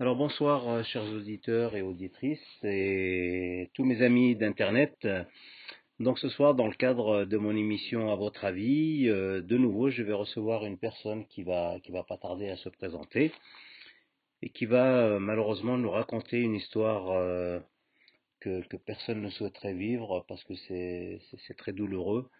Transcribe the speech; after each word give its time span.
Alors 0.00 0.16
bonsoir 0.16 0.68
euh, 0.68 0.82
chers 0.82 1.04
auditeurs 1.04 1.76
et 1.76 1.82
auditrices 1.82 2.40
et 2.64 3.70
tous 3.74 3.84
mes 3.84 4.00
amis 4.02 4.34
d'Internet. 4.34 5.06
Donc 6.00 6.18
ce 6.18 6.30
soir, 6.30 6.54
dans 6.54 6.66
le 6.66 6.72
cadre 6.72 7.26
de 7.26 7.36
mon 7.36 7.54
émission 7.54 8.10
À 8.10 8.16
votre 8.16 8.44
avis, 8.46 9.08
euh, 9.08 9.42
de 9.42 9.58
nouveau, 9.58 9.90
je 9.90 10.02
vais 10.02 10.14
recevoir 10.14 10.64
une 10.64 10.78
personne 10.78 11.26
qui 11.26 11.42
va, 11.42 11.76
qui 11.84 11.92
va 11.92 12.04
pas 12.04 12.16
tarder 12.16 12.48
à 12.48 12.56
se 12.56 12.70
présenter 12.70 13.32
et 14.40 14.48
qui 14.48 14.64
va 14.64 14.96
euh, 14.96 15.18
malheureusement 15.18 15.76
nous 15.76 15.90
raconter 15.90 16.40
une 16.40 16.54
histoire 16.54 17.62
que, 18.40 18.66
que 18.66 18.76
personne 18.78 19.20
ne 19.20 19.30
souhaiterait 19.30 19.74
vivre 19.74 20.24
parce 20.26 20.42
que 20.44 20.54
c'est 20.56 21.56
très 21.58 21.72
douloureux. 21.72 22.30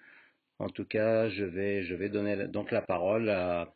En 0.58 0.70
tout 0.70 0.86
cas, 0.86 1.28
je 1.28 1.44
vais, 1.44 1.82
je 1.82 1.94
vais 1.94 2.08
donner 2.08 2.48
donc 2.48 2.70
la 2.70 2.82
parole 2.82 3.28
à 3.28 3.74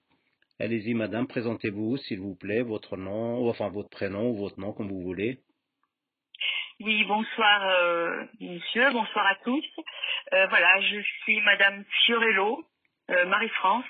Allez-y, 0.59 0.95
madame, 0.95 1.27
présentez-vous, 1.27 1.98
s'il 1.98 2.20
vous 2.20 2.34
plaît, 2.34 2.62
votre 2.62 2.96
nom, 2.96 3.46
enfin 3.46 3.68
votre 3.68 3.91
prénom 3.91 4.30
ou 4.30 4.36
votre 4.38 4.59
nom, 4.59 4.73
comme 4.73 4.88
vous 4.88 5.02
voulez. 5.02 5.41
Oui, 6.80 7.05
bonsoir, 7.05 7.69
euh, 7.69 8.24
monsieur, 8.41 8.91
bonsoir 8.91 9.27
à 9.27 9.34
tous. 9.45 9.65
Euh, 10.32 10.46
voilà, 10.46 10.80
je 10.80 11.02
suis 11.23 11.42
madame 11.42 11.84
Fiorello, 12.05 12.65
euh, 13.10 13.27
Marie-France. 13.27 13.84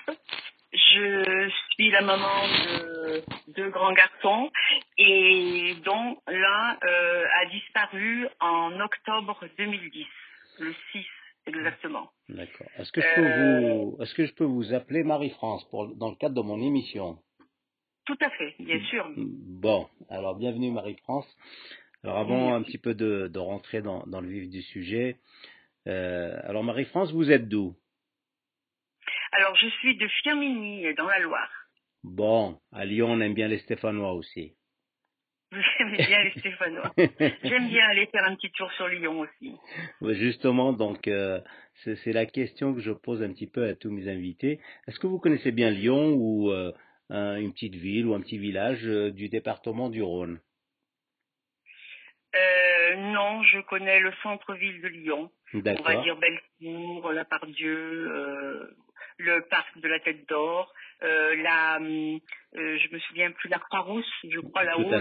Je 0.73 1.49
suis 1.71 1.89
la 1.89 2.01
maman 2.01 2.47
de 2.49 3.23
deux 3.55 3.69
grands 3.69 3.93
garçons 3.93 4.51
et 4.97 5.73
dont 5.85 6.17
l'un 6.27 6.77
a 6.81 7.45
disparu 7.49 8.27
en 8.41 8.77
octobre 8.81 9.39
2010, 9.57 10.05
le 10.59 10.75
6 10.91 11.05
exactement. 11.47 12.09
D'accord. 12.29 12.67
Est-ce 12.77 12.91
que, 12.91 13.01
je 13.01 13.15
peux 13.15 13.21
vous, 13.21 13.97
est-ce 14.01 14.13
que 14.13 14.25
je 14.25 14.33
peux 14.33 14.43
vous 14.43 14.73
appeler 14.73 15.03
Marie-France 15.03 15.67
pour, 15.69 15.95
dans 15.95 16.09
le 16.09 16.15
cadre 16.15 16.35
de 16.35 16.41
mon 16.41 16.61
émission? 16.61 17.17
Tout 18.05 18.17
à 18.21 18.29
fait, 18.31 18.55
bien 18.59 18.79
sûr. 18.85 19.09
Bon, 19.17 19.87
alors 20.09 20.35
bienvenue 20.35 20.71
Marie-France. 20.71 21.27
Alors 22.03 22.17
avant 22.17 22.53
un 22.53 22.63
petit 22.63 22.77
peu 22.77 22.93
de, 22.93 23.27
de 23.27 23.39
rentrer 23.39 23.81
dans, 23.81 24.05
dans, 24.07 24.21
le 24.21 24.29
vif 24.29 24.49
du 24.49 24.61
sujet, 24.61 25.17
euh, 25.87 26.39
alors 26.43 26.63
Marie-France, 26.63 27.11
vous 27.11 27.31
êtes 27.31 27.49
d'où? 27.49 27.75
Alors 29.31 29.55
je 29.55 29.67
suis 29.67 29.97
de 29.97 30.07
Firminy, 30.07 30.93
dans 30.95 31.07
la 31.07 31.19
Loire. 31.19 31.51
Bon, 32.03 32.59
à 32.71 32.85
Lyon, 32.85 33.07
on 33.11 33.21
aime 33.21 33.33
bien 33.33 33.47
les 33.47 33.59
Stéphanois 33.59 34.13
aussi. 34.13 34.56
J'aime 35.77 35.95
bien 35.95 36.23
les 36.23 36.31
Stéphanois. 36.31 36.93
J'aime 36.97 37.69
bien 37.69 37.87
aller 37.89 38.05
faire 38.07 38.25
un 38.25 38.35
petit 38.35 38.51
tour 38.51 38.71
sur 38.73 38.87
Lyon 38.89 39.21
aussi. 39.21 39.55
justement, 40.15 40.73
donc 40.73 41.07
euh, 41.07 41.39
c'est 41.83 42.11
la 42.11 42.25
question 42.25 42.73
que 42.73 42.81
je 42.81 42.91
pose 42.91 43.23
un 43.23 43.31
petit 43.31 43.47
peu 43.47 43.65
à 43.65 43.75
tous 43.75 43.89
mes 43.89 44.09
invités. 44.09 44.59
Est-ce 44.87 44.99
que 44.99 45.07
vous 45.07 45.19
connaissez 45.19 45.51
bien 45.51 45.69
Lyon 45.69 46.13
ou 46.15 46.51
euh, 46.51 46.73
une 47.09 47.53
petite 47.53 47.75
ville 47.75 48.07
ou 48.07 48.13
un 48.13 48.19
petit 48.19 48.37
village 48.37 48.85
euh, 48.85 49.11
du 49.11 49.29
département 49.29 49.89
du 49.89 50.01
Rhône? 50.01 50.39
Non, 52.97 53.43
je 53.43 53.59
connais 53.61 53.99
le 53.99 54.11
centre-ville 54.23 54.81
de 54.81 54.87
Lyon. 54.87 55.31
On 55.53 55.59
va 55.59 56.03
dire 56.03 56.17
Bellecour, 56.17 57.11
La 57.11 57.25
Pardieu, 57.25 58.75
le 59.17 59.41
parc 59.49 59.79
de 59.79 59.87
la 59.87 59.99
Tête 59.99 60.27
d'Or, 60.29 60.73
euh, 61.03 61.35
la, 61.43 61.77
euh, 61.77 62.19
je 62.53 62.93
me 62.93 62.99
souviens 62.99 63.31
plus, 63.31 63.49
la 63.49 63.59
Croix-Rousse, 63.59 64.11
je 64.27 64.39
crois 64.39 64.63
là-haut, 64.63 64.91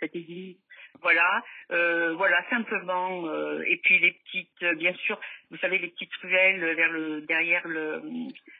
cette 0.00 0.16
église. 0.16 0.56
Voilà, 1.00 1.42
euh, 1.70 2.14
voilà 2.14 2.42
simplement. 2.50 3.26
Euh, 3.26 3.62
et 3.66 3.76
puis 3.76 4.00
les 4.00 4.12
petites, 4.12 4.78
bien 4.78 4.92
sûr, 4.94 5.20
vous 5.50 5.56
savez 5.58 5.78
les 5.78 5.88
petites 5.88 6.14
ruelles 6.22 6.74
vers 6.74 6.90
le 6.90 7.20
derrière 7.22 7.68
le 7.68 8.02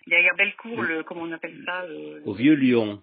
derrière 0.06 0.36
Bellecour, 0.36 0.82
le 0.82 1.02
comment 1.02 1.22
on 1.22 1.32
appelle 1.32 1.60
ça 1.66 1.84
Au 2.24 2.34
vieux 2.34 2.54
Lyon. 2.54 3.02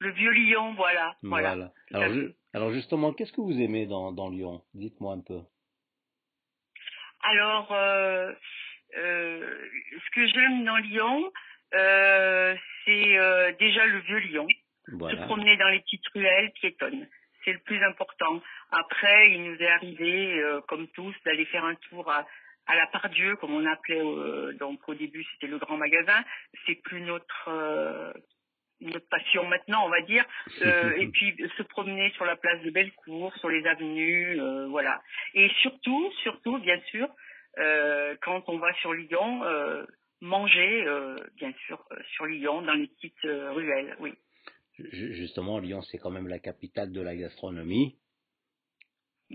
Le 0.00 0.10
vieux 0.10 0.32
Lyon, 0.32 0.74
voilà, 0.74 1.16
voilà. 1.22 1.72
Alors, 1.94 2.12
alors, 2.52 2.72
justement, 2.72 3.14
qu'est-ce 3.14 3.32
que 3.32 3.40
vous 3.40 3.58
aimez 3.58 3.86
dans, 3.86 4.12
dans 4.12 4.28
Lyon? 4.28 4.62
Dites-moi 4.74 5.14
un 5.14 5.20
peu. 5.20 5.40
Alors, 7.22 7.72
euh, 7.72 8.34
ce 8.94 10.10
que 10.14 10.26
j'aime 10.26 10.64
dans 10.64 10.76
Lyon, 10.76 11.32
c'est 11.72 13.18
euh, 13.18 13.52
déjà 13.58 13.84
le 13.86 13.98
vieux 14.00 14.18
Lyon. 14.18 14.46
Se 14.86 15.26
promener 15.26 15.56
dans 15.56 15.68
les 15.68 15.80
petites 15.80 16.06
ruelles 16.14 16.52
piétonnes. 16.52 17.08
C'est 17.44 17.52
le 17.52 17.58
plus 17.60 17.82
important. 17.84 18.40
Après, 18.70 19.32
il 19.32 19.42
nous 19.42 19.56
est 19.56 19.68
arrivé, 19.68 20.40
euh, 20.40 20.60
comme 20.68 20.86
tous, 20.88 21.14
d'aller 21.24 21.44
faire 21.46 21.64
un 21.64 21.74
tour 21.74 22.10
à, 22.10 22.24
à 22.66 22.76
la 22.76 22.86
Pardieu, 22.86 23.36
comme 23.36 23.54
on 23.54 23.66
appelait 23.66 24.02
donc 24.58 24.88
au 24.88 24.94
début 24.94 25.24
c'était 25.32 25.46
le 25.48 25.58
grand 25.58 25.76
magasin. 25.76 26.24
C'est 26.66 26.76
plus 26.82 27.00
notre 27.00 28.14
notre 28.80 29.08
passion 29.08 29.46
maintenant, 29.46 29.86
on 29.86 29.88
va 29.88 30.00
dire. 30.02 30.24
et 30.96 31.06
puis 31.08 31.36
se 31.56 31.62
promener 31.62 32.10
sur 32.10 32.24
la 32.24 32.36
place 32.36 32.60
de 32.62 32.70
Bellecour, 32.70 33.34
sur 33.36 33.48
les 33.48 33.66
avenues, 33.66 34.38
voilà. 34.68 35.00
Et 35.34 35.48
surtout, 35.62 36.12
surtout, 36.22 36.58
bien 36.58 36.80
sûr, 36.90 37.08
quand 38.22 38.48
on 38.48 38.58
va 38.58 38.72
sur 38.74 38.92
Lyon, 38.92 39.42
manger, 40.20 40.86
euh, 40.86 41.16
bien 41.36 41.52
sûr, 41.66 41.84
euh, 41.92 41.96
sur 42.14 42.26
Lyon, 42.26 42.62
dans 42.62 42.74
les 42.74 42.88
petites 42.88 43.24
euh, 43.24 43.52
ruelles, 43.52 43.96
oui. 44.00 44.12
Justement, 44.78 45.58
Lyon, 45.58 45.80
c'est 45.82 45.98
quand 45.98 46.10
même 46.10 46.28
la 46.28 46.38
capitale 46.38 46.92
de 46.92 47.00
la 47.00 47.16
gastronomie. 47.16 47.96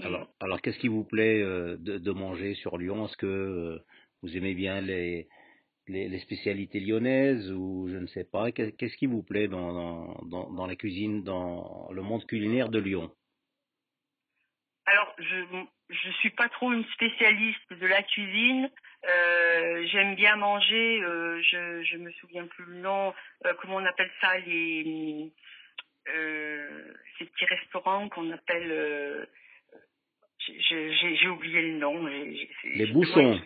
Alors, 0.02 0.28
alors 0.40 0.62
qu'est-ce 0.62 0.78
qui 0.78 0.88
vous 0.88 1.04
plaît 1.04 1.42
de, 1.42 1.98
de, 1.98 2.12
manger 2.12 2.54
sur 2.54 2.78
Lyon? 2.78 3.08
Est-ce 3.08 3.18
que 3.18 3.82
vous 4.22 4.38
aimez 4.38 4.54
bien 4.54 4.82
les, 4.82 5.28
les, 5.88 6.08
les, 6.08 6.20
spécialités 6.20 6.80
lyonnaises 6.80 7.52
ou 7.52 7.88
je 7.90 7.98
ne 7.98 8.06
sais 8.06 8.24
pas? 8.24 8.52
Qu'est-ce 8.52 8.96
qui 8.98 9.08
vous 9.08 9.24
plaît 9.24 9.48
dans, 9.48 10.14
dans, 10.26 10.52
dans, 10.52 10.68
la 10.68 10.76
cuisine, 10.76 11.24
dans 11.24 11.90
le 11.92 12.04
monde 12.04 12.24
culinaire 12.28 12.70
de 12.70 12.78
Lyon? 12.78 13.12
Alors, 14.86 15.16
je 15.20 15.36
je 15.90 16.12
suis 16.20 16.30
pas 16.32 16.50
trop 16.50 16.72
une 16.72 16.86
spécialiste 16.86 17.74
de 17.74 17.86
la 17.86 18.02
cuisine. 18.04 18.70
Euh, 19.08 19.86
J'aime 19.88 20.16
bien 20.16 20.36
manger. 20.36 21.02
Euh, 21.04 21.42
je 21.42 21.84
je 21.84 21.98
me 21.98 22.12
souviens 22.14 22.48
plus 22.48 22.66
le 22.66 22.76
nom. 22.76 23.14
Euh, 23.46 23.54
comment 23.60 23.76
on 23.76 23.86
appelle 23.86 24.12
ça 24.22 24.38
les 24.40 25.32
euh, 26.16 26.94
ces 27.18 27.26
petits 27.26 27.46
restaurants 27.46 28.10
qu'on 28.10 28.32
appelle. 28.32 28.72
Euh, 28.72 29.26
j'ai 30.70 31.28
oublié 31.28 31.62
le 31.62 31.78
nom. 31.78 32.06
Les 32.06 32.88
bouchons. 32.88 33.40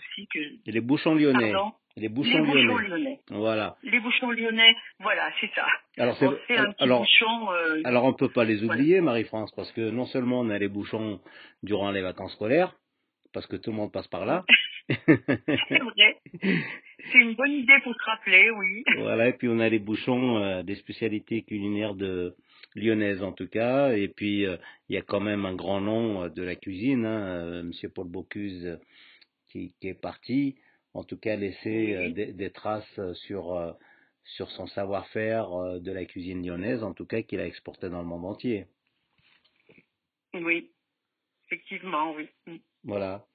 Les 0.66 0.81
bouchons 0.81 1.16
lyonnais. 1.16 1.53
Les 1.98 2.10
bouchons, 2.10 2.44
lyonnais. 2.44 3.22
Voilà. 3.30 3.78
Les 3.84 4.02
bouchons 4.02 4.30
lyonnais, 4.32 4.76
voilà, 5.00 5.32
c'est 5.40 5.50
ça. 5.56 5.66
Alors, 5.98 6.18
c'est 6.18 6.58
un 6.58 6.74
alors, 6.80 7.00
bouchon, 7.00 7.52
euh, 7.52 7.82
alors 7.86 8.04
on 8.04 8.14
peut 8.14 8.28
pas 8.28 8.44
les 8.44 8.66
oublier, 8.66 9.00
Marie-France, 9.00 9.54
parce 9.56 9.72
que 9.72 9.92
non 9.92 10.06
seulement 10.06 10.42
on 10.42 10.50
a 10.50 10.58
les 10.58 10.68
bouchons 10.68 11.22
durant 11.64 11.92
les 11.92 12.02
vacances 12.02 12.34
scolaires, 12.34 12.76
parce 13.34 13.48
que 13.48 13.56
tout 13.56 13.72
le 13.72 13.78
monde 13.78 13.94
passe 13.94 14.10
par 14.10 14.26
là. 14.26 14.44
c'est 14.90 15.80
vrai. 15.80 16.20
C'est 16.42 17.18
une 17.18 17.36
bonne 17.36 17.52
idée 17.52 17.80
pour 17.82 17.94
se 17.96 18.04
rappeler, 18.04 18.50
oui. 18.50 18.84
Voilà, 18.98 19.30
et 19.30 19.34
puis 19.34 19.48
on 19.48 19.60
a 19.60 19.70
les 19.70 19.80
bouchons 19.80 20.38
euh, 20.40 20.64
des 20.64 20.76
spécialités 20.76 21.44
culinaires 21.44 21.96
de 21.96 22.36
lyonnaises 22.76 23.24
en 23.24 23.32
tout 23.32 23.48
cas, 23.48 23.94
et 23.94 24.10
puis 24.10 24.46
euh, 24.46 24.58
il 24.90 24.96
y 24.96 24.98
a 24.98 25.02
quand 25.02 25.22
même 25.22 25.46
un 25.46 25.56
grand 25.56 25.80
nom 25.80 26.28
de 26.28 26.44
la 26.44 26.56
cuisine, 26.56 27.06
hein, 27.06 27.64
Monsieur 27.64 27.88
Paul 27.88 28.10
Bocuse 28.10 28.80
qui, 29.48 29.72
qui 29.80 29.88
est 29.88 30.02
parti 30.02 30.58
en 30.96 31.04
tout 31.04 31.18
cas 31.18 31.36
laisser 31.36 31.94
euh, 31.94 32.10
des, 32.10 32.52
traces 32.52 33.00
euh, 33.00 33.14
sur, 33.14 33.54
euh, 33.54 33.74
sur 34.24 34.50
son 34.52 34.66
savoir-faire 34.66 35.80
de 35.80 35.92
la 35.92 36.06
cuisine 36.06 36.46
lyonnaise, 36.46 36.84
en 36.84 36.94
tout 36.94 37.06
cas 37.06 37.22
qu'il 37.22 37.40
a 37.40 37.46
exporté 37.46 37.90
dans 37.90 38.02
le 38.02 38.08
monde 38.08 38.26
entier. 38.26 38.66
Oui, 40.34 40.72
effectivement, 41.46 42.14
oui. 42.14 42.30
Mm. 42.48 42.58
Voilà. 42.86 43.26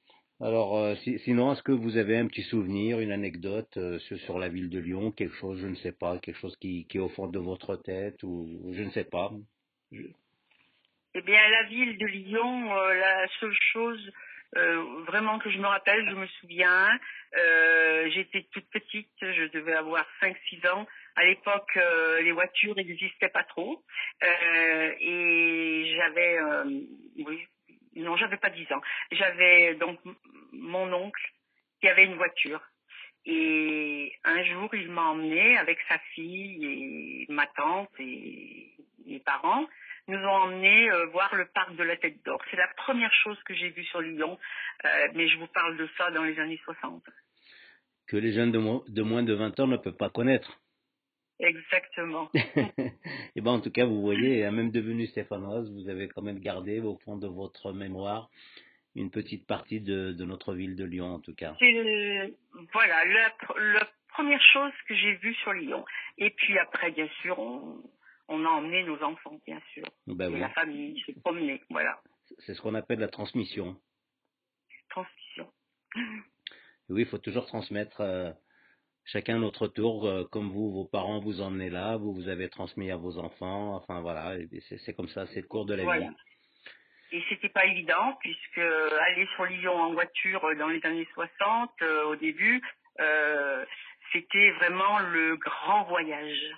Alors, 0.40 0.96
sinon, 1.24 1.52
est-ce 1.52 1.62
que 1.62 1.72
vous 1.72 1.98
avez 1.98 2.16
un 2.16 2.26
petit 2.26 2.44
souvenir, 2.44 2.98
une 3.00 3.12
anecdote 3.12 3.78
sur, 3.98 4.38
la 4.38 4.48
ville 4.48 4.70
de 4.70 4.78
Lyon, 4.78 5.12
quelque 5.12 5.34
chose, 5.34 5.60
je 5.60 5.66
ne 5.66 5.74
sais 5.74 5.92
pas, 5.92 6.18
quelque 6.18 6.38
chose 6.38 6.56
qui, 6.56 6.86
qui 6.86 6.96
est 6.96 7.00
au 7.00 7.10
fond 7.10 7.26
de 7.26 7.38
votre 7.38 7.76
tête, 7.76 8.22
ou 8.22 8.72
je 8.72 8.82
ne 8.82 8.88
sais 8.88 9.04
pas 9.04 9.30
Eh 9.92 11.20
bien, 11.20 11.46
la 11.46 11.64
ville 11.64 11.98
de 11.98 12.06
Lyon, 12.06 12.72
la 12.72 13.28
seule 13.38 13.56
chose 13.74 14.12
euh, 14.56 15.04
vraiment 15.06 15.38
que 15.38 15.50
je 15.50 15.58
me 15.58 15.66
rappelle, 15.66 16.08
je 16.08 16.14
me 16.14 16.26
souviens, 16.26 16.88
euh, 17.36 18.10
j'étais 18.10 18.46
toute 18.52 18.68
petite, 18.70 19.08
je 19.20 19.46
devais 19.52 19.74
avoir 19.74 20.04
5-6 20.20 20.68
ans. 20.68 20.86
À 21.16 21.24
l'époque, 21.24 21.70
euh, 21.76 22.20
les 22.22 22.32
voitures 22.32 22.74
n'existaient 22.74 23.28
pas 23.28 23.44
trop. 23.44 23.84
Euh, 24.22 24.92
et 24.98 25.94
j'avais, 25.96 26.38
euh, 26.38 26.64
oui, 27.18 27.46
non, 27.96 28.16
j'avais 28.16 28.38
pas 28.38 28.50
10 28.50 28.72
ans. 28.72 28.82
J'avais 29.12 29.74
donc 29.76 29.98
mon 30.52 30.92
oncle 30.92 31.22
qui 31.80 31.88
avait 31.88 32.04
une 32.04 32.16
voiture. 32.16 32.60
Et 33.26 34.12
un 34.24 34.42
jour, 34.44 34.74
il 34.74 34.90
m'a 34.90 35.02
emmené 35.02 35.58
avec 35.58 35.78
sa 35.88 35.98
fille 36.14 37.26
et 37.28 37.32
ma 37.32 37.46
tante 37.46 37.90
et 37.98 38.72
mes 39.06 39.20
parents 39.20 39.66
nous 40.10 40.18
ont 40.18 40.42
emmenés 40.42 40.90
euh, 40.90 41.06
voir 41.06 41.34
le 41.34 41.46
parc 41.46 41.74
de 41.76 41.82
la 41.82 41.96
Tête 41.96 42.24
d'Or. 42.24 42.40
C'est 42.50 42.56
la 42.56 42.68
première 42.76 43.12
chose 43.12 43.38
que 43.44 43.54
j'ai 43.54 43.70
vue 43.70 43.84
sur 43.84 44.00
Lyon, 44.00 44.38
euh, 44.84 44.88
mais 45.14 45.28
je 45.28 45.38
vous 45.38 45.46
parle 45.48 45.76
de 45.76 45.88
ça 45.96 46.10
dans 46.10 46.24
les 46.24 46.38
années 46.38 46.60
60. 46.64 47.02
Que 48.06 48.16
les 48.16 48.32
jeunes 48.32 48.52
de, 48.52 49.02
moins 49.02 49.22
de 49.22 49.34
20 49.34 49.60
ans 49.60 49.66
ne 49.66 49.76
peuvent 49.76 49.96
pas 49.96 50.10
connaître. 50.10 50.60
Exactement. 51.38 52.28
et 52.34 53.40
ben 53.40 53.52
en 53.52 53.60
tout 53.60 53.70
cas, 53.70 53.86
vous 53.86 54.02
voyez, 54.02 54.50
même 54.50 54.70
devenu 54.70 55.06
stéphanoise, 55.06 55.72
vous 55.72 55.88
avez 55.88 56.08
quand 56.08 56.20
même 56.20 56.40
gardé 56.40 56.80
au 56.80 56.98
fond 57.04 57.16
de 57.16 57.26
votre 57.26 57.72
mémoire 57.72 58.28
une 58.94 59.10
petite 59.10 59.46
partie 59.46 59.80
de, 59.80 60.12
de 60.12 60.24
notre 60.24 60.54
ville 60.54 60.76
de 60.76 60.84
Lyon, 60.84 61.14
en 61.14 61.20
tout 61.20 61.34
cas. 61.34 61.54
Voilà 62.72 63.04
la, 63.04 63.32
la, 63.56 63.88
première 64.08 64.42
chose 64.52 64.72
que 64.88 64.94
j'ai 64.94 65.14
vue 65.14 65.34
sur 65.34 65.52
Lyon. 65.52 65.84
Et 66.18 66.30
puis 66.30 66.58
après, 66.58 66.90
bien 66.90 67.08
sûr, 67.22 67.38
on, 67.38 67.80
on 68.30 68.44
a 68.44 68.48
emmené 68.48 68.82
nos 68.84 69.00
enfants, 69.02 69.38
bien 69.44 69.60
sûr, 69.74 69.84
Ben 70.06 70.30
et 70.30 70.34
oui. 70.34 70.40
la 70.40 70.48
famille, 70.50 70.98
se 71.06 71.12
promener, 71.20 71.60
voilà. 71.68 72.00
C'est 72.38 72.54
ce 72.54 72.62
qu'on 72.62 72.74
appelle 72.74 73.00
la 73.00 73.08
transmission. 73.08 73.76
Transmission. 74.88 75.52
Oui, 76.88 77.02
il 77.02 77.06
faut 77.06 77.18
toujours 77.18 77.46
transmettre 77.46 78.00
euh, 78.00 78.30
chacun 79.04 79.38
notre 79.38 79.66
tour, 79.68 80.06
euh, 80.06 80.24
comme 80.24 80.50
vous, 80.50 80.70
vos 80.72 80.84
parents 80.86 81.20
vous 81.20 81.40
emmenez 81.40 81.70
là, 81.70 81.96
vous 81.96 82.14
vous 82.14 82.28
avez 82.28 82.48
transmis 82.48 82.90
à 82.90 82.96
vos 82.96 83.18
enfants, 83.18 83.74
enfin 83.76 84.00
voilà, 84.00 84.36
c'est 84.84 84.94
comme 84.94 85.08
ça, 85.08 85.26
c'est 85.28 85.40
le 85.42 85.46
cours 85.48 85.66
de 85.66 85.74
la 85.74 85.82
Voilà. 85.84 86.08
vie. 86.08 86.16
Et 87.12 87.22
c'était 87.28 87.48
pas 87.48 87.66
évident 87.66 88.16
puisque 88.20 88.58
aller 88.58 89.26
sur 89.34 89.44
Lyon 89.46 89.74
en 89.74 89.92
voiture 89.92 90.44
euh, 90.44 90.54
dans 90.54 90.68
les 90.68 90.84
années 90.86 91.08
60, 91.14 91.70
euh, 91.82 92.04
au 92.04 92.16
début, 92.16 92.62
euh, 93.00 93.64
c'était 94.12 94.50
vraiment 94.52 95.00
le 95.00 95.36
grand 95.36 95.84
voyage. 95.84 96.52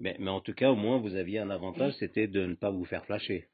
Mais, 0.00 0.16
mais 0.18 0.30
en 0.30 0.40
tout 0.40 0.54
cas, 0.54 0.70
au 0.70 0.76
moins, 0.76 0.98
vous 0.98 1.14
aviez 1.14 1.38
un 1.38 1.50
avantage, 1.50 1.92
c'était 1.98 2.26
de 2.26 2.46
ne 2.46 2.54
pas 2.54 2.70
vous 2.70 2.84
faire 2.86 3.04
flasher. 3.04 3.48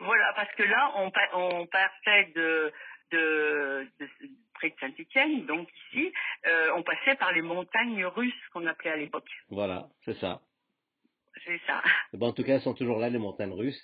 Voilà, 0.00 0.32
parce 0.34 0.52
que 0.54 0.62
là, 0.62 0.92
on, 0.96 1.10
pa- 1.10 1.30
on 1.34 1.66
partait 1.66 2.32
de, 2.34 2.72
de, 3.12 3.86
de- 4.00 4.08
près 4.54 4.70
de 4.70 4.74
Saint-Étienne, 4.80 5.46
donc 5.46 5.68
ici, 5.92 6.12
euh, 6.46 6.72
on 6.76 6.82
passait 6.82 7.14
par 7.16 7.32
les 7.32 7.42
montagnes 7.42 8.04
russes 8.06 8.48
qu'on 8.52 8.66
appelait 8.66 8.90
à 8.90 8.96
l'époque. 8.96 9.28
Voilà, 9.48 9.88
c'est 10.04 10.16
ça. 10.18 10.40
C'est 11.44 11.60
ça. 11.66 11.82
Eh 12.12 12.16
ben, 12.16 12.26
en 12.28 12.32
tout 12.32 12.42
cas, 12.44 12.54
elles 12.54 12.62
sont 12.62 12.74
toujours 12.74 12.98
là, 12.98 13.08
les 13.10 13.18
montagnes 13.18 13.52
russes. 13.52 13.82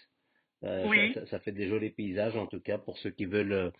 Euh, 0.64 0.88
Oui. 0.88 1.12
ça, 1.14 1.20
ça- 1.20 1.26
ça 1.26 1.40
fait 1.40 1.52
des 1.52 1.68
jolis 1.68 1.90
paysages, 1.90 2.36
en 2.36 2.46
tout 2.46 2.60
cas, 2.60 2.78
pour 2.78 2.98
ceux 2.98 3.10
qui 3.10 3.26
veulent 3.26 3.52
euh, 3.52 3.70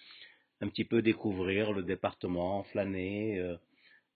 un 0.60 0.68
petit 0.68 0.84
peu 0.84 1.02
découvrir 1.02 1.72
le 1.72 1.82
département, 1.82 2.62
flâner 2.64 3.40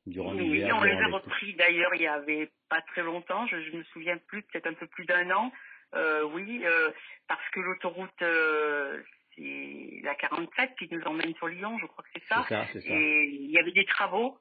durant 0.06 0.34
Oui, 0.34 0.42
l'hiver. 0.48 0.76
on 0.78 0.82
les 0.82 0.92
a 0.96 1.06
repris 1.08 1.54
d'ailleurs 1.54 1.94
il 1.94 2.02
y 2.02 2.06
avait 2.06 2.50
pas 2.68 2.80
très 2.82 3.02
longtemps, 3.02 3.46
je, 3.46 3.60
je 3.62 3.76
me 3.76 3.82
souviens 3.84 4.18
plus, 4.28 4.42
peut-être 4.42 4.66
un 4.66 4.74
peu 4.74 4.86
plus 4.86 5.04
d'un 5.06 5.30
an. 5.30 5.52
Euh, 5.94 6.24
oui, 6.32 6.62
euh, 6.64 6.90
parce 7.28 7.46
que 7.52 7.60
l'autoroute, 7.60 8.22
euh, 8.22 9.02
c'est 9.36 10.00
la 10.02 10.14
47 10.14 10.74
qui 10.78 10.88
nous 10.90 11.02
emmène 11.02 11.34
sur 11.34 11.48
Lyon, 11.48 11.76
je 11.80 11.86
crois 11.86 12.02
que 12.04 12.10
c'est 12.14 12.24
ça. 12.26 12.46
Et 12.86 13.24
il 13.42 13.50
y 13.50 13.58
avait 13.58 13.72
des 13.72 13.84
travaux 13.84 14.38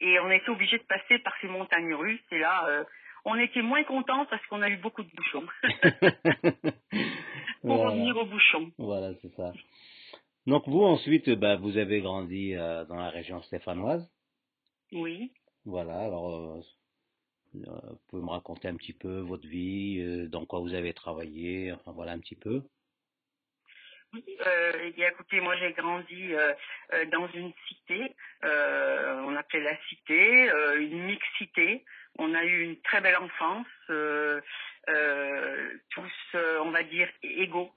et 0.00 0.18
on 0.20 0.30
était 0.30 0.48
obligé 0.50 0.78
de 0.78 0.84
passer 0.84 1.18
par 1.18 1.34
ces 1.40 1.48
montagnes 1.48 1.94
russes. 1.94 2.24
Et 2.32 2.38
là, 2.38 2.84
on 3.26 3.36
était 3.36 3.62
moins 3.62 3.84
contents 3.84 4.24
parce 4.26 4.44
qu'on 4.46 4.62
a 4.62 4.68
eu 4.70 4.76
beaucoup 4.78 5.02
de 5.02 5.10
bouchons. 5.14 5.46
Pour 7.62 7.76
voilà, 7.76 7.90
revenir 7.90 8.16
aux 8.16 8.26
bouchons. 8.26 8.70
voilà 8.78 9.12
c'est 9.22 9.34
ça. 9.34 9.52
Donc 10.46 10.64
vous, 10.68 10.82
ensuite, 10.82 11.30
bah, 11.30 11.56
vous 11.56 11.78
avez 11.78 12.00
grandi 12.02 12.54
dans 12.54 12.96
la 12.96 13.08
région 13.10 13.40
stéphanoise. 13.42 14.06
Oui. 14.94 15.32
Voilà, 15.64 16.02
alors, 16.02 16.30
euh, 16.30 16.60
euh, 17.56 17.80
vous 17.90 18.00
pouvez 18.08 18.22
me 18.22 18.30
raconter 18.30 18.68
un 18.68 18.76
petit 18.76 18.92
peu 18.92 19.18
votre 19.18 19.46
vie, 19.46 19.98
euh, 20.00 20.28
dans 20.28 20.46
quoi 20.46 20.60
vous 20.60 20.72
avez 20.72 20.94
travaillé, 20.94 21.72
enfin 21.72 21.90
voilà 21.92 22.12
un 22.12 22.20
petit 22.20 22.36
peu. 22.36 22.62
Oui, 24.12 24.24
euh, 24.46 24.92
eh 24.96 25.02
écoutez, 25.02 25.40
moi 25.40 25.56
j'ai 25.56 25.72
grandi 25.72 26.34
dans 27.10 27.26
une 27.32 27.52
cité, 27.66 28.14
on 28.44 29.34
appelait 29.34 29.64
la 29.64 29.76
cité, 29.88 30.48
une 30.78 31.02
mixité. 31.06 31.84
On 32.16 32.32
a 32.32 32.44
eu 32.44 32.62
une 32.62 32.80
très 32.82 33.00
belle 33.00 33.16
enfance, 33.16 33.66
tous, 35.90 36.36
on 36.62 36.70
va 36.70 36.84
dire, 36.84 37.08
égaux. 37.24 37.72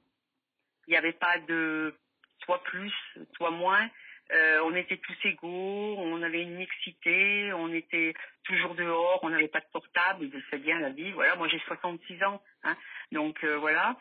Il 0.88 0.92
n'y 0.92 0.98
avait 0.98 1.14
pas 1.14 1.40
de 1.40 1.96
toi 2.42 2.62
plus, 2.66 2.94
toi 3.34 3.50
moins. 3.50 3.90
Euh, 4.34 4.60
on 4.66 4.76
était 4.76 4.98
tous 4.98 5.18
égaux, 5.26 5.96
on 5.98 6.22
avait 6.22 6.42
une 6.42 6.56
mixité, 6.56 7.52
on 7.54 7.72
était 7.74 8.14
toujours 8.44 8.76
dehors, 8.76 9.20
on 9.24 9.30
n'avait 9.30 9.48
pas 9.48 9.62
de 9.62 9.68
portable, 9.72 10.30
c'est 10.50 10.62
bien 10.62 10.80
la 10.80 10.90
vie. 10.90 11.12
Voilà, 11.12 11.36
moi 11.36 11.48
j'ai 11.48 11.60
66 11.60 12.24
ans, 12.24 12.42
hein, 12.64 12.76
donc 13.12 13.44
euh, 13.44 13.58
voilà. 13.58 13.98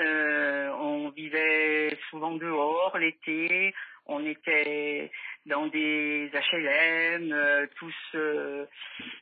Euh, 0.00 0.70
on 0.72 1.08
vivait 1.10 1.96
souvent 2.10 2.32
dehors 2.32 2.98
l'été, 2.98 3.74
on 4.06 4.24
était 4.26 5.10
dans 5.46 5.66
des 5.68 6.30
HLM, 6.32 7.32
euh, 7.32 7.66
tous, 7.76 7.94
euh, 8.14 8.66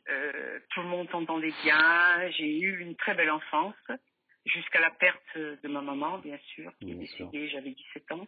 euh, 0.08 0.58
tout 0.70 0.82
le 0.82 0.88
monde 0.88 1.08
s'entendait 1.10 1.52
bien. 1.62 2.30
J'ai 2.30 2.58
eu 2.58 2.80
une 2.80 2.96
très 2.96 3.14
belle 3.14 3.30
enfance 3.30 3.74
jusqu'à 4.44 4.80
la 4.80 4.90
perte 4.90 5.36
de 5.36 5.68
ma 5.68 5.80
maman, 5.80 6.18
bien 6.18 6.38
sûr, 6.54 6.72
qui 6.78 6.90
est 6.90 6.94
Bien 6.94 6.96
décédée, 6.96 7.48
j'avais 7.48 7.70
17 7.70 8.12
ans. 8.12 8.26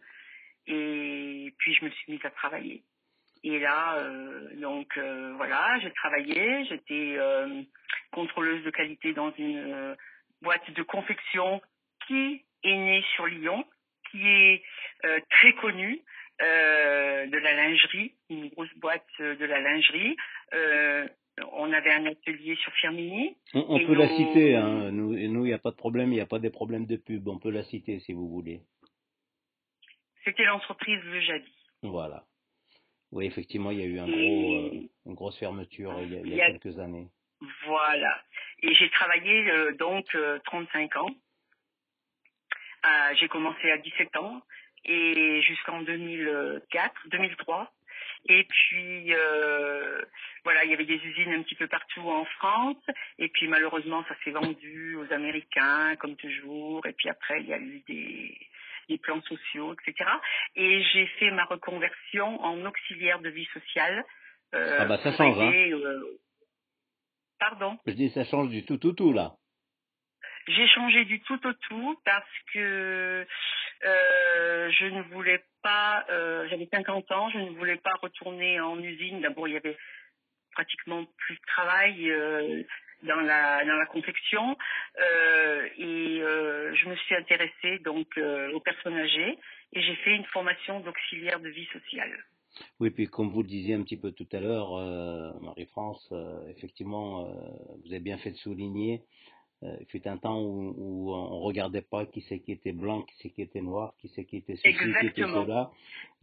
Et 0.67 1.55
puis 1.59 1.75
je 1.75 1.85
me 1.85 1.91
suis 1.91 2.13
mise 2.13 2.25
à 2.25 2.31
travailler. 2.31 2.83
Et 3.47 3.61
là, 3.61 3.99
euh, 3.99 4.49
donc 4.61 4.89
euh, 4.97 5.35
voilà, 5.37 5.79
j'ai 5.81 5.93
travaillé, 5.93 6.65
j'étais 6.65 7.15
euh, 7.17 7.63
contrôleuse 8.11 8.65
de 8.65 8.71
qualité 8.71 9.13
dans 9.13 9.33
une 9.39 9.97
boîte 10.43 10.69
de 10.73 10.83
confection 10.83 11.61
qui 12.09 12.43
est 12.65 12.77
née 12.77 13.05
sur 13.15 13.27
Lyon, 13.27 13.65
qui 14.11 14.27
est 14.27 14.63
très 15.31 15.53
connue, 15.55 16.01
de 16.41 17.39
la 17.39 17.55
lingerie, 17.55 18.15
une 18.29 18.49
grosse 18.49 18.75
boîte 18.79 19.07
de 19.21 19.45
la 19.45 19.61
lingerie. 19.61 20.17
On 21.53 21.73
avait 21.73 21.93
un 21.93 22.07
atelier 22.07 22.57
sur 22.57 22.73
Firmini. 22.73 23.37
On, 23.55 23.79
peut 23.79 23.95
la 23.95 24.09
citer, 24.09 24.57
hein. 24.57 24.91
nous, 24.91 25.15
il 25.15 25.31
n'y 25.31 25.53
a 25.53 25.59
pas 25.59 25.71
de 25.71 25.77
problème, 25.77 26.13
il 26.13 26.17
n'y 26.17 26.21
a 26.21 26.27
pas 26.27 26.39
des 26.39 26.51
problèmes 26.51 26.87
de 26.87 26.97
pub, 26.97 27.29
on 27.29 27.39
peut 27.39 27.51
la 27.51 27.63
citer 27.63 28.01
si 28.01 28.13
vous 28.13 28.29
voulez. 28.29 28.63
C'était 30.27 30.45
l'entreprise 30.45 31.01
Le 31.05 31.21
Jadi. 31.21 31.53
Voilà. 31.83 32.25
Oui, 33.13 33.27
effectivement, 33.27 33.71
il 33.71 33.79
y 33.79 33.83
a 33.83 33.87
eu 33.87 33.99
un 34.01 34.07
Et- 34.09 34.11
gros, 34.11 34.57
euh, 34.57 34.89
une 35.07 35.15
grosse 35.15 35.39
fermeture 35.39 35.95
il 36.03 36.13
y 36.13 36.17
a, 36.17 36.21
il 36.21 36.35
y 36.35 36.37
quelques 36.37 36.79
années. 36.81 37.07
Voilà. 37.65 38.23
Et 38.63 38.75
j'ai 38.75 38.91
travaillé 38.91 39.49
euh, 39.51 39.73
donc 39.77 40.13
euh, 40.17 40.39
35 40.47 40.97
ans. 40.97 41.11
Euh, 42.85 43.15
j'ai 43.15 43.29
commencé 43.29 43.71
à 43.71 43.79
17 43.79 44.17
ans 44.17 44.43
et 44.85 45.41
jusqu'en 45.43 45.83
2004, 45.83 47.09
2003. 47.09 47.73
Et 48.29 48.45
puis 48.45 49.13
voilà, 50.43 50.65
il 50.65 50.71
y 50.71 50.75
avait 50.75 50.85
des 50.85 50.97
usines 50.97 51.33
un 51.33 51.43
petit 51.43 51.55
peu 51.55 51.69
partout 51.69 52.09
en 52.09 52.25
France. 52.25 52.83
Et 53.19 53.29
puis 53.29 53.47
malheureusement, 53.47 54.05
ça 54.09 54.17
s'est 54.25 54.31
vendu 54.33 54.97
aux 54.97 55.13
Américains, 55.13 55.95
comme 55.97 56.17
toujours. 56.17 56.85
Et 56.87 56.93
puis 56.93 57.09
après, 57.09 57.41
il 57.41 57.47
y 57.47 57.53
a 57.53 57.59
eu 57.59 57.83
des, 57.87 58.37
des 58.89 58.99
plans 58.99 59.23
sociaux, 59.23 59.75
etc. 59.75 60.09
Et 60.55 60.83
j'ai 60.93 61.07
fait 61.19 61.31
ma 61.31 61.45
reconversion 61.45 62.41
en 62.43 62.65
auxiliaire 62.65 63.21
de 63.21 63.29
vie 63.31 63.49
sociale. 63.53 64.05
euh, 64.55 64.77
Ah 64.81 64.85
bah, 64.87 64.99
ça 65.03 65.13
change, 65.17 65.39
hein. 65.39 65.53
euh, 65.53 66.19
Pardon? 67.39 67.79
Je 67.87 67.93
dis, 67.93 68.11
ça 68.11 68.25
change 68.25 68.49
du 68.49 68.65
tout, 68.65 68.79
tout, 68.79 68.93
tout, 68.93 69.13
là. 69.13 69.33
J'ai 70.49 70.69
changé 70.69 71.05
du 71.05 71.21
tout 71.23 71.45
au 71.47 71.53
tout 71.53 72.01
parce 72.05 72.39
que 72.53 73.27
euh, 73.85 74.71
je 74.71 74.87
ne 74.87 75.03
voulais 75.13 75.43
pas, 75.63 76.05
j'avais 76.09 76.69
50 76.73 77.11
ans, 77.11 77.29
je 77.31 77.39
ne 77.39 77.51
voulais 77.51 77.77
pas 77.79 77.95
retourner 78.01 78.61
en 78.61 78.79
usine. 78.81 79.21
D'abord, 79.21 79.49
il 79.49 79.55
y 79.55 79.57
avait 79.57 79.77
pratiquement 80.53 81.05
plus 81.19 81.35
de 81.35 81.43
travail 81.49 82.11
dans 83.07 83.21
la 83.33 83.65
dans 83.65 83.77
la 83.77 83.87
confection 83.87 84.57
Euh, 84.99 85.67
et 85.79 86.23
euh, 86.23 86.75
je 86.79 86.89
me 86.89 86.97
suis 86.97 87.15
intéressée 87.23 87.79
donc 87.91 88.09
euh, 88.17 88.53
aux 88.55 88.61
personnes 88.61 88.97
âgées 89.07 89.33
et 89.75 89.81
j'ai 89.85 89.97
fait 90.05 90.15
une 90.21 90.25
formation 90.37 90.81
d'auxiliaire 90.81 91.41
de 91.41 91.51
vie 91.59 91.69
sociale. 91.77 92.15
Oui, 92.81 92.89
puis 92.91 93.07
comme 93.07 93.29
vous 93.31 93.43
le 93.43 93.49
disiez 93.49 93.75
un 93.75 93.83
petit 93.83 93.99
peu 94.05 94.13
tout 94.13 94.29
à 94.33 94.41
l'heure, 94.41 94.71
Marie-France, 95.43 96.05
effectivement, 96.55 97.09
vous 97.81 97.91
avez 97.93 98.01
bien 98.01 98.17
fait 98.17 98.31
de 98.31 98.37
souligner, 98.47 99.03
il 99.63 99.87
fut 99.91 100.07
un 100.09 100.17
temps 100.17 100.41
où, 100.41 100.75
où 100.85 101.13
on 101.15 101.41
regardait 101.41 101.83
pas 101.95 102.07
qui 102.07 102.23
c'est 102.29 102.41
qui 102.41 102.53
était 102.53 102.73
blanc, 102.73 103.03
qui 103.03 103.15
c'est 103.21 103.31
qui 103.35 103.43
était 103.43 103.61
noir, 103.61 103.93
qui 103.99 104.09
c'est 104.15 104.25
qui 104.25 104.39
était 104.39 104.57
ceci, 104.57 104.73
qui 104.73 105.07
était 105.07 105.23
cela. 105.23 105.71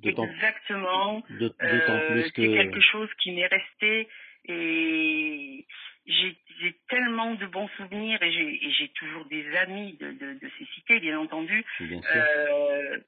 Exactement. 0.04 1.22
d'aut- 1.40 1.50
d'autant 1.72 2.00
plus 2.10 2.24
c'est 2.24 2.32
que... 2.32 2.54
quelque 2.60 2.82
chose 2.82 3.10
qui 3.22 3.32
m'est 3.36 3.52
resté 3.60 4.08
et 4.46 5.66
j'ai 6.06 6.38
j'ai 6.62 6.80
tellement 6.90 7.34
de 7.36 7.46
bons 7.48 7.68
souvenirs 7.78 8.22
et 8.22 8.32
j'ai 8.32 8.66
et 8.66 8.72
j'ai 8.72 8.90
toujours 8.90 9.26
des 9.26 9.56
amis 9.58 9.94
de, 9.94 10.12
de, 10.12 10.34
de 10.34 10.52
ces 10.58 10.66
cités, 10.76 11.00
bien 11.00 11.20
entendu. 11.20 11.64
Bien. 11.80 12.02
Euh, 12.16 13.00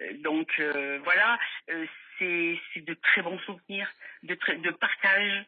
euh, 0.00 0.12
donc 0.22 0.48
euh, 0.60 1.00
voilà, 1.04 1.38
euh, 1.70 1.86
c'est 2.18 2.58
c'est 2.72 2.84
de 2.84 2.94
très 2.94 3.22
bons 3.22 3.38
souvenirs, 3.40 3.90
de, 4.22 4.34
très- 4.34 4.56
de 4.58 4.70
partage, 4.70 5.44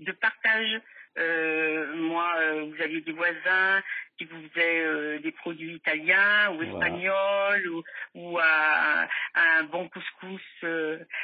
de 0.00 0.12
partage. 0.12 0.80
Euh, 1.20 1.94
moi, 1.96 2.34
euh, 2.38 2.64
vous 2.64 2.82
aviez 2.82 3.00
des 3.02 3.12
voisins 3.12 3.82
qui 4.18 4.24
vous 4.24 4.48
faisait 4.48 5.18
des 5.20 5.32
produits 5.32 5.74
italiens 5.76 6.50
ou 6.52 6.62
espagnols 6.62 7.66
ou, 7.68 7.82
ou 8.14 8.38
un, 8.38 9.08
un 9.34 9.62
bon 9.64 9.88
couscous 9.88 10.42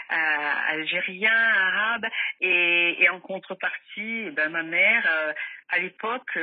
algérien, 0.09 1.31
arabe. 1.31 2.07
Et, 2.41 3.03
et 3.03 3.09
en 3.11 3.21
contrepartie, 3.21 4.25
eh 4.27 4.31
ben, 4.31 4.49
ma 4.49 4.63
mère, 4.63 5.35
à 5.69 5.79
l'époque, 5.79 6.39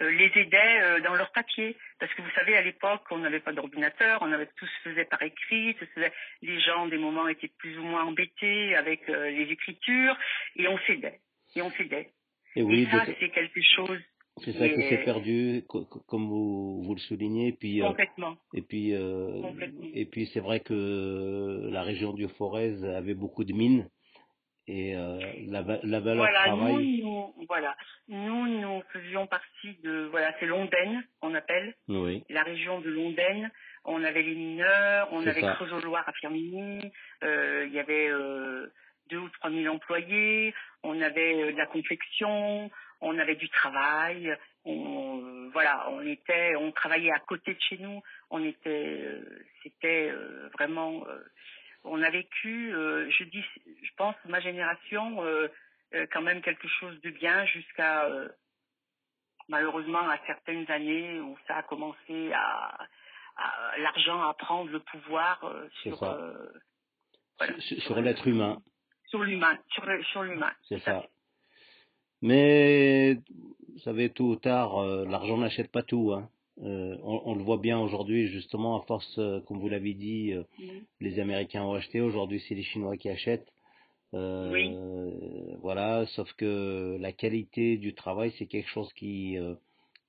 euh, 0.00 0.10
les 0.10 0.30
aidait 0.36 0.80
euh, 0.82 1.00
dans 1.00 1.14
leur 1.14 1.32
papier. 1.32 1.76
Parce 1.98 2.12
que 2.14 2.22
vous 2.22 2.30
savez, 2.30 2.56
à 2.56 2.62
l'époque, 2.62 3.02
on 3.10 3.18
n'avait 3.18 3.40
pas 3.40 3.52
d'ordinateur, 3.52 4.18
on 4.22 4.32
avait 4.32 4.48
tout 4.56 4.66
se 4.66 4.88
faisait 4.88 5.04
par 5.04 5.22
écrit, 5.22 5.76
les 6.42 6.60
gens, 6.60 6.86
des 6.86 6.98
moments, 6.98 7.28
étaient 7.28 7.50
plus 7.58 7.76
ou 7.78 7.82
moins 7.82 8.04
embêtés 8.04 8.76
avec 8.76 9.08
euh, 9.08 9.30
les 9.30 9.50
écritures, 9.50 10.16
et 10.56 10.68
on 10.68 10.78
s'aidait. 10.86 11.20
Et 11.56 11.62
on 11.62 11.70
s'aidait. 11.72 12.10
Et, 12.56 12.62
oui, 12.62 12.86
ça, 12.90 13.04
c'est 13.06 13.30
quelque 13.30 13.60
chose 13.62 14.00
c'est 14.44 14.52
ça 14.52 14.68
qui 14.68 14.80
s'est 14.88 15.02
perdu, 15.04 15.64
comme 16.06 16.28
vous, 16.28 16.80
vous 16.84 16.94
le 16.94 17.00
soulignez. 17.00 17.48
Et 17.48 17.52
puis, 17.52 17.80
Complètement. 17.80 18.36
et 18.54 18.62
puis, 18.62 18.92
et 18.92 20.04
puis 20.06 20.30
c'est 20.32 20.38
vrai 20.38 20.60
que 20.60 21.68
la 21.72 21.82
région 21.82 22.12
du 22.12 22.28
Forez 22.28 22.84
avait 22.84 23.14
beaucoup 23.14 23.42
de 23.42 23.52
mines 23.52 23.88
et 24.68 24.94
euh, 24.94 25.18
la, 25.46 25.62
la 25.82 26.00
valeur 26.00 26.24
voilà, 26.24 26.44
travail. 26.44 27.00
Nous, 27.02 27.34
voilà, 27.48 27.74
nous, 28.08 28.46
nous 28.46 28.82
faisions 28.92 29.26
partie 29.26 29.74
de, 29.82 30.08
voilà, 30.10 30.34
c'est 30.38 30.46
Londaine, 30.46 31.02
on 31.22 31.34
appelle, 31.34 31.74
oui. 31.88 32.22
la 32.28 32.42
région 32.42 32.80
de 32.80 32.90
Londaine. 32.90 33.50
On 33.84 34.04
avait 34.04 34.22
les 34.22 34.34
mineurs, 34.34 35.08
on 35.12 35.26
avait 35.26 35.40
Creusot-Loire 35.40 36.06
à 36.06 36.12
Firminy, 36.12 36.92
euh, 37.24 37.64
il 37.66 37.72
y 37.72 37.78
avait 37.78 38.08
euh, 38.08 38.70
deux 39.08 39.16
ou 39.16 39.28
trois 39.30 39.48
mille 39.48 39.68
employés, 39.70 40.52
on 40.82 41.00
avait 41.00 41.42
euh, 41.42 41.52
de 41.52 41.56
la 41.56 41.66
confection, 41.66 42.70
on 43.00 43.18
avait 43.18 43.36
du 43.36 43.48
travail, 43.48 44.36
on, 44.64 45.22
euh, 45.22 45.50
voilà, 45.52 45.88
on 45.90 46.06
était, 46.06 46.56
on 46.56 46.72
travaillait 46.72 47.12
à 47.12 47.20
côté 47.20 47.54
de 47.54 47.60
chez 47.60 47.78
nous, 47.78 48.02
on 48.30 48.44
était, 48.44 49.20
c'était 49.62 50.12
vraiment 50.54 51.04
on 51.84 52.02
a 52.02 52.10
vécu, 52.10 52.74
euh, 52.74 53.10
je 53.10 53.24
dis, 53.24 53.44
je 53.66 53.90
pense 53.96 54.14
ma 54.26 54.40
génération, 54.40 55.22
euh, 55.24 55.48
euh, 55.94 56.06
quand 56.12 56.22
même 56.22 56.42
quelque 56.42 56.68
chose 56.68 57.00
de 57.00 57.10
bien 57.10 57.44
jusqu'à 57.46 58.08
malheureusement 59.48 60.06
à 60.08 60.18
certaines 60.26 60.70
années 60.70 61.20
où 61.20 61.36
ça 61.46 61.56
a 61.56 61.62
commencé 61.62 62.32
à, 62.34 62.78
l'argent 63.78 64.20
à 64.28 64.34
prendre 64.34 64.70
le 64.70 64.80
pouvoir 64.80 65.40
sur 65.82 65.98
sur, 67.60 68.00
l'être 68.00 68.26
humain. 68.26 68.58
Sur 69.08 69.22
l'humain, 69.22 69.58
sur, 69.70 69.84
sur 70.12 70.22
l'humain. 70.22 70.52
C'est 70.68 70.80
ça. 70.80 71.06
Mais 72.20 73.14
vous 73.14 73.78
savez, 73.84 74.10
tôt 74.10 74.30
ou 74.30 74.36
tard, 74.36 74.84
l'argent 75.06 75.38
n'achète 75.38 75.70
pas 75.70 75.82
tout. 75.82 76.12
Hein. 76.12 76.28
Euh, 76.64 76.96
on, 77.04 77.36
le 77.36 77.42
voit 77.42 77.58
bien 77.58 77.78
aujourd'hui, 77.78 78.26
justement, 78.26 78.80
à 78.80 78.84
force, 78.86 79.18
euh, 79.18 79.40
comme 79.46 79.60
vous 79.60 79.68
l'avez 79.68 79.94
dit, 79.94 80.32
euh, 80.32 80.42
mm. 80.58 80.64
les 81.00 81.20
Américains 81.20 81.62
ont 81.62 81.74
acheté. 81.74 82.00
Aujourd'hui, 82.00 82.42
c'est 82.48 82.54
les 82.54 82.64
Chinois 82.64 82.96
qui 82.96 83.08
achètent. 83.08 83.48
Oui. 84.12 84.74
Voilà, 85.60 86.06
sauf 86.06 86.32
que 86.32 86.96
la 86.98 87.12
qualité 87.12 87.76
du 87.76 87.94
travail, 87.94 88.32
c'est 88.38 88.46
quelque 88.46 88.70
chose 88.70 88.90
qui, 88.94 89.36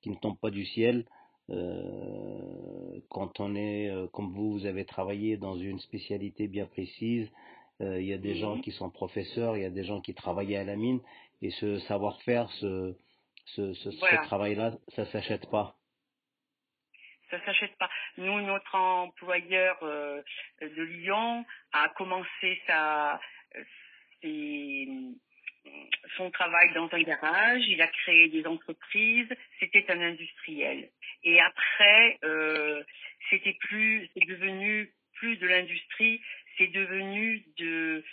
qui 0.01 0.09
ne 0.09 0.15
tombe 0.15 0.37
pas 0.37 0.51
du 0.51 0.65
ciel. 0.65 1.03
quand 3.09 3.39
on 3.41 3.55
est, 3.55 3.91
comme 4.13 4.31
vous, 4.31 4.53
vous 4.53 4.65
avez 4.65 4.85
travaillé 4.85 5.35
dans 5.35 5.57
une 5.57 5.79
spécialité 5.79 6.47
bien 6.47 6.65
précise, 6.65 7.29
il 7.79 8.05
y 8.05 8.13
a 8.13 8.17
des 8.17 8.35
gens 8.35 8.57
mm-hmm. 8.57 8.61
qui 8.61 8.71
sont 8.71 8.89
professeurs, 8.89 9.55
il 9.55 9.63
y 9.63 9.65
a 9.65 9.69
des 9.69 9.83
gens 9.83 10.01
qui 10.01 10.13
travaillaient 10.13 10.57
à 10.57 10.63
la 10.63 10.75
mine, 10.75 10.99
et 11.41 11.51
ce 11.51 11.79
savoir-faire, 11.79 12.49
ce, 12.59 12.95
ce, 13.45 13.73
ce, 13.73 13.91
ce 13.91 14.23
travail-là, 14.25 14.73
ça 14.95 15.05
s'achète 15.05 15.49
pas 15.49 15.75
ça 17.29 17.39
s'achète 17.45 17.77
pas. 17.77 17.89
Nous, 18.17 18.41
notre 18.41 18.75
employeur 18.75 19.77
euh, 19.83 20.21
de 20.61 20.81
Lyon 20.81 21.45
a 21.73 21.89
commencé 21.89 22.59
sa, 22.65 23.19
son 26.17 26.31
travail 26.31 26.73
dans 26.73 26.89
un 26.91 27.01
garage, 27.01 27.61
il 27.67 27.81
a 27.81 27.87
créé 27.87 28.29
des 28.29 28.45
entreprises, 28.45 29.29
c'était 29.59 29.89
un 29.91 30.01
industriel. 30.01 30.89
Et 31.23 31.39
après, 31.39 32.17
euh, 32.23 32.83
c'était 33.29 33.57
plus, 33.59 34.09
c'est 34.13 34.25
devenu 34.25 34.91
plus 35.13 35.37
de 35.37 35.47
l'industrie, 35.47 36.21
c'est 36.59 36.67
devenu 36.67 37.43
de, 37.57 38.03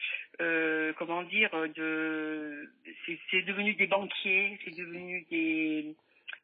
euh, 0.41 0.95
comment 0.99 1.23
dire, 1.25 1.51
de, 1.77 2.71
c'est 3.31 3.43
devenu 3.43 3.75
des 3.75 3.87
banquiers, 3.87 4.59
c'est 4.65 4.75
devenu 4.75 5.27
des, 5.31 5.95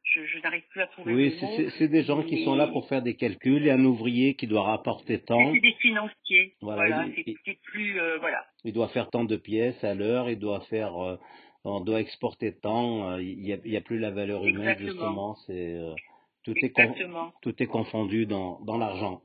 je, 0.05 0.39
n'arrive 0.41 0.63
plus 0.71 0.81
à 0.83 0.87
trouver 0.89 1.15
Oui, 1.15 1.71
c'est 1.79 1.89
des 1.89 2.03
gens 2.03 2.23
qui 2.23 2.45
sont 2.45 2.55
là 2.55 2.67
pour 2.67 2.89
faire 2.89 3.03
des 3.03 3.15
calculs 3.15 3.67
et 3.67 3.71
un 3.71 3.85
ouvrier 3.85 4.35
qui 4.35 4.47
doit 4.47 4.63
rapporter 4.63 5.23
tant. 5.23 5.53
C'est 5.53 5.61
des 5.61 5.73
financiers. 5.75 6.55
Voilà, 6.61 7.07
c'est 7.45 7.59
plus 7.63 7.99
euh, 7.99 8.19
voilà. 8.19 8.45
Il 8.65 8.73
doit 8.73 8.89
faire 8.89 9.11
tant 9.11 9.25
de 9.25 9.37
pièces 9.37 9.83
à 9.85 9.95
l'heure, 9.95 10.29
il 10.29 10.39
doit 10.39 10.61
faire, 10.63 10.97
euh, 11.03 11.17
on 11.65 11.81
doit 11.81 12.01
exporter 12.01 12.55
tant. 12.59 13.13
Euh, 13.13 13.23
il 13.23 13.39
n'y 13.39 13.53
a, 13.53 13.79
a, 13.79 13.81
plus 13.81 13.99
la 13.99 14.11
valeur 14.11 14.45
humaine 14.45 14.77
justement. 14.79 15.37
C'est 15.47 15.79
tout 16.45 16.55
est 16.63 16.75
tout 17.41 17.63
est 17.63 17.67
confondu 17.67 18.27
dans 18.27 18.61
dans 18.61 18.79
l'argent. 18.79 19.23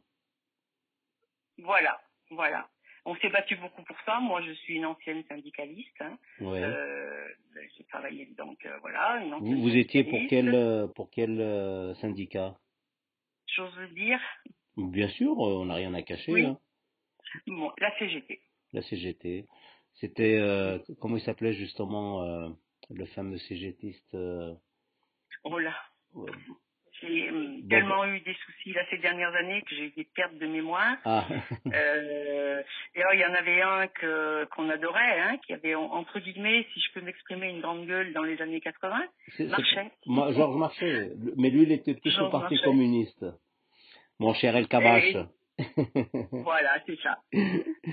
Voilà, 1.58 2.00
voilà 2.32 2.70
on 3.08 3.16
s'est 3.16 3.30
battu 3.30 3.56
beaucoup 3.56 3.82
pour 3.84 3.96
ça. 4.06 4.20
Moi, 4.20 4.42
je 4.42 4.52
suis 4.52 4.76
une 4.76 4.86
ancienne 4.86 5.24
syndicaliste. 5.30 6.02
Hein. 6.02 6.18
Euh, 6.42 7.28
j'ai 7.78 7.86
travaillé 7.86 8.26
donc 8.38 8.58
euh, 8.66 8.78
voilà. 8.82 9.24
vous, 9.40 9.76
étiez 9.76 10.04
pour 10.04 10.20
quel 10.30 10.54
euh, 10.54 10.88
pour 10.88 11.10
quel 11.10 11.96
syndicat? 12.02 12.58
J'ose 13.56 13.94
dire. 13.94 14.20
Bien 14.76 15.08
sûr, 15.08 15.38
on 15.38 15.66
n'a 15.66 15.76
rien 15.76 15.94
à 15.94 16.02
cacher. 16.02 16.46
Hein. 16.46 16.60
Bon, 17.48 17.72
la 17.80 17.98
CGT. 17.98 18.42
La 18.74 18.82
CGT. 18.82 19.46
C'était 19.94 20.38
comment 21.00 21.16
il 21.16 21.24
s'appelait 21.24 21.54
justement 21.54 22.22
le 22.90 23.06
fameux 23.06 23.38
CGTiste. 23.38 24.18
Oh 25.46 25.60
là. 25.60 25.76
J'ai 27.02 27.30
euh, 27.30 27.60
tellement 27.70 28.06
eu 28.06 28.20
des 28.22 28.34
soucis 28.34 28.74
là 28.74 28.82
ces 28.90 28.98
dernières 28.98 29.34
années 29.36 29.62
que 29.62 29.76
j'ai 29.76 29.86
eu 29.86 29.94
des 29.96 30.08
pertes 30.16 30.38
de 30.38 30.48
mémoire. 30.48 30.98
Ah. 31.06 31.26
euh, 31.74 32.64
et 32.96 33.02
alors 33.02 33.14
il 33.14 33.20
y 33.20 33.26
en 33.26 33.34
avait 33.34 33.62
un 33.62 33.88
que 33.88 34.46
qu'on 34.46 34.70
adorait, 34.70 35.20
hein, 35.20 35.38
qui 35.46 35.54
avait 35.54 35.76
entre 35.76 36.20
guillemets, 36.20 36.66
si 36.74 36.80
je 36.80 36.94
peux 36.94 37.02
m'exprimer, 37.02 37.50
une 37.50 37.62
grande 37.62 37.86
gueule 37.86 38.14
dans 38.14 38.24
les 38.24 38.42
années 38.42 38.62
80. 38.62 39.00
Marchait. 39.40 39.92
Moi, 40.06 40.32
Georges 40.34 40.58
Marchais, 40.58 41.12
mais 41.38 41.50
lui 41.50 41.64
il 41.64 41.72
était 41.72 41.94
plus 41.94 42.18
au 42.20 42.30
Parti 42.30 42.60
communiste. 42.62 43.26
Mon 44.20 44.34
cher 44.34 44.56
El 44.56 44.68
Kabash. 44.68 45.16
voilà, 46.32 46.78
c'est 46.86 47.00
ça. 47.02 47.18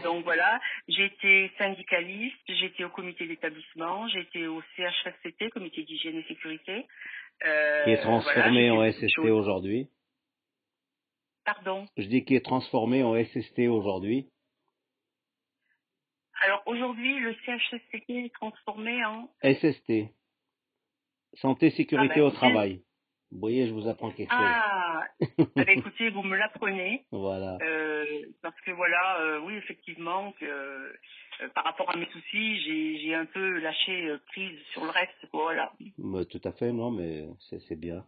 Donc 0.05 0.25
voilà, 0.25 0.61
j'ai 0.89 1.07
été 1.07 1.51
syndicaliste, 1.59 2.37
j'étais 2.49 2.85
au 2.85 2.91
comité 2.91 3.27
d'établissement, 3.27 4.07
j'étais 4.09 4.47
au 4.47 4.63
CHSCT, 4.77 5.51
comité 5.51 5.83
d'hygiène 5.83 6.17
et 6.17 6.25
sécurité. 6.25 6.87
Euh, 7.43 7.85
qui 7.85 7.91
est 7.91 8.01
transformé 8.01 8.71
en 8.71 8.91
SST 8.91 9.19
aujourd'hui. 9.19 9.89
Pardon? 11.45 11.87
Je 11.97 12.07
dis 12.07 12.25
qui 12.25 12.35
est 12.37 12.45
transformé 12.45 13.03
en 13.03 13.15
SST 13.23 13.69
aujourd'hui. 13.69 14.31
Alors 16.41 16.63
aujourd'hui, 16.67 17.19
le 17.21 17.35
CHSCT 17.45 18.11
est 18.11 18.35
transformé 18.35 19.05
en 19.05 19.29
SST. 19.43 20.11
Santé, 21.35 21.71
sécurité 21.71 22.15
ah 22.17 22.19
ben, 22.19 22.23
au 22.23 22.31
travail. 22.31 22.83
Vous 23.35 23.41
voyez, 23.41 23.67
je 23.67 23.73
vous 23.73 23.89
apprends 23.89 24.13
quelque 24.13 24.31
chose. 24.31 24.39
Ah, 24.41 25.03
bah, 25.57 25.65
écoutez, 25.69 26.09
vous 26.11 26.23
me 26.23 26.37
l'apprenez. 26.37 27.05
Voilà. 27.11 27.59
Euh, 27.63 28.05
parce 28.43 28.59
que 28.61 28.71
voilà, 28.71 29.21
euh, 29.23 29.41
oui, 29.41 29.55
effectivement, 29.57 30.31
que, 30.39 30.45
euh, 30.45 30.93
par 31.53 31.65
rapport 31.65 31.91
à 31.91 31.97
mes 31.97 32.07
soucis, 32.07 32.61
j'ai 33.01 33.13
un 33.13 33.27
peu 33.27 33.59
lâché 33.59 34.15
prise 34.29 34.57
sur 34.73 34.85
le 34.85 34.91
reste. 34.91 35.27
Voilà. 35.33 35.73
Bah, 35.99 36.25
tout 36.25 36.41
à 36.45 36.53
fait, 36.53 36.73
non, 36.73 36.93
mais 36.93 37.25
c'est 37.69 37.79
bien. 37.79 38.07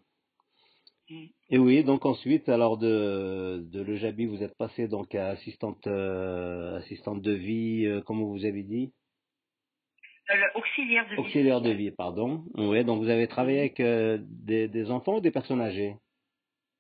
Mm. 1.11 1.25
Et 1.51 1.59
oui, 1.59 1.83
donc 1.83 2.07
ensuite, 2.07 2.49
alors 2.49 2.79
de, 2.79 3.65
de 3.73 3.83
Le 3.83 3.97
Jabi, 3.97 4.27
vous 4.27 4.45
êtes 4.45 4.57
passé 4.57 4.87
donc 4.87 5.13
à 5.17 5.31
assistante, 5.31 5.89
assistante 5.89 7.21
de 7.21 7.33
vie, 7.33 8.01
comme 8.07 8.23
vous 8.23 8.45
avez 8.45 8.63
dit? 8.63 8.93
Auxiliaire 10.55 11.05
de 11.09 11.15
vie. 11.15 11.21
Auxiliaire 11.21 11.61
de 11.61 11.71
vie, 11.71 11.91
pardon. 11.91 12.45
Oui, 12.55 12.85
donc 12.85 13.03
vous 13.03 13.09
avez 13.09 13.29
travaillé 13.29 13.61
avec 13.61 13.81
euh, 13.81 14.19
des, 14.21 14.69
des, 14.69 14.91
enfants 14.91 15.17
ou 15.17 15.21
des 15.21 15.31
personnes 15.31 15.61
âgées? 15.61 15.95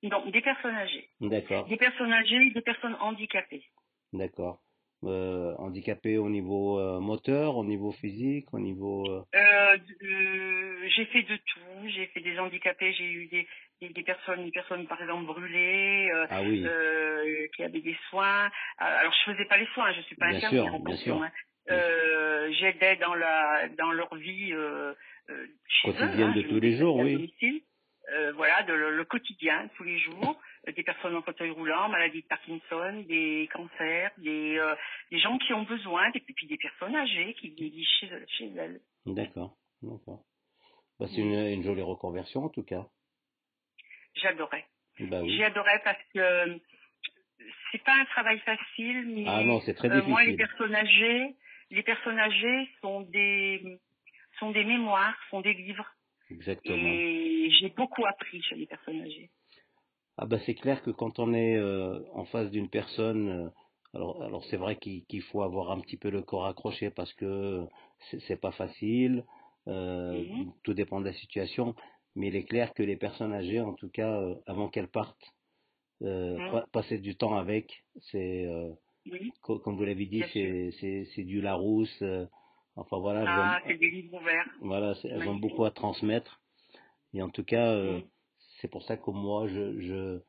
Non, 0.03 0.25
des 0.31 0.41
personnes 0.41 0.75
âgées. 0.75 1.09
D'accord. 1.21 1.67
Des 1.67 1.77
personnes 1.77 2.13
âgées, 2.13 2.51
des 2.51 2.61
personnes 2.61 2.97
handicapées. 3.01 3.65
D'accord. 4.13 4.61
Euh, 5.05 5.55
handicapées 5.59 6.17
au 6.17 6.29
niveau 6.29 6.81
euh, 6.81 7.01
moteur, 7.01 7.57
au 7.57 7.65
niveau 7.65 7.93
physique, 7.93 8.53
au 8.53 8.59
niveau. 8.59 9.05
j'ai 9.33 11.05
fait 11.07 11.23
de 11.23 11.37
tout. 11.37 11.89
J'ai 11.89 12.07
fait 12.07 12.21
des 12.21 12.39
handicapés. 12.39 12.93
J'ai 12.95 13.05
eu 13.05 13.27
des, 13.27 13.47
des, 13.81 14.03
personnes, 14.03 14.45
des 14.45 14.51
personnes 14.51 14.87
par 14.87 15.01
exemple 15.01 15.27
brûlées, 15.27 16.11
ah 16.31 16.43
oui. 16.43 16.67
qui 17.55 17.63
avaient 17.63 17.81
des 17.81 17.97
soins. 18.11 18.51
alors 18.79 19.13
je 19.13 19.33
faisais 19.33 19.45
pas 19.45 19.59
les 19.59 19.67
soins. 19.75 19.93
Je 19.93 20.01
suis 20.03 20.17
pas 20.17 20.29
bien 20.31 20.39
infirmière 20.39 20.75
en 20.75 20.81
bien 20.81 20.97
sûr. 20.97 21.23
Hein. 21.23 21.31
Euh, 21.71 22.53
j'aidais 22.53 22.97
dans 22.97 23.15
la 23.15 23.69
dans 23.77 23.93
leur 23.93 24.15
vie 24.17 24.53
euh, 24.53 24.95
euh 25.31 25.47
quotidienne 25.85 26.31
hein, 26.31 26.37
de 26.37 26.43
tous 26.43 26.61
les 26.61 26.77
jours, 26.77 26.97
oui. 26.97 27.35
euh, 28.13 28.33
voilà, 28.33 28.63
de 28.63 28.73
le, 28.73 28.97
le 28.97 29.05
quotidien, 29.05 29.69
tous 29.77 29.83
les 29.83 29.99
jours, 29.99 30.41
euh, 30.69 30.73
des 30.73 30.85
personnes 30.85 31.17
en 31.17 31.23
fauteuil 31.23 31.51
roulant, 31.51 31.89
maladie 31.89 32.23
de 32.23 32.27
Parkinson, 32.29 33.05
des 33.09 33.49
cancers, 33.53 34.13
des, 34.19 34.61
des 35.11 35.19
gens 35.19 35.39
qui 35.39 35.53
ont 35.55 35.65
besoin, 35.65 36.11
et 36.15 36.21
puis 36.21 36.47
des 36.47 36.57
personnes 36.59 36.95
âgées 36.95 37.35
qui 37.35 37.51
vieillissent 37.51 37.99
chez, 38.01 38.11
chez 38.29 38.53
elles. 38.57 38.81
D'accord, 39.07 39.57
d'accord. 39.83 40.23
Bah, 41.01 41.07
c'est 41.09 41.21
une, 41.21 41.35
une 41.35 41.65
jolie 41.65 41.83
reconversion 41.83 42.45
en 42.45 42.49
tout 42.49 42.63
cas. 42.63 42.87
J'adorais. 44.15 44.65
Bah 45.01 45.21
oui. 45.23 45.43
Adoré 45.43 45.79
parce 45.85 46.03
que 46.15 46.59
c'est 47.71 47.83
pas 47.85 47.95
un 47.95 48.05
travail 48.07 48.39
facile, 48.41 49.07
mais 49.09 49.25
Ah 49.27 49.43
non, 49.43 49.61
c'est 49.61 49.75
très 49.75 49.91
euh, 49.91 50.03
moi 50.05 50.23
les 50.23 50.33
difficile. 50.33 50.49
personnes 50.49 50.75
âgées, 50.75 51.35
les 51.71 51.83
personnes 51.83 52.19
âgées 52.19 52.69
sont 52.81 53.03
des 53.03 53.81
sont 54.39 54.51
des 54.53 54.65
mémoires, 54.65 55.17
sont 55.31 55.41
des 55.41 55.55
livres, 55.55 55.87
Exactement. 56.31 56.93
et 56.93 57.51
j'ai 57.59 57.71
beaucoup 57.71 58.05
appris 58.07 58.43
chez 58.43 58.57
les 58.57 58.67
personnes 58.67 59.01
âgées. 59.03 59.31
Ah 60.19 60.27
bah 60.27 60.39
c'est 60.47 60.55
clair 60.55 60.83
que 60.83 60.91
quand 60.91 61.19
on 61.19 61.35
est 61.35 61.57
euh, 61.57 62.01
en 62.15 62.25
face 62.27 62.51
d'une 62.51 62.71
personne, 62.71 63.29
euh, 63.29 63.49
alors 63.95 64.23
alors 64.23 64.45
c'est 64.47 64.57
vrai 64.57 64.77
qu'il 64.79 65.23
faut 65.31 65.43
avoir 65.43 65.71
un 65.71 65.81
petit 65.81 65.97
peu 65.99 66.11
le 66.11 66.23
corps 66.23 66.47
accroché 66.47 66.91
parce 66.91 67.13
que 67.15 67.67
c'est 68.29 68.41
pas 68.41 68.53
facile, 68.53 69.25
euh, 69.69 70.25
Mhm. 70.25 70.53
tout 70.65 70.75
dépend 70.75 71.01
de 71.01 71.07
la 71.07 71.13
situation, 71.15 71.75
mais 72.15 72.29
il 72.29 72.37
est 72.37 72.45
clair 72.45 72.73
que 72.75 72.83
les 72.83 72.97
personnes 72.97 73.33
âgées, 73.35 73.61
en 73.61 73.75
tout 73.75 73.91
cas 73.91 74.11
euh, 74.21 74.35
avant 74.47 74.69
qu'elles 74.71 74.89
partent, 74.91 75.35
Mhm. 76.39 76.51
pa- 76.51 76.67
passer 76.73 76.99
du 76.99 77.17
temps 77.17 77.37
avec, 77.37 77.85
c'est 78.13 78.47
Oui. 79.11 79.33
co- 79.43 79.59
comme 79.61 79.77
vous 79.77 79.85
l'avez 79.85 80.07
dit, 80.07 80.23
c'est 80.33 81.25
du 81.25 81.41
Larousse, 81.41 82.03
euh, 82.03 82.27
enfin 82.77 82.99
voilà, 82.99 83.25
Ah, 83.29 83.61
c'est 83.67 83.79
des 83.79 83.91
livres 83.91 84.19
ouverts. 84.21 84.49
voilà, 84.61 84.95
elles 85.05 85.29
ont 85.29 85.37
beaucoup 85.37 85.65
à 85.65 85.71
transmettre. 85.71 86.41
Et 87.15 87.23
en 87.23 87.31
tout 87.31 87.45
cas, 87.45 87.73
euh, 87.73 88.01
c'est 88.61 88.69
pour 88.69 88.83
ça 88.83 88.97
que 88.97 89.11
moi, 89.11 89.47
je, 89.49 89.81
je, 89.81 90.21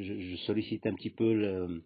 je, 0.00 0.20
je 0.20 0.36
sollicite 0.46 0.86
un 0.86 0.94
petit 0.94 1.10
peu 1.10 1.82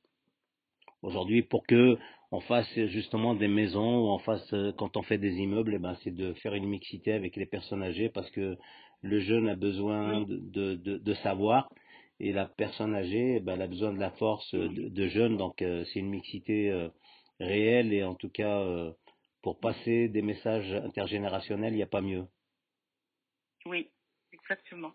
aujourd'hui 1.02 1.42
pour 1.42 1.66
que 1.66 1.98
on 2.32 2.40
fasse 2.40 2.72
justement 2.88 3.34
des 3.34 3.48
maisons 3.48 3.98
ou 4.00 4.08
on 4.10 4.18
fasse, 4.18 4.52
euh, 4.52 4.72
quand 4.72 4.96
on 4.96 5.02
fait 5.02 5.18
des 5.18 5.34
immeubles, 5.36 5.74
eh 5.74 5.78
ben, 5.78 5.96
c'est 6.02 6.10
de 6.14 6.32
faire 6.34 6.54
une 6.54 6.66
mixité 6.68 7.12
avec 7.12 7.36
les 7.36 7.46
personnes 7.46 7.82
âgées 7.82 8.08
parce 8.08 8.30
que 8.30 8.56
le 9.02 9.20
jeune 9.20 9.48
a 9.48 9.54
besoin 9.56 10.20
Oui. 10.20 10.26
de, 10.26 10.36
de, 10.38 10.74
de, 10.76 10.98
de 10.98 11.14
savoir 11.14 11.70
et 12.20 12.32
la 12.32 12.46
personne 12.46 12.94
âgée, 12.94 13.36
eh 13.36 13.40
ben, 13.40 13.54
elle 13.54 13.62
a 13.62 13.66
besoin 13.66 13.92
de 13.92 13.98
la 13.98 14.10
force 14.12 14.54
euh, 14.54 14.68
de, 14.68 14.88
de 14.88 15.08
jeunes. 15.08 15.36
Donc, 15.36 15.62
euh, 15.62 15.84
c'est 15.86 15.98
une 16.00 16.10
mixité 16.10 16.70
euh, 16.70 16.88
réelle 17.40 17.92
et 17.92 18.02
en 18.04 18.14
tout 18.14 18.30
cas, 18.30 18.60
euh, 18.60 18.92
pour 19.42 19.58
passer 19.60 20.08
des 20.08 20.22
messages 20.22 20.72
intergénérationnels, 20.72 21.72
il 21.74 21.76
n'y 21.76 21.82
a 21.82 21.86
pas 21.86 22.00
mieux. 22.00 22.26
Oui, 23.66 23.90
exactement. 24.32 24.92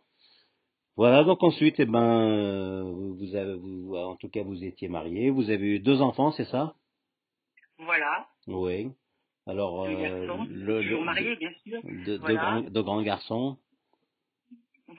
Voilà, 0.97 1.23
donc 1.23 1.41
ensuite, 1.43 1.79
eh 1.79 1.85
ben, 1.85 2.29
euh, 2.29 2.83
vous 2.83 3.35
avez, 3.35 3.55
vous, 3.55 3.95
en 3.95 4.15
tout 4.17 4.29
cas, 4.29 4.43
vous 4.43 4.63
étiez 4.63 4.87
marié, 4.89 5.29
vous 5.29 5.49
avez 5.49 5.75
eu 5.75 5.79
deux 5.79 6.01
enfants, 6.01 6.31
c'est 6.31 6.45
ça? 6.45 6.75
Voilà, 7.79 8.27
Oui. 8.47 8.91
Alors, 9.47 9.85
deux 9.85 9.95
euh, 9.95 10.27
garçons, 10.27 10.45
le, 10.45 10.81
toujours 10.81 10.99
le- 11.01 11.05
mariés, 11.05 11.35
bien 11.37 11.53
sûr. 11.63 11.81
de, 11.83 12.17
de 12.17 12.17
Voilà. 12.19 12.35
grands, 12.41 12.61
de 12.61 12.81
grands 12.81 13.01
garçons. 13.01 13.57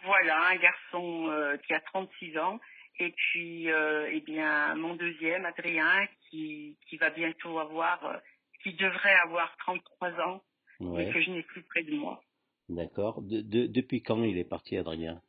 Voilà, 0.04 0.48
un 0.48 0.56
garçon 0.56 1.26
euh, 1.28 1.56
qui 1.58 1.72
a 1.74 1.80
36 1.80 2.38
ans. 2.38 2.58
Et 2.98 3.10
puis, 3.10 3.70
euh, 3.70 4.08
eh 4.12 4.20
bien, 4.20 4.74
mon 4.74 4.94
deuxième, 4.96 5.44
Adrien, 5.46 6.06
qui, 6.30 6.76
qui 6.88 6.96
va 6.98 7.10
bientôt 7.10 7.58
avoir, 7.58 8.04
euh, 8.04 8.16
qui 8.62 8.74
devrait 8.74 9.14
avoir 9.24 9.56
33 9.58 10.10
ans, 10.20 10.42
Ouais, 10.80 11.10
que 11.12 11.20
je 11.20 11.30
n'ai 11.30 11.42
plus 11.42 11.62
près 11.62 11.82
de 11.84 11.94
moi. 11.94 12.22
d'accord. 12.68 13.22
De, 13.22 13.40
de- 13.40 13.66
depuis 13.66 14.02
quand 14.02 14.22
il 14.24 14.36
est 14.38 14.44
parti, 14.48 14.76
Adrien? 14.76 15.20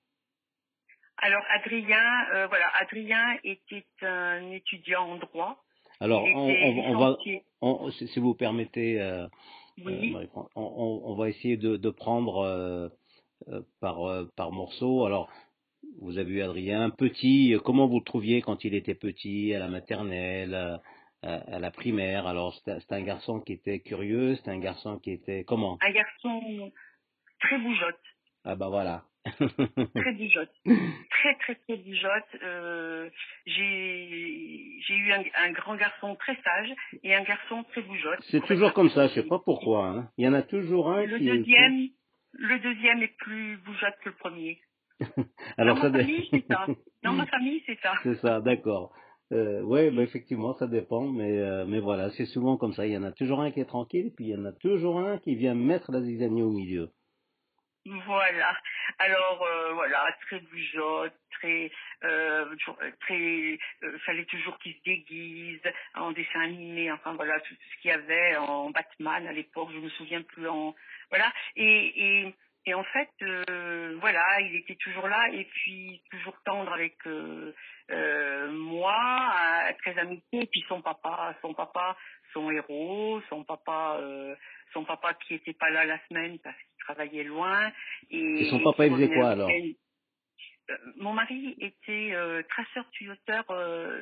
Alors, 1.17 1.43
Adrien, 1.49 2.25
euh, 2.33 2.47
voilà, 2.47 2.67
Adrien 2.79 3.37
était 3.43 3.85
un 4.01 4.51
étudiant 4.51 5.03
en 5.11 5.15
droit. 5.17 5.63
Alors, 5.99 6.23
on, 6.23 6.49
était 6.49 6.63
on, 6.63 6.95
on 6.95 6.97
va, 6.99 7.17
on- 7.61 7.91
si 7.91 8.19
vous 8.19 8.33
permettez, 8.35 8.99
Oui, 9.77 10.15
on, 10.55 11.15
va 11.15 11.29
essayer 11.29 11.55
de, 11.57 11.77
de 11.77 11.89
prendre 11.91 12.91
par, 13.81 14.03
euh, 14.07 14.25
par 14.35 14.51
morceau. 14.51 15.05
Alors, 15.05 15.29
vous 16.01 16.17
avez 16.17 16.31
eu 16.31 16.41
Adrien, 16.41 16.89
petit, 16.89 17.53
euh, 17.53 17.59
comment 17.59 17.87
vous 17.87 17.99
le 17.99 18.05
trouviez 18.05 18.41
quand 18.41 18.63
il 18.63 18.73
était 18.73 18.95
petit, 18.95 19.53
à 19.53 19.59
la 19.59 19.67
maternelle, 19.67 20.53
à, 20.55 20.81
à- 21.23 21.55
à 21.55 21.59
la 21.59 21.71
primaire? 21.71 22.25
Alors, 22.27 22.53
c'était 22.55 22.79
c'était 22.79 22.95
un 22.95 23.03
garçon 23.03 23.39
qui 23.41 23.53
était 23.53 23.79
curieux, 23.79 24.35
c'était 24.35 24.51
un 24.51 24.59
garçon 24.59 24.99
qui 24.99 25.11
était 25.11 25.43
comment? 25.43 25.77
Un 25.81 25.91
garçon 25.91 26.71
très 27.41 27.59
bougeotte, 27.59 27.99
Ah 28.45 28.55
bah 28.55 28.69
voilà. 28.69 29.03
très 29.95 30.13
bougeotte, 30.13 30.51
très 30.65 31.35
très 31.39 31.55
très 31.55 31.77
bougeotte. 31.77 32.43
Euh, 32.43 33.09
j'ai 33.45 34.95
eu 34.95 35.11
un, 35.13 35.23
un 35.45 35.51
grand 35.51 35.75
garçon 35.75 36.15
très 36.15 36.35
sage 36.43 36.73
et 37.03 37.13
un 37.15 37.23
garçon 37.23 37.63
très 37.71 37.81
bougeotte. 37.81 38.19
C'est 38.29 38.43
toujours 38.45 38.73
comme 38.73 38.89
ça, 38.89 39.07
je 39.07 39.13
sais 39.13 39.23
pas 39.23 39.39
pourquoi. 39.39 39.87
hein. 39.87 40.09
Il 40.17 40.25
y 40.25 40.27
en 40.27 40.33
a 40.33 40.41
toujours 40.43 40.89
un 40.91 41.05
Le 41.05 41.17
qui 41.17 41.25
deuxième, 41.25 41.87
le 42.33 42.59
deuxième 42.59 43.01
est 43.03 43.15
plus 43.17 43.57
bougeotte 43.57 43.95
que 44.03 44.09
le 44.09 44.15
premier. 44.15 44.59
Alors, 45.57 45.75
Dans 45.75 45.81
ça 45.81 45.89
ma 45.89 45.99
famille, 45.99 46.27
c'est 46.31 46.45
ça. 46.47 46.67
Dans 47.03 47.13
ma 47.13 47.25
famille, 47.27 47.63
c'est 47.65 47.79
ça. 47.81 47.93
C'est 48.03 48.15
ça, 48.15 48.41
d'accord. 48.41 48.93
Euh, 49.31 49.61
ouais, 49.63 49.89
bah, 49.91 50.03
effectivement, 50.03 50.53
ça 50.53 50.67
dépend, 50.67 51.07
mais, 51.07 51.39
euh, 51.39 51.65
mais 51.65 51.79
voilà, 51.79 52.09
c'est 52.11 52.25
souvent 52.25 52.57
comme 52.57 52.73
ça. 52.73 52.85
Il 52.85 52.93
y 52.93 52.97
en 52.97 53.03
a 53.03 53.11
toujours 53.11 53.41
un 53.41 53.51
qui 53.51 53.59
est 53.59 53.65
tranquille, 53.65 54.07
et 54.07 54.11
puis 54.11 54.25
il 54.25 54.31
y 54.31 54.35
en 54.35 54.45
a 54.45 54.51
toujours 54.51 54.99
un 54.99 55.17
qui 55.17 55.35
vient 55.35 55.55
mettre 55.55 55.91
la 55.91 56.01
zizanie 56.01 56.43
au 56.43 56.51
milieu. 56.51 56.91
Voilà. 57.85 58.57
Alors 58.97 59.43
euh, 59.43 59.73
voilà, 59.73 60.15
très 60.21 60.39
bougeotte, 60.39 61.13
très, 61.31 61.69
euh, 62.05 62.45
euh, 62.69 62.91
très, 63.01 63.59
euh, 63.83 63.97
fallait 64.05 64.23
toujours 64.25 64.57
qu'il 64.59 64.73
se 64.73 64.83
déguise 64.85 65.61
en 65.95 66.13
dessin 66.13 66.41
animé. 66.41 66.91
Enfin 66.91 67.13
voilà, 67.13 67.39
tout 67.41 67.53
ce 67.53 67.81
qu'il 67.81 67.91
y 67.91 67.93
avait 67.93 68.37
en 68.37 68.69
Batman 68.69 69.27
à 69.27 69.33
l'époque, 69.33 69.69
je 69.73 69.79
me 69.79 69.89
souviens 69.89 70.21
plus 70.21 70.47
en, 70.47 70.73
voilà. 71.13 71.31
Et 71.55 72.25
et 72.25 72.35
et 72.65 72.73
en 72.73 72.83
fait, 72.85 73.09
euh, 73.23 73.97
voilà, 73.99 74.39
il 74.39 74.55
était 74.55 74.75
toujours 74.75 75.07
là 75.09 75.27
et 75.33 75.43
puis 75.43 76.01
toujours 76.09 76.35
tendre 76.45 76.71
avec 76.71 76.95
euh, 77.07 77.53
euh, 77.91 78.49
moi, 78.51 78.95
euh, 79.67 79.73
très 79.81 79.97
amitié. 79.99 80.43
Et 80.43 80.47
puis 80.47 80.63
son 80.69 80.81
papa, 80.81 81.35
son 81.41 81.53
papa, 81.53 81.97
son 82.31 82.49
héros, 82.51 83.21
son 83.29 83.43
papa, 83.43 83.97
euh, 83.99 84.33
son 84.71 84.85
papa 84.85 85.13
qui 85.15 85.33
était 85.35 85.53
pas 85.53 85.69
là 85.71 85.83
la 85.83 85.99
semaine 86.07 86.39
parce 86.39 86.55
qu'il 86.57 86.77
travaillait 86.85 87.25
loin. 87.25 87.69
Et, 88.09 88.45
Et 88.45 88.49
son 88.49 88.61
papa, 88.63 88.85
il 88.87 88.93
faisait 88.93 89.13
quoi, 89.13 89.31
alors 89.31 89.49
Mon 90.95 91.11
mari 91.11 91.55
était 91.59 92.11
euh, 92.13 92.41
traceur 92.43 92.89
tuyauteur 92.91 93.43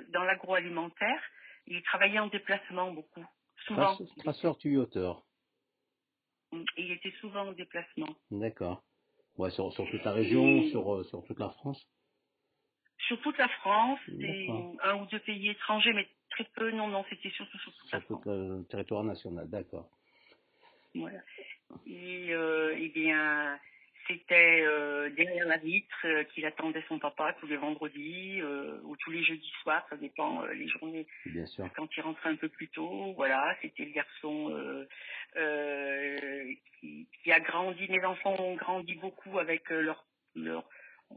dans 0.09 0.23
l'agroalimentaire. 0.23 1.21
Il 1.65 1.81
travaillait 1.81 2.19
en 2.19 2.27
déplacement 2.27 2.91
beaucoup, 2.91 3.25
souvent. 3.65 3.95
Trace- 3.95 4.15
Traceur 4.23 4.57
tuyauteur. 4.59 5.23
Il 6.77 6.91
était 6.91 7.11
souvent 7.21 7.47
en 7.47 7.51
déplacement. 7.53 8.15
D'accord. 8.31 8.83
Ouais, 9.37 9.51
sur, 9.51 9.71
sur 9.73 9.89
toute 9.89 10.03
la 10.03 10.11
région, 10.11 10.63
sur, 10.71 10.95
euh, 10.95 11.03
sur 11.05 11.23
toute 11.25 11.39
la 11.39 11.49
France. 11.49 11.81
Sur 13.07 13.19
toute 13.21 13.37
la 13.37 13.49
France, 13.49 13.99
et 14.19 14.49
un 14.83 14.95
ou 15.01 15.05
deux 15.07 15.19
pays 15.19 15.49
étrangers, 15.49 15.93
mais 15.93 16.07
très 16.31 16.45
peu. 16.55 16.71
Non, 16.71 16.87
non, 16.87 17.03
c'était 17.09 17.31
surtout 17.31 17.57
sur 17.59 17.73
toute 17.73 17.91
la 17.91 17.99
Sur 17.99 18.07
France. 18.09 18.23
tout 18.23 18.29
le 18.29 18.63
territoire 18.69 19.03
national, 19.03 19.49
d'accord. 19.49 19.89
Voilà. 20.95 21.21
Et 21.87 22.33
euh, 22.33 22.75
eh 22.77 22.89
bien, 22.89 23.59
c'était 24.07 24.61
euh, 24.61 25.09
derrière 25.11 25.45
la 25.47 25.57
vitre 25.57 26.05
euh, 26.05 26.23
qu'il 26.25 26.45
attendait 26.45 26.83
son 26.87 26.99
papa 26.99 27.35
tous 27.39 27.47
les 27.47 27.57
vendredis 27.57 28.41
euh, 28.41 28.79
ou 28.83 28.95
tous 28.97 29.11
les 29.11 29.23
jeudis 29.23 29.51
soirs, 29.61 29.85
ça 29.89 29.97
dépend 29.97 30.43
les 30.45 30.67
journées 30.67 31.07
Bien 31.25 31.45
sûr. 31.45 31.69
quand 31.75 31.87
il 31.95 32.01
rentrait 32.01 32.29
un 32.29 32.35
peu 32.35 32.49
plus 32.49 32.69
tôt. 32.69 33.13
Voilà, 33.15 33.55
c'était 33.61 33.85
le 33.85 33.91
garçon 33.91 34.87
qui, 36.79 37.07
qui 37.23 37.31
a 37.31 37.39
grandi. 37.39 37.87
Mes 37.89 38.03
enfants 38.05 38.35
ont 38.39 38.55
grandi 38.55 38.95
beaucoup 38.95 39.39
avec 39.39 39.69
leur, 39.69 40.05
leur 40.35 40.67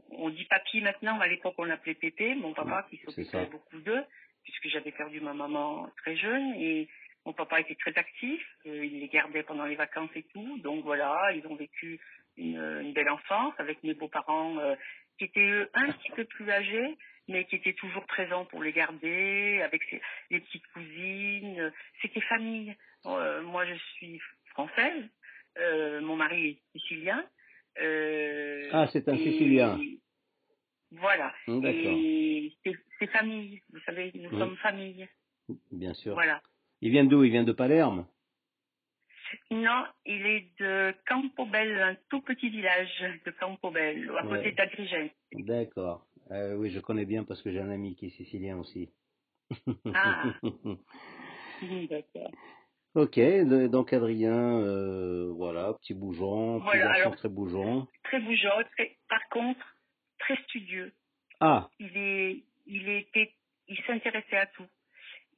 on 0.09 0.29
dit 0.29 0.45
papy 0.45 0.81
maintenant, 0.81 1.19
à 1.19 1.27
l'époque 1.27 1.55
on 1.57 1.63
l'appelait 1.63 1.93
Pépé, 1.93 2.35
mon 2.35 2.53
papa 2.53 2.85
qui 2.89 2.97
s'occupait 2.97 3.45
beaucoup 3.45 3.79
d'eux, 3.79 4.03
puisque 4.43 4.67
j'avais 4.67 4.91
perdu 4.91 5.21
ma 5.21 5.33
maman 5.33 5.89
très 5.97 6.15
jeune 6.17 6.53
et 6.55 6.89
mon 7.25 7.33
papa 7.33 7.59
était 7.59 7.75
très 7.75 7.95
actif, 7.97 8.41
euh, 8.67 8.85
il 8.85 8.99
les 8.99 9.07
gardait 9.07 9.43
pendant 9.43 9.65
les 9.65 9.75
vacances 9.75 10.11
et 10.15 10.23
tout, 10.23 10.59
donc 10.59 10.83
voilà, 10.83 11.31
ils 11.33 11.45
ont 11.47 11.55
vécu 11.55 11.99
une, 12.37 12.57
une 12.83 12.93
belle 12.93 13.09
enfance 13.09 13.53
avec 13.57 13.81
mes 13.83 13.93
beaux-parents 13.93 14.57
euh, 14.59 14.75
qui 15.17 15.25
étaient 15.25 15.49
eux 15.49 15.69
un 15.73 15.91
petit 15.91 16.11
peu 16.11 16.25
plus 16.25 16.49
âgés, 16.51 16.97
mais 17.27 17.45
qui 17.45 17.55
étaient 17.55 17.73
toujours 17.73 18.05
présents 18.05 18.45
pour 18.45 18.61
les 18.61 18.73
garder, 18.73 19.61
avec 19.63 19.81
ses- 19.89 20.01
les 20.29 20.39
petites 20.41 20.67
cousines, 20.73 21.71
c'était 22.01 22.21
famille. 22.21 22.75
Euh, 23.05 23.41
moi 23.43 23.65
je 23.65 23.75
suis 23.95 24.19
française, 24.47 25.03
euh, 25.59 26.01
mon 26.01 26.15
mari 26.15 26.47
est 26.73 26.79
sicilien. 26.79 27.23
euh, 27.81 28.69
Ah, 28.73 28.87
c'est 28.91 29.07
un 29.09 29.15
et- 29.15 29.23
Sicilien. 29.23 29.79
Voilà. 30.91 31.33
Et 31.47 32.53
c'est 32.99 33.07
famille, 33.07 33.61
vous 33.73 33.79
savez, 33.85 34.11
nous 34.15 34.29
Oui. 34.29 34.39
sommes 34.39 34.55
famille. 34.57 35.07
Bien 35.71 35.93
sûr. 35.93 36.13
Voilà. 36.13 36.41
Il 36.81 36.91
vient 36.91 37.03
d'où? 37.03 37.23
Il 37.23 37.31
vient 37.31 37.43
de 37.43 37.51
Palerme? 37.51 38.07
Non, 39.51 39.85
il 40.05 40.25
est 40.25 40.47
de 40.59 40.93
Campobel, 41.07 41.81
un 41.81 41.95
tout 42.09 42.21
petit 42.21 42.49
village 42.49 43.03
de 43.25 43.31
Campobel, 43.31 44.09
à 44.17 44.23
côté 44.23 44.35
Ouais. 44.47 44.51
d'Agrigent. 44.53 45.09
D'accord. 45.33 46.05
Euh, 46.31 46.55
oui, 46.55 46.71
je 46.71 46.79
connais 46.79 47.05
bien 47.05 47.23
parce 47.23 47.41
que 47.41 47.51
j'ai 47.51 47.59
un 47.59 47.69
ami 47.69 47.95
qui 47.95 48.07
est 48.07 48.09
sicilien 48.17 48.57
aussi. 48.57 48.89
Ah. 49.93 50.33
D'accord. 51.89 52.31
ok, 52.95 53.19
donc 53.69 53.93
Adrien, 53.93 54.59
euh, 54.61 55.31
voilà, 55.35 55.73
petit 55.81 55.93
bougeon, 55.93 56.59
petit 56.59 56.63
Voilà, 56.65 56.91
alors- 56.93 57.15
très 57.15 57.29
bougeon. 57.29 57.87
Très 58.03 58.19
bougeot, 58.19 58.63
très- 58.75 58.97
par 59.09 59.27
contre, 59.29 59.65
très 60.19 60.35
studieux. 60.43 60.91
Ah, 61.39 61.69
Il 61.79 61.95
est, 61.97 62.43
il 62.65 62.89
était, 62.89 63.33
il 63.67 63.77
s'intéressait 63.85 64.37
à 64.37 64.45
tout. 64.47 64.65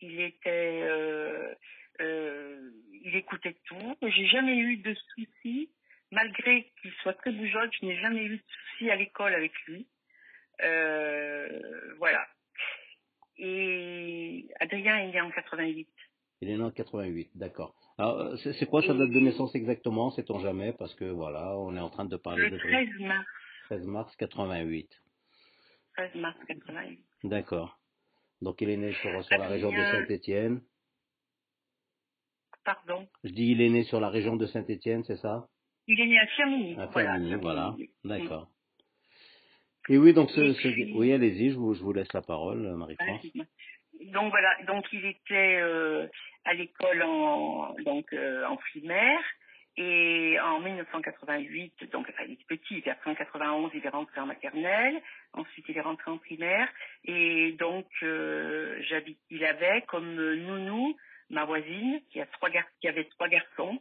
Il 0.02 0.20
était, 0.20 0.82
euh, 0.84 1.54
euh, 2.02 2.72
il 3.04 3.16
écoutait 3.16 3.56
tout. 3.66 3.98
J'ai 4.02 4.28
jamais 4.28 4.58
eu 4.58 4.78
de 4.78 4.94
soucis, 4.94 5.70
malgré 6.12 6.72
qu'il 6.82 6.92
soit 7.02 7.14
très 7.14 7.32
bougeot, 7.32 7.72
je 7.80 7.86
n'ai 7.86 8.00
jamais 8.00 8.24
eu 8.24 8.38
de 8.38 8.44
soucis 8.44 8.90
à 8.92 8.96
l'école 8.96 9.34
avec 9.34 9.54
lui. 9.68 9.88
Euh, 10.64 11.96
voilà. 11.98 12.26
Et 13.38 14.48
Adrien 14.60 14.98
est 14.98 15.12
né 15.12 15.22
en 15.22 15.30
88. 15.32 15.88
il 16.42 16.50
est 16.50 16.58
né 16.58 16.64
en 16.64 16.72
88, 16.72 17.30
d'accord. 17.36 17.76
Alors, 18.00 18.20
euh, 18.20 18.36
c'est 18.38 18.66
quoi 18.68 18.82
sa 18.82 18.94
date 18.94 19.10
de 19.10 19.20
naissance 19.20 19.56
exactement 19.56 20.12
Sait-on 20.12 20.40
jamais 20.40 20.74
Parce 20.74 20.94
que 20.96 21.06
voilà, 21.06 21.56
on 21.58 21.76
est 21.76 21.80
en 21.80 21.90
train 21.90 22.06
de 22.06 22.18
parler 22.18 22.50
Le 22.50 22.52
de 22.52 22.58
13 22.58 22.90
mars, 23.00 23.28
13 23.66 23.86
mars 23.86 24.16
88. 24.18 24.90
13 25.96 26.16
mars 26.16 26.38
88. 26.48 27.00
D'accord. 27.24 27.80
Donc 28.42 28.62
il 28.62 28.70
est 28.70 28.78
né 28.78 28.94
sur, 28.94 29.24
sur 29.24 29.38
la 29.38 29.48
région 29.48 29.72
de 29.72 29.78
Saint-Étienne. 29.78 30.62
Pardon. 32.68 33.08
Je 33.24 33.30
dis 33.32 33.52
il 33.52 33.62
est 33.62 33.70
né 33.70 33.84
sur 33.84 34.02
la 34.02 34.10
région 34.10 34.36
de 34.36 34.46
Saint-Étienne, 34.46 35.06
c'est 35.06 35.16
ça? 35.16 35.48
Il 35.88 35.98
est 36.02 36.06
né 36.06 36.20
à 36.20 36.28
Firmini. 36.28 36.74
À 36.78 36.88
voilà, 36.88 37.14
Firmini, 37.14 37.36
voilà. 37.42 37.62
Firmini. 37.78 37.90
D'accord. 38.04 38.48
Et 39.88 39.98
oui, 39.98 40.14
donc 40.14 40.30
ce, 40.32 40.42
Et 40.42 40.54
ce- 40.56 40.68
puis- 40.68 40.92
oui, 40.94 41.14
allez-y, 41.14 41.52
je 41.52 41.56
vous, 41.56 41.74
je 41.76 41.82
vous 41.82 41.94
laisse 41.94 42.12
la 42.12 42.22
parole, 42.22 42.60
Marie-France. 42.76 43.26
Donc 44.12 44.32
voilà, 44.32 44.54
donc 44.68 44.84
il 44.92 45.06
était 45.06 45.60
euh, 45.62 46.08
à 46.44 46.54
l'école 46.54 47.02
en 47.04 47.74
donc 47.86 48.12
euh, 48.12 48.46
en 48.46 48.58
primaire 48.58 49.22
et 49.78 50.38
en 50.44 50.60
1988, 50.60 51.90
donc 51.94 52.08
enfin, 52.10 52.24
il 52.28 52.34
était 52.34 52.44
petit, 52.50 52.66
il 52.74 52.78
était 52.80 52.92
en 53.06 53.16
91, 53.16 53.72
il 53.76 53.86
est 53.86 53.90
rentré 53.90 54.20
en 54.20 54.26
maternelle, 54.26 55.02
ensuite 55.34 55.66
il 55.70 55.78
est 55.78 55.82
rentré 55.82 56.12
en 56.12 56.18
primaire 56.18 56.68
et 57.06 57.54
donc 57.54 57.88
euh, 58.04 58.78
j'habite, 58.90 59.20
il 59.30 59.46
avait 59.46 59.84
comme 59.84 60.20
euh, 60.20 60.36
nounou 60.36 60.96
ma 61.30 61.46
voisine 61.46 62.02
qui 62.10 62.20
a 62.22 62.26
trois 62.28 62.50
gar- 62.50 62.70
qui 62.80 62.88
avait 62.88 63.06
trois 63.06 63.28
garçons 63.30 63.80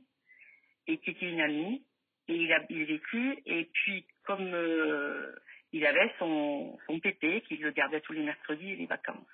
et 0.86 0.98
qui 0.98 1.10
était 1.10 1.30
une 1.30 1.40
amie 1.40 1.84
et 2.28 2.34
il 2.34 2.52
a 2.52 2.64
il 2.70 2.84
vécu 2.84 3.38
et 3.46 3.64
puis 3.72 4.06
comme 4.24 4.52
euh, 4.52 5.32
il 5.72 5.84
avait 5.86 6.12
son 6.18 6.78
son 6.86 6.98
pépé 7.00 7.42
qui 7.42 7.56
le 7.56 7.70
gardait 7.70 8.00
tous 8.00 8.12
les 8.12 8.22
mercredis 8.22 8.72
et 8.72 8.76
les 8.76 8.86
vacances. 8.86 9.26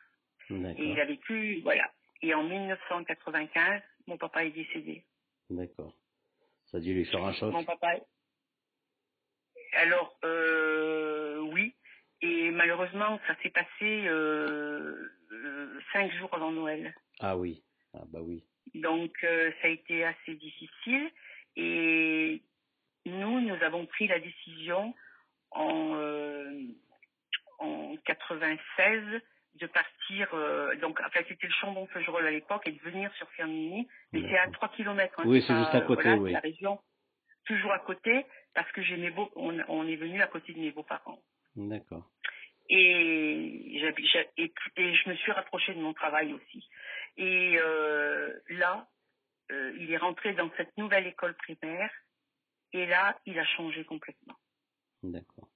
Et 0.51 0.85
il 0.85 1.01
a 1.01 1.05
vécu, 1.07 1.61
voilà. 1.63 1.91
Et 2.21 2.35
en 2.35 2.43
1995, 2.45 3.81
mon 4.07 4.19
papa 4.19 4.45
est 4.45 4.51
décédé. 4.51 5.03
d'accord. 5.49 5.95
Ça 6.67 6.77
a 6.77 6.81
dû 6.81 6.93
lui 6.93 7.05
faire 7.07 7.25
un 7.25 7.33
choc. 7.33 7.53
Mon 7.53 7.65
papa. 7.65 7.95
Alors, 9.75 10.19
euh, 10.25 11.39
oui. 11.53 11.75
Et 12.21 12.51
malheureusement, 12.51 13.19
ça 13.27 13.35
s'est 13.43 13.51
passé 13.51 13.69
euh, 14.07 15.11
euh, 15.33 15.81
cinq 15.93 16.13
jours 16.15 16.33
avant 16.35 16.53
Noël. 16.53 16.95
Ah 17.21 17.37
oui, 17.37 17.63
ah 17.95 18.05
bah 18.09 18.21
oui. 18.23 18.43
Donc, 18.75 19.13
euh, 19.25 19.51
ça 19.61 19.69
a 19.69 19.71
été 19.71 20.05
assez 20.05 20.35
difficile. 20.35 21.11
Et 21.57 22.43
nous, 23.07 23.41
nous 23.41 23.63
avons 23.63 23.87
pris 23.87 24.07
la 24.07 24.19
décision 24.19 24.95
en, 25.51 25.95
euh, 25.97 26.63
en 27.59 27.97
96 28.05 29.21
de 29.61 29.67
partir. 29.67 30.33
euh, 30.35 30.75
donc, 30.77 31.01
en 31.01 31.11
fait, 31.11 31.27
c'était 31.29 31.47
le 31.47 31.53
Chambon-Feugerolles 31.55 32.27
à 32.27 32.31
l'époque 32.31 32.67
et 32.67 32.73
de 32.73 32.81
venir 32.81 33.13
sur 33.17 33.29
Firmini. 33.33 33.87
Mais 34.13 34.23
c'est 34.23 34.39
à 34.39 34.51
3 34.51 34.69
km. 34.71 35.23
Oui, 35.27 35.43
c'est 35.47 35.55
juste 35.57 35.75
à 35.75 35.81
côté, 35.83 36.03
voilà, 36.05 36.17
oui. 36.19 36.33
La 36.33 36.41
région, 36.41 36.79
toujours 37.45 37.73
à 37.73 37.81
côté, 37.81 38.25
parce 38.55 38.71
que 38.73 38.83
j'ai 38.83 38.97
mes 38.97 39.11
beaux, 39.11 39.31
on, 39.37 39.59
on 39.69 39.87
est 39.87 39.97
venu 39.97 40.23
à 40.23 40.27
côté 40.27 40.53
de 40.55 40.59
mes 40.61 40.71
beaux-parents. 40.71 41.21
D'accord. 41.57 42.09
Et, 42.71 43.77
et, 43.77 44.53
et 44.77 44.95
je 44.95 45.09
me 45.11 45.15
suis 45.17 45.33
rapprochée 45.33 45.75
de 45.75 45.81
mon 45.81 45.93
travail 45.93 46.33
aussi. 46.33 46.67
Et 47.17 47.57
euh, 47.59 48.33
là, 48.49 48.89
euh, 49.51 49.77
il 49.79 49.91
est 49.93 49.99
rentré 49.99 50.33
dans 50.35 50.51
cette 50.57 50.77
nouvelle 50.79 51.07
école 51.07 51.35
primaire. 51.35 51.91
Et 52.73 52.87
là, 52.87 53.19
il 53.27 53.39
a 53.39 53.45
changé 53.45 53.85
complètement. 53.85 54.37
D'accord. 55.03 55.49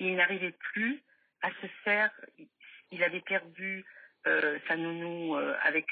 Il 0.00 0.16
n'arrivait 0.16 0.56
plus 0.72 1.02
à 1.42 1.50
se 1.50 1.66
faire. 1.84 2.10
Il 2.90 3.04
avait 3.04 3.20
perdu 3.20 3.84
euh, 4.26 4.58
sa 4.66 4.76
nounou 4.76 5.36
avec 5.36 5.86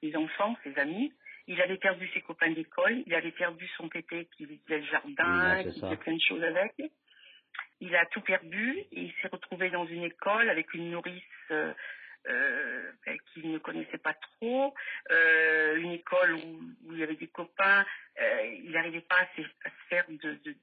ses 0.00 0.16
enfants, 0.16 0.56
ses 0.64 0.76
amis. 0.78 1.12
Il 1.46 1.60
avait 1.62 1.78
perdu 1.78 2.08
ses 2.12 2.20
copains 2.20 2.50
d'école. 2.50 3.02
Il 3.06 3.14
avait 3.14 3.30
perdu 3.30 3.68
son 3.76 3.88
pépé 3.88 4.28
qui 4.36 4.46
faisait 4.46 4.78
le 4.78 4.86
jardin, 4.86 5.56
Ouais, 5.56 5.70
qui 5.70 5.80
faisait 5.80 5.96
plein 5.96 6.14
de 6.14 6.22
choses 6.26 6.42
avec. 6.42 6.74
Il 7.80 7.94
a 7.94 8.06
tout 8.06 8.20
perdu 8.20 8.78
et 8.90 9.02
il 9.02 9.12
s'est 9.22 9.28
retrouvé 9.28 9.70
dans 9.70 9.86
une 9.86 10.02
école 10.02 10.50
avec 10.50 10.74
une 10.74 10.90
nourrice 10.90 11.22
euh, 12.28 12.92
ben, 13.06 13.18
qu'il 13.32 13.50
ne 13.50 13.58
connaissait 13.58 13.98
pas 13.98 14.14
trop, 14.14 14.74
euh, 15.10 15.76
une 15.76 15.92
école 15.92 16.34
où, 16.34 16.60
où 16.84 16.92
il 16.92 16.98
y 16.98 17.02
avait 17.02 17.16
des 17.16 17.28
copains. 17.28 17.84
Euh, 18.20 18.54
il 18.64 18.70
n'arrivait 18.72 19.00
pas 19.00 19.16
à 19.16 19.26
se, 19.36 19.42
à 19.42 19.70
se 19.70 19.88
faire 19.88 20.04
de, 20.08 20.34
de 20.44 20.54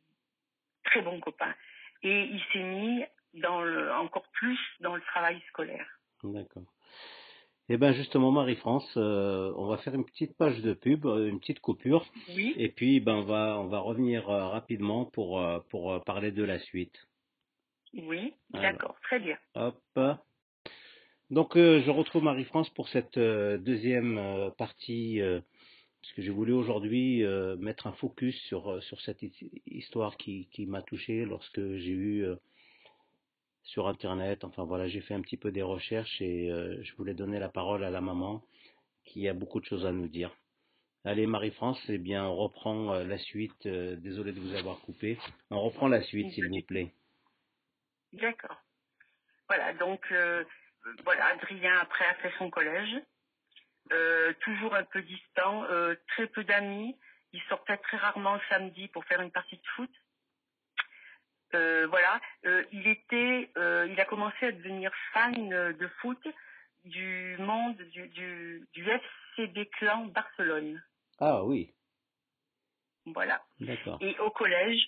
très 0.83 1.01
bons 1.01 1.19
copains. 1.19 1.55
Et 2.03 2.23
il 2.23 2.41
s'est 2.53 2.63
mis 2.63 3.03
dans 3.33 3.61
le, 3.61 3.91
encore 3.93 4.27
plus 4.33 4.59
dans 4.79 4.95
le 4.95 5.01
travail 5.01 5.41
scolaire. 5.49 5.87
D'accord. 6.23 6.63
Eh 7.69 7.77
bien 7.77 7.91
justement, 7.91 8.31
Marie-France, 8.31 8.89
euh, 8.95 9.51
on 9.57 9.67
va 9.67 9.77
faire 9.79 9.93
une 9.93 10.05
petite 10.05 10.37
page 10.37 10.61
de 10.61 10.73
pub, 10.73 11.05
une 11.05 11.39
petite 11.39 11.59
coupure, 11.59 12.05
Oui. 12.29 12.53
et 12.55 12.69
puis 12.69 13.01
ben, 13.01 13.15
on, 13.15 13.23
va, 13.23 13.59
on 13.59 13.67
va 13.67 13.79
revenir 13.79 14.29
euh, 14.29 14.47
rapidement 14.47 15.05
pour, 15.05 15.41
euh, 15.41 15.59
pour 15.69 16.01
parler 16.05 16.31
de 16.31 16.43
la 16.43 16.59
suite. 16.59 16.95
Oui, 17.93 18.33
d'accord, 18.51 18.97
très 19.01 19.19
bien. 19.19 19.37
Hop. 19.55 19.81
Donc 21.29 21.57
euh, 21.57 21.81
je 21.85 21.91
retrouve 21.91 22.23
Marie-France 22.23 22.69
pour 22.69 22.87
cette 22.89 23.17
euh, 23.17 23.57
deuxième 23.57 24.17
euh, 24.17 24.49
partie, 24.51 25.19
euh, 25.21 25.41
parce 26.01 26.13
que 26.13 26.21
j'ai 26.21 26.31
voulu 26.31 26.53
aujourd'hui 26.53 27.23
mettre 27.59 27.87
un 27.87 27.91
focus 27.93 28.39
sur, 28.43 28.81
sur 28.83 29.01
cette 29.01 29.21
hi- 29.21 29.61
histoire 29.65 30.15
qui, 30.15 30.47
qui 30.51 30.65
m'a 30.65 30.81
touché 30.81 31.25
lorsque 31.25 31.59
j'ai 31.59 31.91
eu 31.91 32.25
sur 33.63 33.89
Internet, 33.89 34.45
enfin 34.45 34.63
voilà, 34.63 34.87
j'ai 34.87 35.01
fait 35.01 35.15
un 35.15 35.21
petit 35.21 35.35
peu 35.35 35.51
des 35.51 35.63
recherches 35.63 36.21
et 36.21 36.49
je 36.81 36.95
voulais 36.95 37.13
donner 37.13 37.39
la 37.39 37.49
parole 37.49 37.83
à 37.83 37.89
la 37.89 37.99
maman 37.99 38.41
qui 39.03 39.27
a 39.27 39.33
beaucoup 39.33 39.59
de 39.59 39.65
choses 39.65 39.85
à 39.85 39.91
nous 39.91 40.07
dire. 40.07 40.33
Allez 41.03 41.27
Marie-France, 41.27 41.81
eh 41.89 41.97
bien 41.97 42.25
on 42.25 42.37
reprend 42.37 42.93
la 42.93 43.17
suite, 43.17 43.67
désolé 43.67 44.31
de 44.31 44.39
vous 44.39 44.55
avoir 44.55 44.79
coupé, 44.79 45.17
on 45.49 45.59
reprend 45.59 45.89
la 45.89 46.01
suite 46.03 46.31
s'il 46.31 46.47
vous 46.47 46.61
plaît. 46.61 46.93
D'accord. 48.13 48.61
Voilà, 49.49 49.73
donc 49.73 50.09
voilà, 51.03 51.25
Adrien 51.27 51.77
après 51.79 52.05
a 52.05 52.13
fait 52.15 52.33
son 52.37 52.49
collège, 52.49 52.95
Euh, 53.93 54.33
toujours 54.41 54.75
un 54.75 54.83
peu 54.83 55.01
distant, 55.01 55.63
euh, 55.65 55.95
très 56.09 56.27
peu 56.27 56.43
d'amis. 56.43 56.97
Il 57.31 57.41
sortait 57.43 57.77
très 57.77 57.95
rarement 57.97 58.33
le 58.35 58.41
samedi 58.49 58.89
pour 58.89 59.05
faire 59.05 59.21
une 59.21 59.31
partie 59.31 59.55
de 59.57 59.67
foot. 59.75 59.91
Euh, 61.53 61.87
voilà, 61.87 62.19
il 62.73 62.85
était, 62.87 63.49
il 63.55 63.99
a 63.99 64.05
commencé 64.05 64.47
à 64.47 64.51
devenir 64.51 64.91
fan 65.13 65.49
de 65.49 65.87
foot 66.01 66.21
du 66.83 67.37
monde 67.39 67.77
du, 67.77 68.07
du, 68.09 68.67
du 68.73 68.83
FCB 68.89 69.69
Clan 69.77 70.05
Barcelone. 70.07 70.83
Ah 71.19 71.43
oui, 71.45 71.73
Voilà. 73.05 73.41
d'accord. 73.61 73.97
Et 74.01 74.17
au 74.19 74.29
collège, 74.31 74.81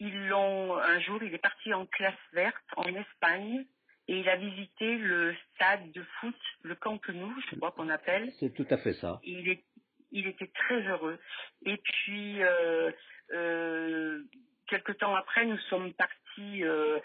ils 0.00 0.28
l'ont 0.28 0.76
un 0.76 0.98
jour, 1.00 1.22
il 1.22 1.32
est 1.34 1.38
parti 1.38 1.72
en 1.72 1.86
classe 1.86 2.14
verte 2.32 2.56
en 2.76 2.86
Espagne 2.94 3.64
et 4.08 4.18
il 4.18 4.28
a 4.28 4.36
visité 4.36 4.96
le 4.96 5.34
stade 5.54 5.92
de 5.92 6.02
foot, 6.18 6.34
le 6.62 6.74
Camp 6.74 7.00
Nou, 7.08 7.32
je 7.50 7.56
crois 7.56 7.70
qu'on 7.70 7.88
appelle. 7.88 8.32
C'est 8.40 8.52
tout 8.52 8.66
à 8.70 8.78
fait 8.78 8.94
ça. 8.94 9.20
Il, 9.22 9.48
est, 9.48 9.62
il 10.10 10.26
était 10.26 10.48
très 10.48 10.82
heureux. 10.82 11.18
Et 11.64 11.76
puis, 11.76 12.42
euh, 12.42 12.90
euh, 13.32 14.22
quelque 14.66 14.92
temps 14.92 15.14
après, 15.14 15.44
nous 15.46 15.58
sommes 15.68 15.92
partis 15.92 16.64
euh, 16.64 16.98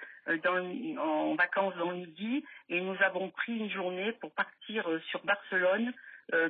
dans, 0.43 0.99
en 0.99 1.35
vacances 1.35 1.75
dans 1.75 1.91
le 1.91 1.97
Midi 1.97 2.45
et 2.69 2.79
nous 2.81 2.95
avons 3.01 3.29
pris 3.29 3.57
une 3.57 3.69
journée 3.69 4.13
pour 4.13 4.31
partir 4.31 4.89
euh, 4.89 4.99
sur 5.09 5.23
Barcelone 5.25 5.93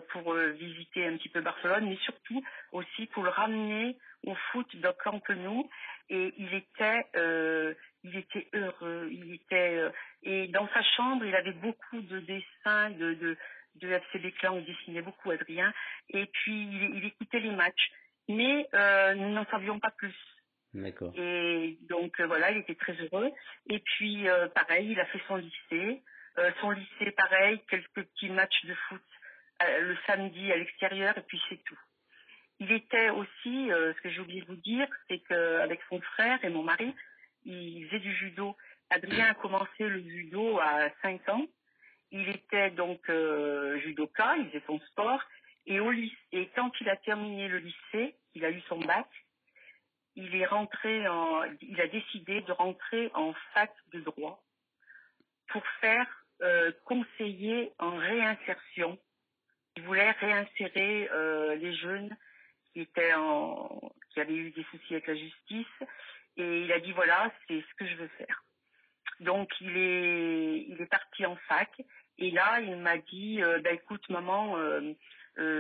pour 0.10 0.34
euh, 0.34 0.52
visiter 0.52 1.06
un 1.06 1.18
petit 1.18 1.30
peu 1.30 1.42
Barcelone, 1.42 1.90
mais 1.90 1.98
surtout 1.98 2.44
aussi 2.72 3.08
pour 3.08 3.24
le 3.24 3.30
ramener 3.30 3.98
au 4.26 4.36
foot 4.52 4.76
de 4.76 4.90
Camp 5.04 5.22
Nou. 5.30 5.70
Et 6.10 6.34
il 6.38 6.54
était, 6.54 7.06
euh, 7.16 7.74
il 8.04 8.16
était 8.16 8.48
heureux. 8.54 9.10
Il 9.12 9.34
était 9.34 9.78
euh, 9.78 9.90
et 10.24 10.48
dans 10.48 10.68
sa 10.70 10.82
chambre, 10.96 11.26
il 11.26 11.36
avait 11.36 11.54
beaucoup 11.54 12.02
de 12.02 12.20
dessins, 12.20 12.92
de, 12.92 13.14
de, 13.16 13.38
de 13.76 13.88
FCB 13.90 14.32
Clan, 14.40 14.58
il 14.58 14.66
dessinait 14.66 15.02
beaucoup 15.02 15.32
Adrien, 15.32 15.74
et 16.10 16.26
puis 16.26 16.64
il, 16.64 16.98
il 16.98 17.06
écoutait 17.06 17.40
les 17.40 17.52
matchs. 17.52 17.92
Mais 18.28 18.68
euh, 18.74 19.14
nous 19.16 19.30
n'en 19.30 19.46
savions 19.46 19.80
pas 19.80 19.92
plus. 19.92 20.16
D'accord. 20.74 21.14
Et 21.16 21.78
donc 21.90 22.20
euh, 22.20 22.28
voilà, 22.28 22.52
il 22.52 22.58
était 22.58 22.76
très 22.76 22.94
heureux. 22.94 23.32
Et 23.70 23.80
puis 23.80 24.28
euh, 24.28 24.48
pareil, 24.50 24.92
il 24.92 25.00
a 25.00 25.06
fait 25.06 25.22
son 25.28 25.36
lycée. 25.36 26.02
Euh, 26.38 26.52
son 26.60 26.72
lycée, 26.72 27.12
pareil, 27.12 27.62
quelques 27.70 27.94
petits 27.94 28.30
matchs 28.30 28.66
de 28.66 28.74
foot 28.74 29.02
euh, 29.02 29.15
le 29.62 29.96
samedi 30.08 30.52
à 30.52 30.58
l'extérieur, 30.58 31.18
et 31.18 31.22
puis 31.22 31.42
c'est 31.50 31.64
tout. 31.64 31.80
Il 32.60 32.72
était 32.72 33.10
aussi, 33.10 33.72
euh, 33.72 33.94
ce 33.94 34.02
que 34.02 34.10
j'ai 34.10 34.22
oublié 34.22 34.42
de 34.42 34.48
vous 34.48 34.56
dire, 34.56 34.88
c'est 35.08 35.20
qu'avec 35.20 35.82
son 35.90 36.00
frère 36.02 36.44
et 36.44 36.50
mon 36.50 36.64
mari, 36.64 36.94
il 37.44 37.86
faisait 37.88 38.00
du 38.00 38.16
judo. 38.16 38.56
Adrien 38.90 39.32
a 39.32 39.34
commencé 39.34 39.80
le 39.80 40.02
judo 40.02 40.60
à 40.60 40.90
5 41.02 41.28
ans. 41.30 41.46
Il 42.12 42.30
était 42.30 42.72
donc 42.72 43.10
euh, 43.10 43.78
judoka, 43.80 44.38
il 44.38 44.48
faisait 44.48 44.64
son 44.68 44.80
sport. 44.92 45.22
Et, 45.66 45.80
au 45.80 45.92
lycée, 45.92 46.16
et 46.32 46.50
quand 46.56 46.72
il 46.80 46.90
a 46.90 46.96
terminé 46.96 47.48
le 47.48 47.58
lycée, 47.58 48.16
il 48.36 48.46
a 48.46 48.52
eu 48.52 48.62
son 48.70 48.80
bac, 48.80 49.08
il 50.16 50.34
est 50.36 50.46
rentré 50.46 51.08
en, 51.08 51.44
il 51.62 51.82
a 51.82 51.88
décidé 51.88 52.42
de 52.42 52.52
rentrer 52.52 53.12
en 53.16 53.34
fac 53.54 53.74
de 53.92 54.00
droit 54.00 54.44
pour 55.50 55.66
faire 55.82 56.08
euh, 56.42 56.72
conseiller 56.86 57.74
en 57.80 57.98
réinsertion. 57.98 58.98
Il 59.78 59.84
voulait 59.84 60.12
réinsérer 60.12 61.10
euh, 61.12 61.56
les 61.56 61.74
jeunes 61.74 62.16
qui 62.74 62.88
avaient 64.18 64.36
eu 64.36 64.52
des 64.52 64.64
soucis 64.64 64.94
avec 64.94 65.08
la 65.08 65.16
justice, 65.16 65.68
et 66.38 66.62
il 66.62 66.72
a 66.72 66.80
dit 66.80 66.92
voilà, 66.92 67.32
c'est 67.48 67.62
ce 67.62 67.74
que 67.78 67.86
je 67.86 67.96
veux 67.96 68.10
faire. 68.18 68.44
Donc 69.22 69.50
il 69.62 69.78
est, 69.78 70.90
parti 70.90 71.26
en 71.26 71.36
fac, 71.48 71.70
et 72.18 72.32
là 72.32 72.60
il 72.62 72.78
m'a 72.78 72.98
dit, 72.98 73.42
euh, 73.42 73.60
bah 73.62 73.72
écoute 73.72 74.08
maman, 74.10 74.58
euh, 74.58 74.94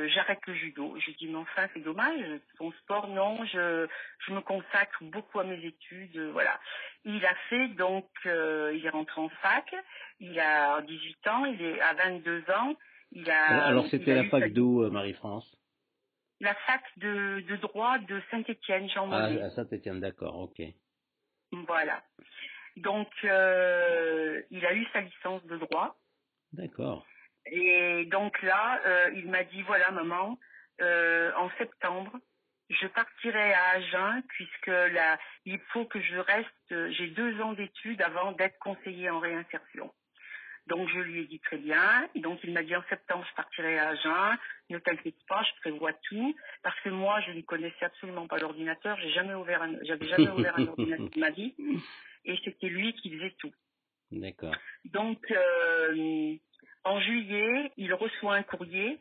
j'arrête 0.09 0.45
le 0.45 0.53
judo. 0.55 0.97
Je 0.99 1.11
dis 1.11 1.27
mais 1.27 1.37
enfin 1.37 1.67
c'est 1.73 1.83
dommage, 1.83 2.39
ton 2.57 2.71
sport 2.73 3.07
non, 3.07 3.45
je, 3.45 3.87
me 4.29 4.41
consacre 4.41 5.03
beaucoup 5.03 5.39
à 5.39 5.45
mes 5.45 5.63
études, 5.65 6.19
voilà. 6.31 6.59
Il 7.05 7.25
a 7.25 7.35
fait 7.49 7.69
donc, 7.69 8.09
il 8.25 8.81
est 8.85 8.89
rentré 8.89 9.21
en 9.21 9.29
fac, 9.29 9.73
il 10.19 10.37
a 10.39 10.81
18 10.81 11.27
ans, 11.27 11.45
il 11.45 11.61
est 11.61 11.81
à 11.81 11.93
22 11.93 12.43
ans, 12.51 12.75
il 13.11 13.29
a. 13.29 13.65
Alors, 13.65 13.87
c'était 13.87 14.15
la 14.15 14.25
fac 14.25 14.51
d'où, 14.51 14.83
euh, 14.83 14.89
Marie-France? 14.89 15.57
La 16.41 16.53
fac 16.53 16.83
de, 16.97 17.41
de 17.41 17.55
droit 17.57 17.97
de 17.99 18.21
Saint-Étienne, 18.29 18.89
Jean 18.89 19.09
Ah, 19.11 19.25
à 19.25 19.49
Saint-Étienne, 19.51 20.01
d'accord, 20.01 20.37
ok. 20.37 20.61
Voilà. 21.67 22.03
Donc 22.77 23.09
euh, 23.23 24.41
il 24.51 24.65
a 24.65 24.73
eu 24.73 24.85
sa 24.91 25.01
licence 25.01 25.45
de 25.45 25.57
droit. 25.57 25.97
D'accord. 26.51 27.05
Et 27.45 28.05
donc 28.05 28.41
là, 28.41 28.81
euh, 28.85 29.11
il 29.15 29.29
m'a 29.29 29.43
dit 29.43 29.61
voilà 29.61 29.91
maman, 29.91 30.37
euh, 30.81 31.31
en 31.37 31.49
septembre, 31.57 32.11
je 32.69 32.87
partirai 32.87 33.53
à 33.53 33.69
Agen 33.75 34.23
puisque 34.27 34.67
là, 34.67 35.17
il 35.45 35.59
faut 35.71 35.85
que 35.85 36.01
je 36.01 36.17
reste. 36.17 36.91
J'ai 36.91 37.07
deux 37.07 37.39
ans 37.41 37.53
d'études 37.53 38.01
avant 38.01 38.33
d'être 38.33 38.57
conseiller 38.59 39.09
en 39.09 39.19
réinsertion. 39.19 39.93
Donc 40.67 40.89
je 40.89 40.99
lui 40.99 41.21
ai 41.21 41.25
dit 41.25 41.39
très 41.39 41.57
bien. 41.57 42.07
Et 42.15 42.19
donc 42.21 42.39
il 42.43 42.51
m'a 42.53 42.63
dit 42.63 42.75
en 42.75 42.83
septembre 42.89 43.25
je 43.29 43.35
partirai 43.35 43.77
à 43.77 43.89
Agen. 43.89 44.37
Ne 44.69 44.79
t'inquiète 44.79 45.15
pas, 45.27 45.43
je 45.43 45.61
prévois 45.61 45.93
tout 46.09 46.35
parce 46.63 46.79
que 46.81 46.89
moi 46.89 47.21
je 47.21 47.31
ne 47.31 47.41
connaissais 47.41 47.85
absolument 47.85 48.27
pas 48.27 48.37
l'ordinateur. 48.37 48.97
J'ai 48.99 49.11
jamais 49.11 49.33
ouvert, 49.35 49.61
un- 49.61 49.77
j'avais 49.83 50.07
jamais 50.07 50.29
ouvert 50.29 50.57
un 50.57 50.67
ordinateur 50.67 51.09
de 51.09 51.19
ma 51.19 51.29
vie. 51.29 51.53
Et 52.25 52.39
c'était 52.43 52.69
lui 52.69 52.93
qui 52.93 53.11
faisait 53.15 53.35
tout. 53.37 53.51
D'accord. 54.11 54.55
Donc, 54.85 55.19
euh, 55.31 56.35
en 56.83 56.99
juillet, 57.01 57.71
il 57.77 57.93
reçoit 57.93 58.35
un 58.35 58.43
courrier 58.43 58.99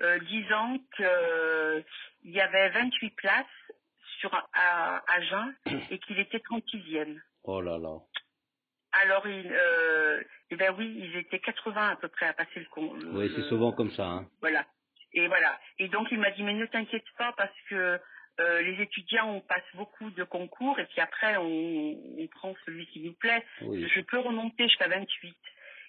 euh, 0.00 0.18
disant 0.20 0.78
qu'il 0.96 1.84
y 2.32 2.40
avait 2.40 2.70
28 2.70 3.10
places 3.10 3.46
sur 4.20 4.34
à, 4.34 4.46
à 4.54 5.02
Agen 5.14 5.54
et 5.90 5.98
qu'il 6.00 6.18
était 6.18 6.38
36e. 6.38 7.20
Oh 7.44 7.60
là 7.60 7.78
là. 7.78 7.98
Alors, 9.02 9.26
il, 9.26 9.46
euh, 9.52 10.22
eh 10.50 10.56
ben 10.56 10.74
oui, 10.78 10.94
ils 10.98 11.16
étaient 11.18 11.38
80 11.40 11.88
à 11.90 11.96
peu 11.96 12.08
près 12.08 12.26
à 12.26 12.32
passer 12.32 12.60
le 12.60 12.66
con. 12.66 12.94
le- 12.94 13.10
Oui, 13.18 13.32
c'est 13.36 13.48
souvent 13.48 13.72
comme 13.72 13.90
ça. 13.92 14.04
Hein. 14.06 14.28
Voilà. 14.40 14.64
Et 15.12 15.26
voilà. 15.28 15.58
Et 15.78 15.88
donc 15.88 16.08
il 16.10 16.18
m'a 16.18 16.30
dit 16.30 16.42
mais 16.42 16.54
ne 16.54 16.66
t'inquiète 16.66 17.04
pas 17.16 17.32
parce 17.36 17.54
que 17.70 17.98
euh, 18.38 18.60
les 18.62 18.82
étudiants 18.82 19.30
on 19.30 19.40
passe 19.40 19.64
beaucoup 19.74 20.10
de 20.10 20.24
concours 20.24 20.78
et 20.78 20.84
puis 20.86 21.00
après 21.00 21.36
on, 21.38 21.94
on 22.18 22.26
prend 22.28 22.54
celui 22.66 22.86
qui 22.88 23.00
nous 23.00 23.14
plaît. 23.14 23.44
Oui. 23.62 23.86
Je 23.88 24.00
peux 24.02 24.18
remonter 24.18 24.64
jusqu'à 24.64 24.88
28. 24.88 25.34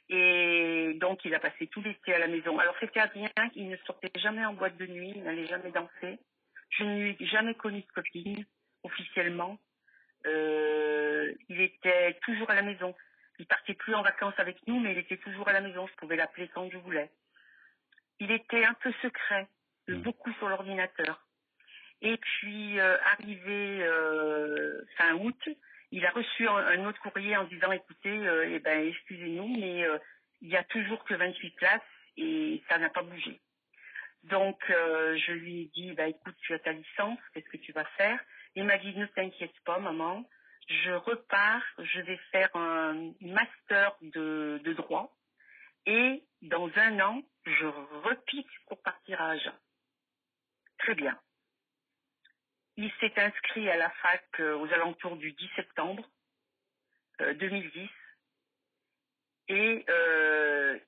Et 0.10 0.94
donc 1.02 1.26
il 1.26 1.36
a 1.36 1.40
passé 1.40 1.68
tout 1.68 1.82
l'été 1.82 2.14
à 2.14 2.20
la 2.20 2.28
maison. 2.28 2.58
Alors 2.58 2.76
c'était 2.80 3.02
Adrien, 3.02 3.30
il 3.56 3.68
ne 3.70 3.76
sortait 3.86 4.12
jamais 4.18 4.46
en 4.46 4.54
boîte 4.54 4.78
de 4.78 4.86
nuit, 4.88 5.12
il 5.16 5.24
n'allait 5.24 5.48
jamais 5.48 5.72
danser. 5.72 6.20
Je 6.70 6.84
ne 6.84 7.00
lui 7.04 7.18
ai 7.20 7.26
jamais 7.28 7.56
connu 7.56 7.82
de 7.82 7.92
copine 7.94 8.46
officiellement. 8.84 9.58
Euh, 10.28 11.34
il 11.50 11.62
était 11.62 12.14
toujours 12.22 12.50
à 12.50 12.56
la 12.56 12.62
maison. 12.62 12.94
Il 13.40 13.46
partait 13.46 13.74
plus 13.74 13.94
en 13.96 14.02
vacances 14.02 14.34
avec 14.38 14.66
nous, 14.68 14.80
mais 14.80 14.92
il 14.94 14.98
était 14.98 15.18
toujours 15.18 15.48
à 15.48 15.54
la 15.54 15.62
maison. 15.62 15.88
Je 15.88 15.94
pouvais 15.96 16.16
l'appeler 16.16 16.50
quand 16.50 16.70
je 16.70 16.78
voulais. 16.78 17.12
Il 18.20 18.32
était 18.32 18.66
un 18.66 18.74
peu 18.76 18.92
secret, 19.02 19.48
Mm. 19.88 20.02
beaucoup 20.02 20.34
sur 20.34 20.50
l'ordinateur. 20.50 21.26
Et 22.02 22.18
puis, 22.18 22.80
euh, 22.80 22.98
arrivé 23.14 23.80
euh, 23.84 24.84
fin 24.98 25.14
août, 25.16 25.50
il 25.92 26.06
a 26.06 26.10
reçu 26.10 26.48
un, 26.48 26.56
un 26.58 26.86
autre 26.86 27.00
courrier 27.00 27.38
en 27.38 27.46
disant, 27.46 27.72
écoutez, 27.72 28.20
eh 28.48 28.60
ben, 28.60 28.86
excusez-nous, 28.88 29.48
mais 29.58 29.86
il 30.42 30.50
y 30.50 30.58
a 30.58 30.64
toujours 30.66 31.04
que 31.06 31.14
28 31.14 31.52
places 31.52 31.82
et 32.18 32.62
ça 32.68 32.78
n'a 32.78 32.90
pas 32.90 33.04
bougé. 33.04 33.40
Donc, 34.24 34.62
je 34.68 35.32
lui 35.32 35.62
ai 35.62 35.66
dit, 35.74 35.94
bah, 35.94 36.08
écoute, 36.08 36.36
tu 36.42 36.54
as 36.54 36.60
ta 36.60 36.74
licence, 36.74 37.20
qu'est-ce 37.34 37.48
que 37.50 37.58
tu 37.58 37.72
vas 37.72 37.86
faire? 37.98 38.20
Il 38.58 38.64
m'a 38.64 38.80
dit, 38.80 38.92
ne 38.96 39.06
t'inquiète 39.06 39.54
pas, 39.66 39.78
maman, 39.78 40.28
je 40.68 40.90
repars, 40.90 41.62
je 41.78 42.02
vais 42.02 42.18
faire 42.32 42.50
un 42.56 43.14
master 43.22 43.96
de, 44.02 44.74
droit 44.74 45.16
et 45.86 46.24
dans 46.42 46.68
un 46.76 47.00
an, 47.02 47.22
je 47.46 47.68
repique 47.68 48.50
pour 48.66 48.82
partir 48.82 49.22
à 49.22 49.30
Agen. 49.30 49.54
Très 50.80 50.96
bien. 50.96 51.20
Il 52.78 52.92
s'est 53.00 53.14
inscrit 53.18 53.70
à 53.70 53.78
la 53.78 53.92
fac 53.92 54.26
euh, 54.40 54.58
aux 54.58 54.74
alentours 54.74 55.18
du 55.18 55.34
10 55.34 55.50
septembre 55.56 56.10
euh, 57.22 57.36
2010. 57.36 57.90
Et 59.50 59.86
euh, 59.88 60.80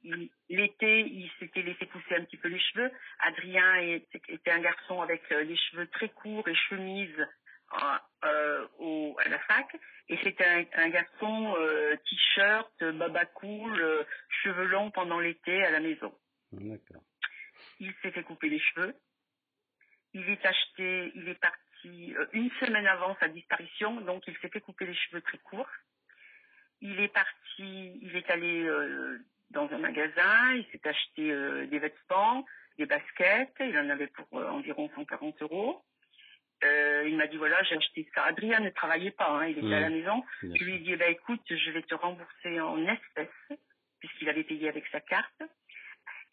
l'été, 0.49 1.01
il 1.01 1.31
s'était 1.39 1.61
laissé 1.61 1.85
pousser 1.85 2.15
un 2.15 2.25
petit 2.25 2.37
peu 2.37 2.49
les 2.49 2.59
cheveux. 2.59 2.91
Adrien 3.19 3.75
était, 3.75 4.51
un 4.51 4.59
garçon 4.59 5.01
avec 5.01 5.21
euh, 5.31 5.43
les 5.43 5.55
cheveux 5.55 5.87
très 5.87 6.09
courts 6.09 6.47
et 6.47 6.55
chemise 6.55 7.25
euh, 7.73 8.25
euh, 8.25 8.67
au, 8.79 9.15
à 9.23 9.29
la 9.29 9.39
fac. 9.39 9.75
Et 10.09 10.17
c'était 10.23 10.45
un, 10.45 10.65
un 10.73 10.89
garçon 10.89 11.55
euh, 11.57 11.95
t-shirt, 12.09 12.83
baba 12.95 13.25
cool, 13.25 13.79
euh, 13.79 14.03
cheveux 14.43 14.65
longs 14.65 14.91
pendant 14.91 15.19
l'été 15.19 15.63
à 15.63 15.71
la 15.71 15.79
maison. 15.79 16.13
D'accord. 16.51 17.03
Il 17.79 17.93
s'est 18.01 18.11
fait 18.11 18.23
couper 18.23 18.49
les 18.49 18.59
cheveux. 18.59 18.95
Il 20.13 20.27
est 20.29 20.45
acheté, 20.45 21.11
il 21.15 21.29
est 21.29 21.39
parti 21.39 22.15
euh, 22.15 22.25
une 22.33 22.49
semaine 22.59 22.87
avant 22.87 23.15
sa 23.19 23.27
disparition, 23.27 24.01
donc 24.01 24.23
il 24.27 24.35
s'est 24.37 24.49
fait 24.49 24.61
couper 24.61 24.85
les 24.85 24.95
cheveux 24.95 25.21
très 25.21 25.37
courts. 25.37 25.69
Il 26.81 26.99
est 26.99 27.13
parti, 27.13 27.99
il 28.01 28.15
est 28.15 28.29
allé 28.29 28.63
euh, 28.63 29.19
dans 29.51 29.69
un 29.71 29.77
magasin, 29.77 30.55
il 30.55 30.65
s'est 30.71 30.87
acheté 30.87 31.31
euh, 31.31 31.67
des 31.67 31.79
vêtements, 31.79 32.45
des 32.77 32.85
baskets, 32.85 33.53
il 33.59 33.77
en 33.77 33.89
avait 33.89 34.07
pour 34.07 34.27
environ 34.33 34.89
140 34.95 35.41
euros. 35.43 35.83
Euh, 36.63 37.05
il 37.07 37.15
m'a 37.15 37.27
dit 37.27 37.37
voilà, 37.37 37.61
j'ai 37.63 37.77
acheté 37.77 38.09
ça. 38.13 38.23
Adrien 38.25 38.59
ne 38.59 38.69
travaillait 38.69 39.11
pas, 39.11 39.29
hein, 39.29 39.47
il 39.47 39.57
était 39.57 39.73
à 39.73 39.79
la 39.79 39.89
maison. 39.89 40.23
Bien 40.43 40.55
Je 40.55 40.63
lui 40.63 40.75
ai 40.75 40.79
dit, 40.79 40.93
eh 40.93 40.97
ben, 40.97 41.11
écoute, 41.11 41.41
je 41.49 41.71
vais 41.71 41.83
te 41.83 41.95
rembourser 41.95 42.59
en 42.59 42.85
espèces, 42.85 43.59
puisqu'il 43.99 44.29
avait 44.29 44.43
payé 44.43 44.67
avec 44.67 44.85
sa 44.87 44.99
carte. 44.99 45.41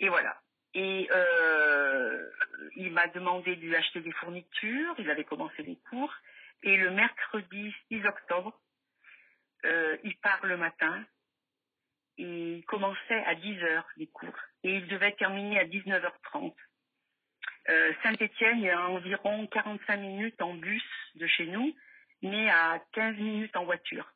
Et 0.00 0.08
voilà. 0.08 0.40
Et 0.74 1.08
euh, 1.10 2.30
il 2.76 2.92
m'a 2.92 3.06
demandé 3.08 3.56
de 3.56 3.60
lui 3.60 3.76
acheter 3.76 4.00
des 4.00 4.12
fournitures. 4.12 4.94
Il 4.98 5.10
avait 5.10 5.24
commencé 5.24 5.62
les 5.62 5.78
cours. 5.88 6.12
Et 6.62 6.76
le 6.76 6.90
mercredi 6.90 7.74
6 7.88 8.04
octobre, 8.04 8.58
euh, 9.64 9.96
il 10.04 10.16
part 10.18 10.44
le 10.44 10.56
matin. 10.56 11.04
Et 12.18 12.56
il 12.56 12.64
commençait 12.64 13.24
à 13.26 13.34
10 13.36 13.62
heures 13.62 13.86
les 13.96 14.08
cours. 14.08 14.36
Et 14.64 14.74
il 14.76 14.88
devait 14.88 15.12
terminer 15.12 15.60
à 15.60 15.64
19h30. 15.64 16.54
Euh, 17.68 17.92
Saint-Étienne 18.02 18.64
est 18.64 18.70
à 18.70 18.88
environ 18.88 19.46
45 19.48 19.96
minutes 19.96 20.40
en 20.40 20.54
bus 20.54 20.84
de 21.16 21.26
chez 21.26 21.46
nous, 21.46 21.74
mais 22.22 22.48
à 22.50 22.80
15 22.92 23.16
minutes 23.16 23.56
en 23.56 23.64
voiture. 23.64 24.10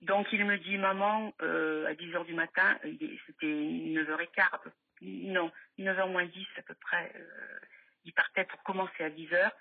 Donc 0.00 0.26
il 0.32 0.44
me 0.44 0.58
dit, 0.58 0.76
maman, 0.76 1.32
euh, 1.42 1.86
à 1.86 1.94
10 1.94 2.14
heures 2.14 2.24
du 2.24 2.34
matin, 2.34 2.78
c'était 3.26 3.46
9h15, 3.46 4.48
à 4.52 4.58
peu- 4.58 4.70
non, 5.02 5.50
9h 5.78 6.08
moins 6.10 6.26
10 6.26 6.46
à 6.58 6.62
peu 6.62 6.74
près, 6.74 7.12
euh, 7.16 7.58
il 8.04 8.12
partait 8.12 8.44
pour 8.44 8.62
commencer 8.62 9.02
à 9.04 9.10
10 9.10 9.32
heures. 9.32 9.52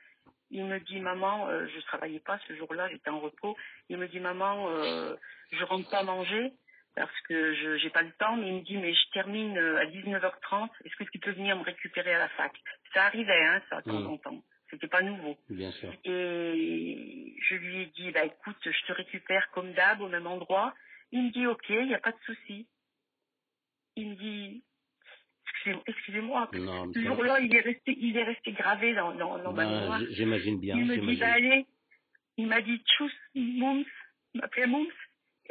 Il 0.50 0.66
me 0.66 0.80
dit, 0.80 1.00
maman, 1.00 1.48
euh, 1.50 1.68
je 1.68 1.80
travaillais 1.82 2.20
pas 2.20 2.40
ce 2.48 2.56
jour-là, 2.56 2.90
j'étais 2.90 3.10
en 3.10 3.20
repos. 3.20 3.58
Il 3.90 3.98
me 3.98 4.08
dit, 4.08 4.20
maman, 4.20 4.70
je 5.52 5.64
rentre 5.64 5.90
pas 5.90 6.04
manger. 6.04 6.54
Parce 6.96 7.20
que 7.22 7.54
je 7.56 7.84
n'ai 7.84 7.90
pas 7.90 8.02
le 8.04 8.12
temps, 8.14 8.36
mais 8.38 8.50
il 8.50 8.56
me 8.56 8.62
dit, 8.62 8.78
mais 8.78 8.94
je 8.94 9.10
termine 9.14 9.58
euh, 9.58 9.78
à 9.80 9.86
19h30, 9.86 10.70
est-ce 10.86 10.96
que 10.96 11.10
tu 11.12 11.20
peux 11.20 11.32
venir 11.32 11.58
me 11.58 11.64
récupérer 11.64 12.14
à 12.14 12.20
la 12.20 12.30
fac? 12.30 12.52
Ça 12.94 13.06
arrivait, 13.06 13.44
hein, 13.46 13.62
ça, 13.70 13.78
de 13.82 13.90
temps 13.92 14.00
Mm. 14.02 14.08
en 14.08 14.18
temps. 14.18 14.44
C'était 14.70 14.88
pas 14.88 15.02
nouveau. 15.02 15.38
Bien 15.50 15.72
sûr. 15.72 15.94
Et 16.06 17.36
je 17.42 17.56
lui 17.56 17.82
ai 17.82 17.86
dit, 17.88 18.12
bah 18.12 18.26
écoute, 18.26 18.58
je 18.64 18.86
te 18.88 18.92
récupère 18.94 19.50
comme 19.52 19.72
d'hab 19.74 20.02
au 20.02 20.08
même 20.10 20.26
endroit. 20.28 20.74
Il 21.12 21.24
me 21.26 21.32
dit, 21.32 21.46
ok, 21.46 21.66
il 21.70 21.86
n'y 21.88 21.94
a 21.96 22.00
pas 22.00 22.12
de 22.12 22.20
souci. 22.26 22.68
Il 23.96 24.10
me 24.12 24.16
dit, 24.16 24.64
excusez- 25.48 25.82
excusez-moi, 25.86 26.50
ce 26.94 27.00
jour-là, 27.08 27.40
il 27.40 27.56
est 27.56 27.60
resté, 27.62 27.96
il 28.00 28.18
est 28.18 28.24
resté 28.24 28.52
gravé 28.54 28.94
dans, 28.96 29.14
dans, 29.14 29.38
dans 29.38 29.54
ma 29.54 29.66
mémoire. 29.66 30.00
j'imagine 30.12 30.60
bien. 30.60 30.76
Il 30.78 30.86
me 30.86 30.96
dit, 30.98 31.18
bah 31.20 31.34
allez, 31.34 31.66
il 32.38 32.48
m'a 32.48 32.62
dit, 32.62 32.78
tchuss, 32.80 33.14
Moums, 33.36 33.86
il 34.34 34.42
m'appelait 34.42 34.66
Moums, 34.68 34.88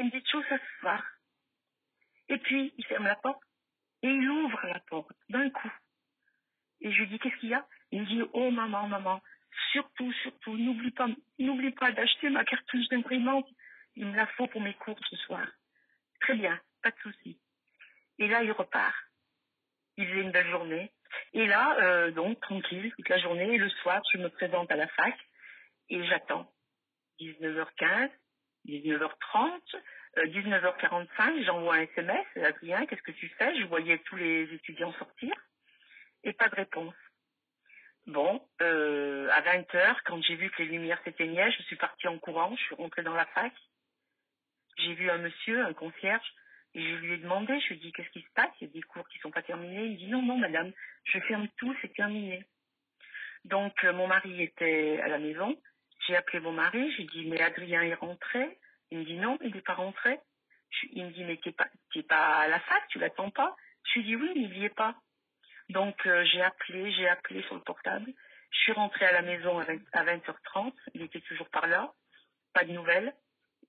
il 0.01 0.07
me 0.07 0.11
dit, 0.11 0.21
tchuss 0.23 0.45
à 0.51 0.59
ce 0.59 0.81
soir. 0.81 1.05
Et 2.33 2.39
puis, 2.39 2.73
il 2.79 2.85
ferme 2.87 3.05
la 3.05 3.17
porte, 3.17 3.43
et 4.03 4.09
il 4.09 4.31
ouvre 4.31 4.67
la 4.67 4.81
porte, 4.81 5.15
d'un 5.29 5.51
coup. 5.51 5.73
Et 6.81 6.91
je 6.91 7.01
lui 7.01 7.09
dis, 7.09 7.19
qu'est-ce 7.19 7.37
qu'il 7.37 7.51
y 7.51 7.55
a? 7.55 7.67
Il 7.91 8.01
me 8.01 8.07
dit, 8.07 8.23
oh 8.33 8.51
maman, 8.51 8.89
maman, 8.89 9.21
surtout, 9.73 10.11
surtout, 10.23 10.57
n'oublie 10.57 10.93
pas, 10.93 11.09
n'oublie 11.39 11.73
pas 11.73 11.93
d'acheter 11.93 12.31
ma 12.31 12.43
cartouche 12.47 12.89
d'imprimante, 12.89 13.47
il 13.97 14.07
me 14.07 14.17
la 14.17 14.27
faut 14.29 14.47
pour 14.47 14.63
mes 14.63 14.73
cours 14.73 14.99
ce 15.11 15.17
soir. 15.17 15.47
Très 16.21 16.35
bien, 16.35 16.59
pas 16.83 16.91
de 16.91 16.99
souci. 17.03 17.39
Et 18.19 18.29
là, 18.29 18.43
il 18.43 18.53
repart. 18.53 18.97
Il 19.99 20.07
faisait 20.07 20.23
une 20.23 20.31
belle 20.31 20.49
journée. 20.49 20.91
Et 21.35 21.47
là, 21.47 21.77
euh, 21.83 22.13
donc, 22.13 22.41
tranquille, 22.41 22.95
toute 22.97 23.11
la 23.11 23.19
journée. 23.19 23.57
Et 23.57 23.59
le 23.59 23.69
soir, 23.69 24.01
je 24.11 24.17
me 24.17 24.31
présente 24.31 24.73
à 24.73 24.77
la 24.77 24.89
fac 24.89 25.15
et 25.91 26.03
j'attends. 26.07 26.51
19h15, 27.21 28.11
19h30, 28.65 29.61
euh, 29.75 29.81
19h45, 30.17 31.45
j'envoie 31.45 31.77
un 31.77 31.83
SMS. 31.83 32.27
Adrien, 32.37 32.87
qu'est-ce 32.87 33.03
que 33.03 33.13
tu 33.13 33.29
fais? 33.39 33.55
Je 33.61 33.67
voyais 33.67 33.99
tous 33.99 34.17
les 34.17 34.43
étudiants 34.53 34.93
sortir 34.95 35.35
et 36.25 36.33
pas 36.33 36.49
de 36.49 36.55
réponse. 36.55 36.95
Bon, 38.07 38.45
euh, 38.61 39.29
à 39.31 39.41
20h, 39.43 39.97
quand 40.05 40.21
j'ai 40.23 40.35
vu 40.35 40.51
que 40.51 40.63
les 40.63 40.69
lumières 40.69 41.01
s'éteignaient, 41.05 41.53
je 41.53 41.63
suis 41.63 41.77
partie 41.77 42.09
en 42.09 42.19
courant, 42.19 42.55
je 42.57 42.63
suis 42.63 42.75
rentrée 42.75 43.03
dans 43.03 43.15
la 43.15 43.27
fac. 43.27 43.53
J'ai 44.79 44.95
vu 44.95 45.09
un 45.11 45.19
monsieur, 45.19 45.65
un 45.65 45.73
concierge, 45.73 46.27
et 46.75 46.83
je 46.83 46.97
lui 46.97 47.15
ai 47.15 47.19
demandé, 47.19 47.59
je 47.61 47.69
lui 47.69 47.77
ai 47.77 47.79
dit, 47.79 47.93
qu'est-ce 47.93 48.11
qui 48.11 48.23
se 48.23 48.33
passe? 48.35 48.51
Il 48.61 48.67
y 48.67 48.71
a 48.71 48.73
des 48.73 48.83
cours 48.83 49.07
qui 49.09 49.19
sont 49.19 49.31
pas 49.31 49.43
terminés. 49.43 49.85
Il 49.85 49.99
dit, 49.99 50.09
non, 50.09 50.23
non, 50.23 50.37
madame, 50.37 50.73
je 51.05 51.19
ferme 51.21 51.47
tout, 51.59 51.75
c'est 51.81 51.95
terminé. 51.95 52.45
Donc, 53.45 53.73
euh, 53.85 53.93
mon 53.93 54.07
mari 54.07 54.43
était 54.43 55.01
à 55.01 55.09
la 55.09 55.19
maison. 55.19 55.57
J'ai 56.07 56.17
appelé 56.17 56.41
mon 56.41 56.53
mari, 56.53 56.93
j'ai 56.97 57.05
dit, 57.05 57.27
mais 57.27 57.41
Adrien 57.41 57.83
est 57.83 57.95
rentré. 57.95 58.59
Il 58.93 58.99
me 58.99 59.05
dit, 59.05 59.17
non, 59.17 59.39
il 59.41 59.55
n'est 59.55 59.63
pas 59.63 59.73
rentré. 59.73 60.21
Il 60.91 61.07
me 61.07 61.13
dit, 61.13 61.25
mais 61.25 61.39
t'es 61.39 61.53
pas, 61.53 61.67
t'es 61.95 62.03
pas 62.03 62.41
à 62.41 62.49
la 62.49 62.61
fac, 62.61 62.87
tu 62.89 62.99
l'attends 62.99 63.31
pas 63.31 63.57
Je 63.85 64.01
lui 64.01 64.05
dit, 64.05 64.17
oui, 64.17 64.33
mais 64.35 64.43
il 64.43 64.51
n'y 64.51 64.65
est 64.67 64.75
pas. 64.75 64.95
Donc, 65.71 66.07
euh, 66.07 66.23
j'ai 66.27 66.43
appelé, 66.43 66.93
j'ai 66.93 67.09
appelé 67.09 67.43
sur 67.45 67.55
le 67.55 67.63
portable. 67.63 68.13
Je 68.51 68.59
suis 68.59 68.73
rentrée 68.73 69.07
à 69.07 69.13
la 69.13 69.23
maison 69.23 69.59
à 69.59 69.65
20, 69.65 69.79
à 69.93 70.05
20h30. 70.05 70.75
Il 70.93 71.01
était 71.01 71.23
toujours 71.23 71.49
par 71.49 71.67
là. 71.69 71.91
Pas 72.53 72.65
de 72.65 72.73
nouvelles. 72.73 73.15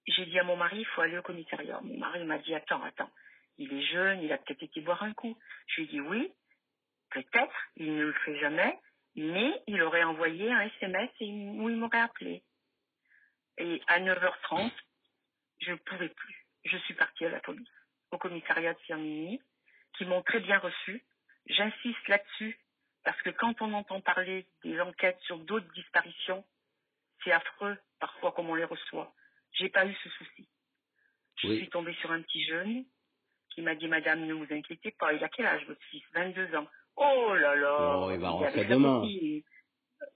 J'ai 0.07 0.25
dit 0.25 0.37
à 0.37 0.43
mon 0.43 0.57
mari, 0.57 0.79
il 0.79 0.85
faut 0.87 0.99
aller 0.99 1.17
au 1.17 1.21
commissariat. 1.21 1.79
Mon 1.81 1.97
mari 1.99 2.25
m'a 2.25 2.39
dit, 2.39 2.53
attends, 2.53 2.83
attends. 2.83 3.11
Il 3.57 3.71
est 3.73 3.85
jeune, 3.93 4.21
il 4.23 4.33
a 4.33 4.37
peut-être 4.37 4.63
été 4.63 4.81
boire 4.81 5.03
un 5.03 5.13
coup. 5.13 5.37
Je 5.67 5.75
lui 5.75 5.83
ai 5.83 5.91
dit, 5.91 6.01
oui, 6.01 6.33
peut-être, 7.11 7.55
il 7.77 7.95
ne 7.95 8.03
le 8.07 8.13
fait 8.25 8.37
jamais, 8.39 8.77
mais 9.15 9.63
il 9.67 9.81
aurait 9.83 10.03
envoyé 10.03 10.51
un 10.51 10.63
SMS 10.63 11.09
et 11.21 11.25
il 11.25 11.77
m'aurait 11.77 12.01
appelé. 12.01 12.43
Et 13.57 13.81
à 13.87 14.01
9h30, 14.01 14.69
je 15.63 15.71
ne 15.71 15.77
pouvais 15.77 16.09
plus. 16.09 16.45
Je 16.65 16.77
suis 16.77 16.93
partie 16.93 17.25
à 17.25 17.29
la 17.29 17.39
police, 17.39 17.67
au 18.11 18.17
commissariat 18.17 18.73
de 18.73 18.79
Firmini, 18.79 19.41
qui 19.97 20.05
m'ont 20.05 20.21
très 20.23 20.39
bien 20.39 20.59
reçu. 20.59 21.03
J'insiste 21.47 22.07
là-dessus, 22.07 22.57
parce 23.03 23.21
que 23.21 23.29
quand 23.31 23.61
on 23.61 23.73
entend 23.73 24.01
parler 24.01 24.47
des 24.63 24.79
enquêtes 24.79 25.19
sur 25.21 25.37
d'autres 25.39 25.71
disparitions, 25.73 26.45
c'est 27.23 27.31
affreux 27.31 27.77
parfois 27.99 28.31
comme 28.31 28.49
on 28.49 28.55
les 28.55 28.63
reçoit. 28.63 29.13
J'ai 29.53 29.69
pas 29.69 29.85
eu 29.85 29.93
ce 30.03 30.09
souci. 30.09 30.47
Je 31.37 31.47
Oui. 31.47 31.57
suis 31.57 31.69
tombée 31.69 31.93
sur 31.95 32.11
un 32.11 32.21
petit 32.21 32.43
jeune 32.45 32.85
qui 33.49 33.61
m'a 33.61 33.75
dit 33.75 33.87
Madame, 33.87 34.25
ne 34.25 34.33
vous 34.33 34.47
inquiétez 34.51 34.91
pas, 34.91 35.13
il 35.13 35.23
a 35.23 35.29
quel 35.29 35.45
âge 35.45 35.65
votre 35.67 35.83
fils? 35.91 36.03
22 36.13 36.55
ans. 36.55 36.67
Oh 36.95 37.33
là 37.35 37.55
là 37.55 37.97
Oh, 37.97 38.11
il 38.11 38.19
va 38.19 38.29
rentrer 38.29 38.65
demain. 38.65 39.01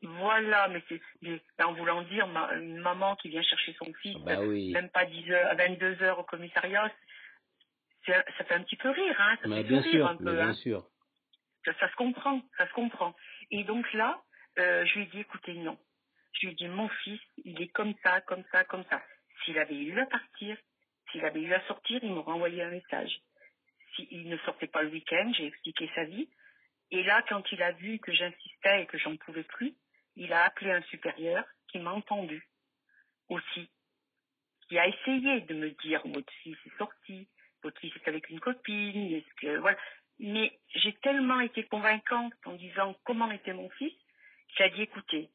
Voilà, 0.02 0.67
mais 0.69 0.82
c'est 0.89 1.63
en 1.63 1.73
voulant 1.73 2.02
dire 2.04 2.28
ma- 2.28 2.54
une 2.56 2.78
maman 2.80 3.15
qui 3.17 3.30
vient 3.30 3.41
chercher 3.43 3.73
son 3.73 3.91
fils, 4.02 4.17
Bah 4.23 4.39
oui. 4.41 4.71
même 4.71 4.89
pas 4.89 5.06
10 5.06 5.32
heures, 5.32 5.47
à 5.50 5.56
22 5.56 6.02
heures 6.04 6.19
au 6.19 6.23
commissariat, 6.23 6.91
ça 8.06 8.23
fait 8.45 8.54
un 8.54 8.63
petit 8.63 8.78
peu 8.78 8.89
rire, 8.89 9.15
hein, 9.19 9.38
ça 9.41 9.47
Mais 9.50 9.58
fait 9.63 9.69
bien 9.69 9.82
sourire 9.84 9.93
sûr, 9.95 10.08
un 10.08 10.13
mais 10.15 10.26
peu, 10.26 10.36
bien 10.36 10.50
hein. 10.50 10.54
sûr. 10.56 10.88
Ça, 11.65 11.73
ça 11.80 11.89
se 11.89 11.95
comprend, 11.95 12.41
ça 12.58 12.67
se 12.67 12.73
comprend. 12.73 13.13
Et 13.52 13.63
donc 13.65 13.91
là, 13.93 14.21
euh, 14.60 14.86
je 14.86 14.95
lui 14.95 15.04
ai 15.04 15.08
dit, 15.08 15.19
écoutez, 15.19 15.54
non. 15.56 15.78
Je 16.34 16.45
lui 16.47 16.54
ai 16.54 16.56
dit, 16.56 16.67
mon 16.67 16.88
fils, 16.89 17.19
il 17.43 17.62
est 17.62 17.67
comme 17.69 17.93
ça, 18.04 18.21
comme 18.21 18.43
ça, 18.52 18.63
comme 18.63 18.86
ça. 18.86 19.04
S'il 19.43 19.58
avait 19.60 19.76
eu 19.76 20.00
à 20.00 20.06
partir, 20.06 20.58
s'il 21.12 21.26
avait 21.26 21.41
eu 21.41 21.54
à 21.54 21.62
sortir, 21.67 22.00
il 22.04 22.12
m'aurait 22.12 22.32
envoyé 22.34 22.63
un 22.63 22.69
message. 22.71 23.19
S'il 23.95 24.30
ne 24.30 24.38
sortait 24.39 24.67
pas 24.67 24.84
le 24.84 24.89
week-end, 24.89 25.32
j'ai 25.36 25.47
expliqué 25.47 25.89
sa 25.95 26.06
vie. 26.06 26.30
Et 26.91 27.04
là, 27.04 27.23
quand 27.28 27.43
il 27.52 27.62
a 27.62 27.71
vu 27.73 28.00
que 28.00 28.13
j'insistais 28.13 28.84
et 28.84 28.86
que 28.86 28.97
j'en 28.97 29.15
pouvais 29.17 29.43
plus, 29.43 29.76
il 30.15 30.32
a 30.34 30.43
appelé 30.45 30.71
un 30.71 30.82
supérieur 30.84 31.45
qui 31.67 31.80
m'a 31.80 31.91
entendu 31.91 32.47
aussi, 33.30 33.69
qui 34.67 34.78
a 34.78 34.88
essayé 34.88 35.41
de 35.41 35.54
me 35.54 35.69
dire, 35.84 36.02
votre 36.06 36.32
fils 36.43 36.58
est 36.65 36.78
sorti, 36.78 37.28
votre 37.63 37.80
fils 37.80 37.93
est 37.95 38.08
avec 38.08 38.30
une 38.30 38.39
copine, 38.39 39.13
est-ce 39.13 39.34
que, 39.41 39.58
voilà. 39.58 39.78
Mais 40.19 40.60
j'ai 40.73 40.93
tellement 40.93 41.39
été 41.41 41.63
convaincante 41.65 42.34
en 42.45 42.54
disant 42.54 42.95
comment 43.04 43.30
était 43.32 43.54
mon 43.54 43.69
fils, 43.71 43.93
qu'il 44.56 44.65
a 44.65 44.69
dit, 44.69 44.82
écoutez, 44.82 45.30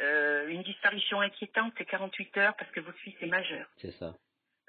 euh, 0.00 0.48
une 0.48 0.62
disparition 0.62 1.20
inquiétante, 1.20 1.72
c'est 1.78 1.84
48 1.84 2.36
heures 2.38 2.56
parce 2.56 2.70
que 2.72 2.80
votre 2.80 2.98
fils 2.98 3.14
est 3.20 3.26
majeur. 3.26 3.66
C'est 3.76 3.92
ça. 3.92 4.14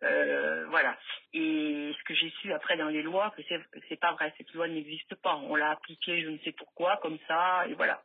Euh, 0.04 0.66
voilà. 0.70 0.98
Et 1.34 1.92
ce 1.98 2.04
que 2.06 2.13
j'ai 2.13 2.30
su 2.42 2.52
après 2.54 2.78
dans 2.78 2.89
les 2.89 3.02
lois, 3.02 3.32
que 3.36 3.42
c'est 3.48 3.60
c'est 3.89 4.00
pas 4.00 4.13
vrai, 4.13 4.34
cette 4.38 4.52
loi 4.54 4.68
n'existe 4.68 5.16
pas. 5.16 5.36
On 5.38 5.56
l'a 5.56 5.72
appliquée, 5.72 6.22
je 6.22 6.30
ne 6.30 6.38
sais 6.39 6.52
pourquoi, 6.52 6.98
comme 7.02 7.18
ça, 7.28 7.66
et 7.70 7.74
voilà. 7.74 8.02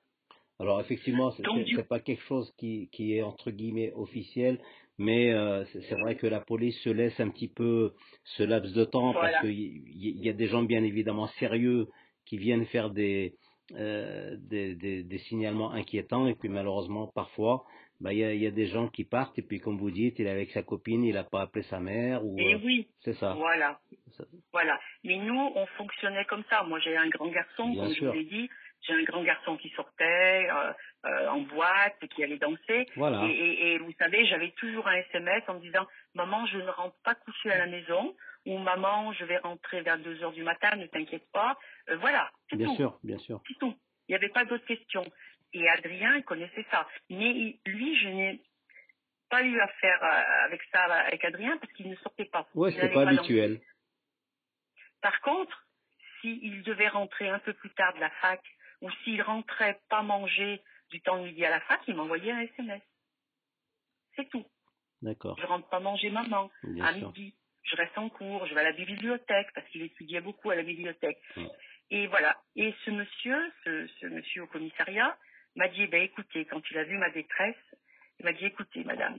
Alors 0.61 0.80
effectivement, 0.80 1.30
c'est 1.32 1.42
c'est- 1.42 1.76
c'est 1.76 1.88
pas 1.88 2.00
quelque 2.00 2.22
chose 2.24 2.52
qui, 2.58 2.88
qui 2.92 3.14
est 3.16 3.22
entre 3.22 3.50
guillemets 3.52 3.92
officiel, 3.94 4.58
mais 4.98 5.32
euh, 5.32 5.64
c'est 5.66 5.82
c'est 5.82 5.94
vrai 6.00 6.16
que 6.16 6.26
la 6.26 6.40
police 6.40 6.76
se 6.82 6.90
laisse 6.90 7.18
un 7.20 7.30
petit 7.30 7.48
peu 7.48 7.94
ce 8.24 8.42
laps 8.42 8.72
de 8.74 8.84
temps 8.84 9.12
Voilà. 9.12 9.30
parce 9.30 9.40
qu'il 9.42 9.52
y, 9.58 10.24
y 10.26 10.28
a 10.28 10.32
des 10.32 10.48
gens 10.48 10.62
bien 10.64 10.82
évidemment 10.82 11.28
sérieux 11.38 11.87
qui 12.26 12.38
viennent 12.38 12.66
faire 12.66 12.90
des, 12.90 13.34
euh, 13.76 14.37
des, 14.38 14.74
des, 14.74 15.04
des 15.04 15.18
signalements 15.28 15.70
inquiétants 15.72 16.26
et 16.26 16.34
puis 16.34 16.48
malheureusement 16.48 17.06
parfois 17.14 17.64
bah, 18.00 18.12
il 18.12 18.18
y, 18.20 18.24
a, 18.24 18.32
y 18.34 18.46
a 18.46 18.50
des 18.50 18.66
gens 18.66 18.88
qui 18.88 19.04
partent 19.04 19.38
et 19.38 19.42
puis 19.42 19.58
comme 19.61 19.76
vous 19.78 19.90
dites 19.90 20.18
il 20.18 20.26
est 20.26 20.30
avec 20.30 20.50
sa 20.52 20.62
copine, 20.62 21.04
il 21.04 21.14
n'a 21.14 21.24
pas 21.24 21.42
appelé 21.42 21.62
sa 21.64 21.80
mère 21.80 22.24
ou 22.24 22.38
Et 22.38 22.54
euh, 22.54 22.58
oui, 22.64 22.88
c'est 23.00 23.14
ça. 23.14 23.32
voilà. 23.34 23.80
Ça- 24.16 24.24
Voilà. 24.52 24.78
Mais 25.04 25.16
nous, 25.16 25.52
on 25.54 25.66
fonctionnait 25.78 26.24
comme 26.26 26.44
ça. 26.50 26.62
Moi, 26.62 26.78
j'ai 26.80 26.96
un 26.96 27.08
grand 27.08 27.28
garçon, 27.28 27.70
Bien 27.70 27.84
comme 27.84 27.92
sûr. 27.94 28.04
je 28.04 28.08
vous 28.11 28.14
l'ai 28.24 28.24
dit. 28.24 28.50
J'ai 28.82 28.92
un 28.94 29.02
grand 29.02 29.24
garçon 29.24 29.56
qui 29.56 29.68
sortait 29.70 30.48
euh, 30.48 30.72
euh, 31.06 31.28
en 31.28 31.40
boîte, 31.40 31.98
qui 32.14 32.22
allait 32.22 32.38
danser. 32.38 32.87
Voilà. 32.96 33.24
Et, 33.26 33.30
et- 33.32 33.72
et 33.72 33.78
vous 33.78 33.92
savez, 33.98 34.24
j'avais 34.26 34.52
toujours 34.52 34.87
un 34.87 34.94
SMS 34.94 35.42
en 35.48 35.54
me 35.54 35.61
disant 35.61 35.84
Maman, 36.14 36.46
je 36.46 36.58
ne 36.58 36.68
rentre 36.70 36.96
pas 37.04 37.16
coucher 37.16 37.50
à 37.50 37.58
la 37.58 37.66
maison. 37.66 38.14
Ou 38.46 38.56
Maman, 38.58 39.12
je 39.12 39.24
vais 39.24 39.38
rentrer 39.38 39.82
vers 39.82 39.98
2 39.98 40.22
heures 40.22 40.32
du 40.32 40.44
matin, 40.44 40.74
ne 40.76 40.87
t'inquiète 40.87 41.26
pas. 41.32 41.58
Euh, 41.90 41.96
voilà, 41.96 42.30
c'est 42.48 42.56
Bien 42.56 42.68
tout. 42.68 42.76
sûr, 42.76 42.98
bien 43.02 43.18
sûr. 43.18 43.42
C'est 43.48 43.58
tout. 43.58 43.74
Il 44.08 44.12
n'y 44.12 44.14
avait 44.14 44.30
pas 44.30 44.44
d'autres 44.46 44.64
questions. 44.64 45.04
Et 45.52 45.68
Adrien 45.68 46.20
connaissait 46.22 46.66
ça. 46.70 46.87
Mais 47.11 47.58
lui, 47.66 47.96
je 48.00 48.08
n'ai 48.08 48.42
pas 49.30 49.42
eu 49.42 49.58
à 49.61 49.68
faire 49.68 50.02
euh, 50.02 50.44
avec 50.46 50.62
ça 50.72 50.82
avec 50.84 51.24
Adrien 51.24 51.56
parce 51.58 51.72
qu'il 51.74 51.88
ne 51.88 51.96
sortait 51.96 52.26
pas. 52.26 52.46
Ouais, 52.54 52.70
n'allait 52.74 52.92
pas 52.92 53.04
danser. 53.06 53.18
habituel. 53.18 53.61
Par 55.00 55.20
contre, 55.20 55.66
s'il 56.20 56.62
devait 56.62 56.88
rentrer 56.88 57.28
un 57.28 57.38
peu 57.38 57.52
plus 57.54 57.70
tard 57.70 57.94
de 57.94 58.00
la 58.00 58.11
fac, 58.11 58.42
ou 58.80 58.90
s'il 59.04 59.22
rentrait 59.22 59.80
pas 59.88 60.02
manger 60.02 60.62
du 60.90 61.00
temps 61.00 61.22
midi 61.22 61.44
à 61.44 61.50
la 61.50 61.61
fac, 61.61 61.80
il 61.88 61.94
m'envoyait 61.94 62.32
un 62.32 62.40
SMS. 62.40 62.82
C'est 64.16 64.28
tout. 64.30 64.44
D'accord, 65.02 65.38
Je 65.40 65.46
rentre 65.46 65.68
pas 65.68 65.78
manger 65.80 66.11
maman 66.11 66.50
bien 66.64 66.84
à 66.84 66.94
sûr. 66.94 67.08
midi. 67.08 67.37
Je 67.62 67.76
reste 67.76 67.96
en 67.98 68.08
cours, 68.08 68.46
je 68.46 68.54
vais 68.54 68.61
à 68.61 68.64
la 68.64 68.72
bibliothèque 68.72 69.48
parce 69.54 69.66
qu'il 69.68 69.82
étudiait 69.82 70.20
beaucoup 70.20 70.50
à 70.50 70.56
la 70.56 70.62
bibliothèque. 70.62 71.18
Et 71.90 72.06
voilà. 72.08 72.40
Et 72.56 72.74
ce 72.84 72.90
monsieur, 72.90 73.52
ce, 73.64 73.87
ce 74.00 74.06
monsieur 74.06 74.42
au 74.42 74.46
commissariat, 74.46 75.16
m'a 75.59 75.68
dit, 75.68 75.86
ben 75.86 76.02
écoutez, 76.02 76.44
quand 76.46 76.62
il 76.70 76.78
a 76.78 76.84
vu 76.84 76.96
ma 76.98 77.11
détresse, 77.11 77.56
il 78.18 78.24
m'a 78.24 78.32
dit, 78.32 78.46
écoutez, 78.46 78.84
madame, 78.84 79.18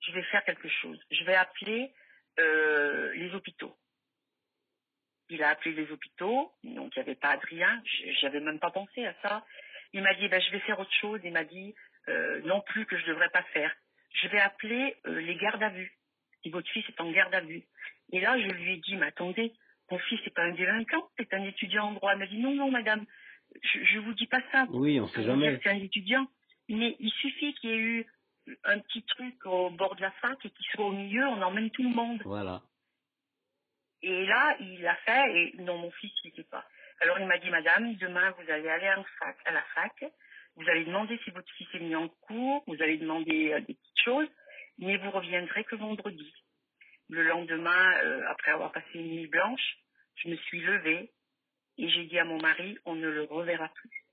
je 0.00 0.12
vais 0.12 0.22
faire 0.24 0.44
quelque 0.44 0.68
chose. 0.68 1.00
Je 1.10 1.24
vais 1.24 1.34
appeler 1.34 1.92
euh, 2.38 3.12
les 3.14 3.34
hôpitaux. 3.34 3.76
Il 5.28 5.42
a 5.42 5.50
appelé 5.50 5.74
les 5.74 5.90
hôpitaux, 5.90 6.52
donc 6.62 6.94
il 6.94 6.98
n'y 6.98 7.02
avait 7.02 7.14
pas 7.14 7.30
Adrien, 7.30 7.82
j'avais 8.20 8.40
même 8.40 8.58
pas 8.58 8.70
pensé 8.70 9.06
à 9.06 9.14
ça. 9.22 9.46
Il 9.92 10.02
m'a 10.02 10.14
dit, 10.14 10.28
ben, 10.28 10.40
je 10.40 10.50
vais 10.50 10.60
faire 10.60 10.78
autre 10.78 10.94
chose. 11.00 11.20
Il 11.24 11.32
m'a 11.32 11.44
dit, 11.44 11.74
euh, 12.08 12.40
non 12.42 12.60
plus 12.60 12.86
que 12.86 12.98
je 12.98 13.06
devrais 13.06 13.28
pas 13.30 13.42
faire. 13.54 13.74
Je 14.14 14.28
vais 14.28 14.40
appeler 14.40 14.96
euh, 15.06 15.20
les 15.20 15.36
gardes 15.36 15.62
à 15.62 15.70
vue. 15.70 15.96
si 16.42 16.50
votre 16.50 16.68
fils 16.70 16.84
est 16.88 17.00
en 17.00 17.10
garde 17.12 17.34
à 17.34 17.40
vue. 17.40 17.62
Et 18.12 18.20
là, 18.20 18.38
je 18.38 18.46
lui 18.46 18.74
ai 18.74 18.76
dit, 18.78 18.96
mais 18.96 19.06
attendez, 19.06 19.52
mon 19.90 19.98
fils 19.98 20.20
n'est 20.22 20.32
pas 20.32 20.42
un 20.42 20.52
délinquant, 20.52 21.08
c'est 21.18 21.32
un 21.34 21.44
étudiant 21.44 21.88
en 21.88 21.92
droit. 21.92 22.12
Elle 22.12 22.18
m'a 22.18 22.26
dit, 22.26 22.38
non, 22.38 22.54
non, 22.54 22.70
madame, 22.70 23.06
je 23.62 23.98
ne 23.98 24.04
vous 24.04 24.14
dis 24.14 24.26
pas 24.26 24.40
ça. 24.52 24.66
Oui, 24.70 25.00
on 25.00 25.06
sait 25.08 25.24
jamais. 25.24 25.58
C'est 25.62 25.70
un 25.70 25.76
étudiant. 25.76 26.26
Mais 26.68 26.96
il 27.00 27.10
suffit 27.10 27.54
qu'il 27.54 27.70
y 27.70 27.72
ait 27.72 27.76
eu 27.76 28.06
un 28.64 28.78
petit 28.80 29.02
truc 29.02 29.34
au 29.46 29.70
bord 29.70 29.94
de 29.96 30.02
la 30.02 30.10
fac 30.12 30.38
et 30.44 30.50
qu'il 30.50 30.66
soit 30.72 30.86
au 30.86 30.92
milieu, 30.92 31.26
on 31.26 31.42
emmène 31.42 31.70
tout 31.70 31.82
le 31.82 31.94
monde. 31.94 32.20
Voilà. 32.24 32.62
Et 34.02 34.26
là, 34.26 34.56
il 34.60 34.80
l'a 34.82 34.96
fait 34.96 35.30
et 35.36 35.54
non, 35.58 35.78
mon 35.78 35.90
fils, 35.92 36.12
il 36.24 36.28
n'était 36.28 36.44
pas. 36.44 36.64
Alors 37.00 37.18
il 37.18 37.26
m'a 37.26 37.38
dit, 37.38 37.50
madame, 37.50 37.94
demain, 37.96 38.30
vous 38.32 38.50
allez 38.50 38.68
aller 38.68 38.90
en 38.90 39.04
fac, 39.18 39.36
à 39.44 39.52
la 39.52 39.62
fac, 39.74 40.04
vous 40.56 40.68
allez 40.68 40.84
demander 40.84 41.18
si 41.24 41.30
votre 41.30 41.50
fils 41.52 41.68
est 41.74 41.80
mis 41.80 41.94
en 41.94 42.08
cours, 42.08 42.64
vous 42.66 42.82
allez 42.82 42.98
demander 42.98 43.52
euh, 43.52 43.60
des 43.60 43.74
petites 43.74 44.04
choses, 44.04 44.28
mais 44.78 44.96
vous 44.96 45.10
reviendrez 45.10 45.64
que 45.64 45.76
vendredi. 45.76 46.32
Le 47.08 47.24
lendemain, 47.24 47.92
euh, 48.04 48.22
après 48.28 48.52
avoir 48.52 48.72
passé 48.72 48.88
une 48.94 49.10
nuit 49.10 49.26
blanche, 49.26 49.78
je 50.16 50.28
me 50.28 50.36
suis 50.36 50.60
levée 50.60 51.12
et 51.78 51.88
j'ai 51.88 52.04
dit 52.04 52.18
à 52.18 52.24
mon 52.24 52.40
mari, 52.40 52.78
on 52.84 52.94
ne 52.94 53.08
le 53.08 53.24
reverra 53.24 53.68
plus. 53.68 54.04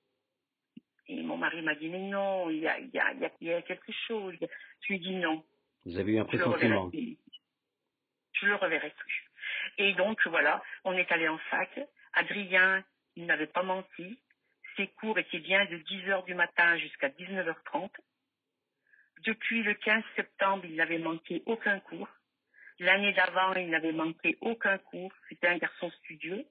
Et 1.07 1.21
mon 1.23 1.37
mari 1.37 1.61
m'a 1.61 1.75
dit, 1.75 1.89
mais 1.89 1.99
non, 1.99 2.49
il 2.49 2.59
y 2.59 2.67
a, 2.67 2.79
il 2.79 2.89
y 2.89 2.99
a, 2.99 3.13
il 3.41 3.47
y 3.47 3.53
a 3.53 3.61
quelque 3.63 3.91
chose. 4.07 4.35
Je 4.81 4.87
lui 4.87 4.95
ai 4.95 4.99
dit 4.99 5.15
non. 5.15 5.43
Vous 5.85 5.97
avez 5.97 6.13
eu 6.13 6.19
un 6.19 6.25
pressentiment. 6.25 6.91
Je 6.93 8.45
le 8.45 8.55
reverrai 8.55 8.91
plus. 8.91 9.29
Et 9.77 9.93
donc, 9.93 10.19
voilà, 10.27 10.63
on 10.83 10.93
est 10.93 11.11
allé 11.11 11.27
en 11.27 11.37
fac. 11.49 11.79
Adrien, 12.13 12.83
il 13.15 13.25
n'avait 13.25 13.47
pas 13.47 13.63
menti. 13.63 14.19
Ses 14.77 14.87
cours 14.87 15.17
étaient 15.17 15.39
bien 15.39 15.65
de 15.65 15.77
10h 15.77 16.25
du 16.25 16.35
matin 16.35 16.77
jusqu'à 16.77 17.09
19h30. 17.09 17.89
Depuis 19.25 19.63
le 19.63 19.73
15 19.73 20.03
septembre, 20.15 20.65
il 20.65 20.75
n'avait 20.75 20.99
manqué 20.99 21.43
aucun 21.45 21.79
cours. 21.79 22.07
L'année 22.79 23.13
d'avant, 23.13 23.53
il 23.55 23.69
n'avait 23.69 23.91
manqué 23.91 24.37
aucun 24.41 24.77
cours. 24.77 25.11
C'était 25.27 25.47
un 25.47 25.57
garçon 25.57 25.89
studieux. 26.03 26.45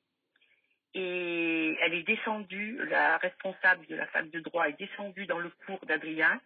Et 0.95 1.77
elle 1.83 1.95
est 1.95 2.03
descendue, 2.03 2.79
la 2.89 3.19
responsable 3.19 3.87
de 3.87 3.97
la 3.97 4.07
fac 4.07 4.31
de 4.31 4.41
droit 4.41 4.69
est 4.69 4.79
descendue 4.79 5.27
dans 5.27 5.39
le 5.39 5.51
cours 5.67 5.85
d'Adrien. 5.87 6.41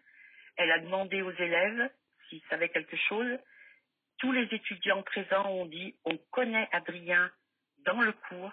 Elle 0.57 0.73
a 0.73 0.81
demandé 0.81 1.23
aux 1.23 1.33
élèves 1.33 1.91
s'ils 2.29 2.43
savaient 2.51 2.69
quelque 2.69 2.97
chose. 2.97 3.39
Tous 4.19 4.33
les 4.33 4.49
étudiants 4.53 5.03
présents 5.03 5.49
ont 5.49 5.67
dit 5.67 5.95
on 6.05 6.17
connaît 6.31 6.69
Adrien 6.73 7.31
dans 7.85 8.01
le 8.01 8.13
cours, 8.13 8.53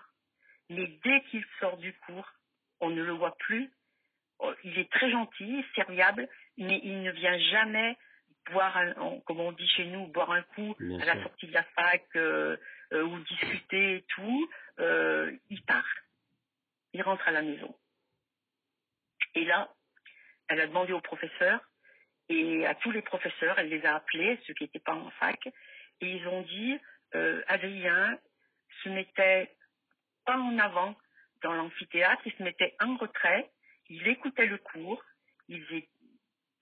mais 0.69 0.87
dès 1.03 1.21
qu'il 1.29 1.43
sort 1.59 1.77
du 1.77 1.93
cours, 2.05 2.31
on 2.79 2.89
ne 2.89 3.03
le 3.03 3.13
voit 3.13 3.35
plus. 3.37 3.69
Oh, 4.39 4.53
il 4.63 4.77
est 4.79 4.89
très 4.91 5.11
gentil, 5.11 5.65
serviable, 5.75 6.27
mais 6.57 6.79
il 6.83 7.01
ne 7.01 7.11
vient 7.11 7.37
jamais 7.51 7.97
boire, 8.51 8.77
un, 8.77 9.19
comme 9.25 9.39
on 9.39 9.51
dit 9.51 9.67
chez 9.67 9.85
nous, 9.85 10.07
boire 10.07 10.31
un 10.31 10.41
coup 10.41 10.75
à 11.01 11.05
la 11.05 11.21
sortie 11.23 11.47
de 11.47 11.53
la 11.53 11.63
fac 11.63 12.05
euh, 12.15 12.57
euh, 12.93 13.03
ou 13.03 13.19
discuter 13.19 13.97
et 13.97 14.01
tout. 14.09 14.49
Euh, 14.79 15.31
il 15.49 15.63
part. 15.63 15.87
Il 16.93 17.01
rentre 17.01 17.27
à 17.27 17.31
la 17.31 17.41
maison. 17.41 17.75
Et 19.35 19.45
là, 19.45 19.73
elle 20.47 20.61
a 20.61 20.67
demandé 20.67 20.93
au 20.93 21.01
professeur 21.01 21.59
et 22.29 22.65
à 22.65 22.75
tous 22.75 22.91
les 22.91 23.01
professeurs, 23.01 23.57
elle 23.57 23.69
les 23.69 23.83
a 23.85 23.95
appelés, 23.95 24.39
ceux 24.45 24.53
qui 24.53 24.63
n'étaient 24.63 24.79
pas 24.79 24.93
en 24.93 25.09
fac, 25.11 25.47
et 26.01 26.11
ils 26.11 26.27
ont 26.27 26.41
dit 26.43 26.77
Adrien 27.47 28.19
se 28.83 28.89
mettait 28.89 29.55
pas 30.25 30.37
en 30.37 30.59
avant 30.59 30.95
dans 31.41 31.53
l'amphithéâtre, 31.53 32.21
il 32.25 32.33
se 32.33 32.43
mettait 32.43 32.75
en 32.79 32.97
retrait, 32.97 33.49
il 33.89 34.07
écoutait 34.07 34.45
le 34.45 34.57
cours, 34.57 35.03
il, 35.47 35.65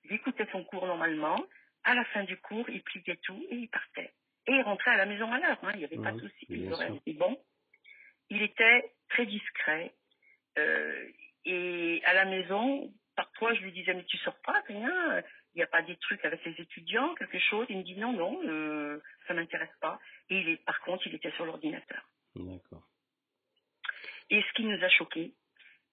écoutait 0.09 0.47
son 0.51 0.63
cours 0.63 0.85
normalement, 0.85 1.43
à 1.83 1.93
la 1.93 2.05
fin 2.05 2.23
du 2.23 2.37
cours, 2.37 2.69
il 2.69 2.81
pliait 2.83 3.19
tout 3.23 3.45
et 3.49 3.55
il 3.55 3.69
partait. 3.69 4.13
Et 4.47 4.53
il 4.53 4.61
rentrait 4.61 4.91
à 4.91 4.97
la 4.97 5.05
maison 5.05 5.31
à 5.31 5.39
l'heure, 5.39 5.59
hein, 5.63 5.71
il 5.73 5.79
n'y 5.79 5.85
avait 5.85 5.97
pas 5.97 6.11
de 6.11 6.21
souci, 6.21 6.47
il 6.49 7.17
bon. 7.17 7.37
Il 8.29 8.41
était 8.41 8.91
très 9.09 9.25
discret. 9.25 9.93
Euh, 10.57 11.09
et 11.45 12.01
à 12.05 12.13
la 12.13 12.25
maison, 12.25 12.91
parfois 13.15 13.53
je 13.53 13.61
lui 13.61 13.71
disais, 13.71 13.93
mais 13.93 14.05
tu 14.05 14.17
sors 14.17 14.39
pas, 14.41 14.61
rien, 14.67 15.21
il 15.53 15.57
n'y 15.57 15.63
a 15.63 15.67
pas 15.67 15.81
des 15.81 15.97
trucs 15.97 16.23
avec 16.23 16.43
les 16.45 16.53
étudiants, 16.61 17.15
quelque 17.15 17.39
chose. 17.39 17.65
Il 17.69 17.77
me 17.77 17.83
dit, 17.83 17.95
non, 17.95 18.13
non, 18.13 18.39
euh, 18.45 19.01
ça 19.27 19.33
m'intéresse 19.33 19.75
pas. 19.81 19.99
Et 20.29 20.39
il 20.39 20.49
est, 20.49 20.63
par 20.65 20.79
contre, 20.81 21.07
il 21.07 21.15
était 21.15 21.31
sur 21.31 21.45
l'ordinateur. 21.45 22.07
D'accord. 22.35 22.87
Et 24.29 24.41
ce 24.41 24.53
qui 24.53 24.63
nous 24.63 24.83
a 24.83 24.89
choqués, 24.89 25.33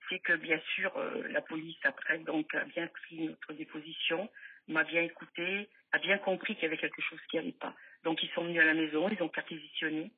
c'est 0.08 0.18
que 0.18 0.34
bien 0.34 0.60
sûr, 0.74 0.96
euh, 0.96 1.26
la 1.28 1.40
police 1.40 1.78
après 1.84 2.18
donc 2.18 2.54
a 2.54 2.64
bien 2.64 2.86
pris 2.88 3.26
notre 3.26 3.52
déposition, 3.54 4.28
m'a 4.68 4.84
bien 4.84 5.02
écouté, 5.02 5.68
a 5.94 5.98
bien 6.00 6.18
compris 6.18 6.54
qu'il 6.54 6.64
y 6.64 6.66
avait 6.66 6.76
quelque 6.76 7.00
chose 7.02 7.20
qui 7.30 7.36
n'allait 7.36 7.52
pas. 7.52 7.72
Donc 8.02 8.20
ils 8.22 8.30
sont 8.30 8.42
venus 8.42 8.60
à 8.60 8.64
la 8.64 8.74
maison, 8.74 9.08
ils 9.08 9.22
ont 9.22 9.28
perquisitionné, 9.28 10.10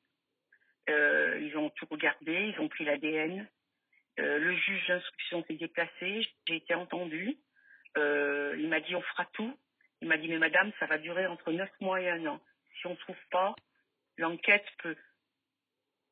euh, 0.89 1.39
ils 1.43 1.55
ont 1.59 1.68
tout 1.70 1.87
regardé, 1.91 2.55
ils 2.55 2.61
ont 2.61 2.68
pris 2.68 2.85
l'ADN. 2.85 3.47
Euh, 4.18 4.39
le 4.39 4.57
juge 4.57 4.87
d'instruction 4.89 5.45
s'est 5.45 5.57
déplacé, 5.57 6.27
j'ai 6.49 6.57
été 6.57 6.74
entendue. 6.74 7.37
Euh, 7.99 8.57
il 8.59 8.68
m'a 8.68 8.81
dit 8.81 8.95
on 8.95 9.03
fera 9.03 9.27
tout. 9.35 9.55
Il 10.01 10.09
m'a 10.09 10.16
dit 10.16 10.29
mais 10.29 10.39
madame, 10.39 10.72
ça 10.81 10.87
va 10.87 10.97
durer 10.97 11.27
entre 11.27 11.53
neuf 11.53 11.70
mois 11.81 12.01
et 12.01 12.09
un 12.09 12.24
an. 12.24 12.41
Si 12.81 12.87
on 12.87 12.93
ne 12.93 12.97
trouve 12.97 13.24
pas, 13.31 13.55
l'enquête 14.16 14.66
peut 14.83 14.97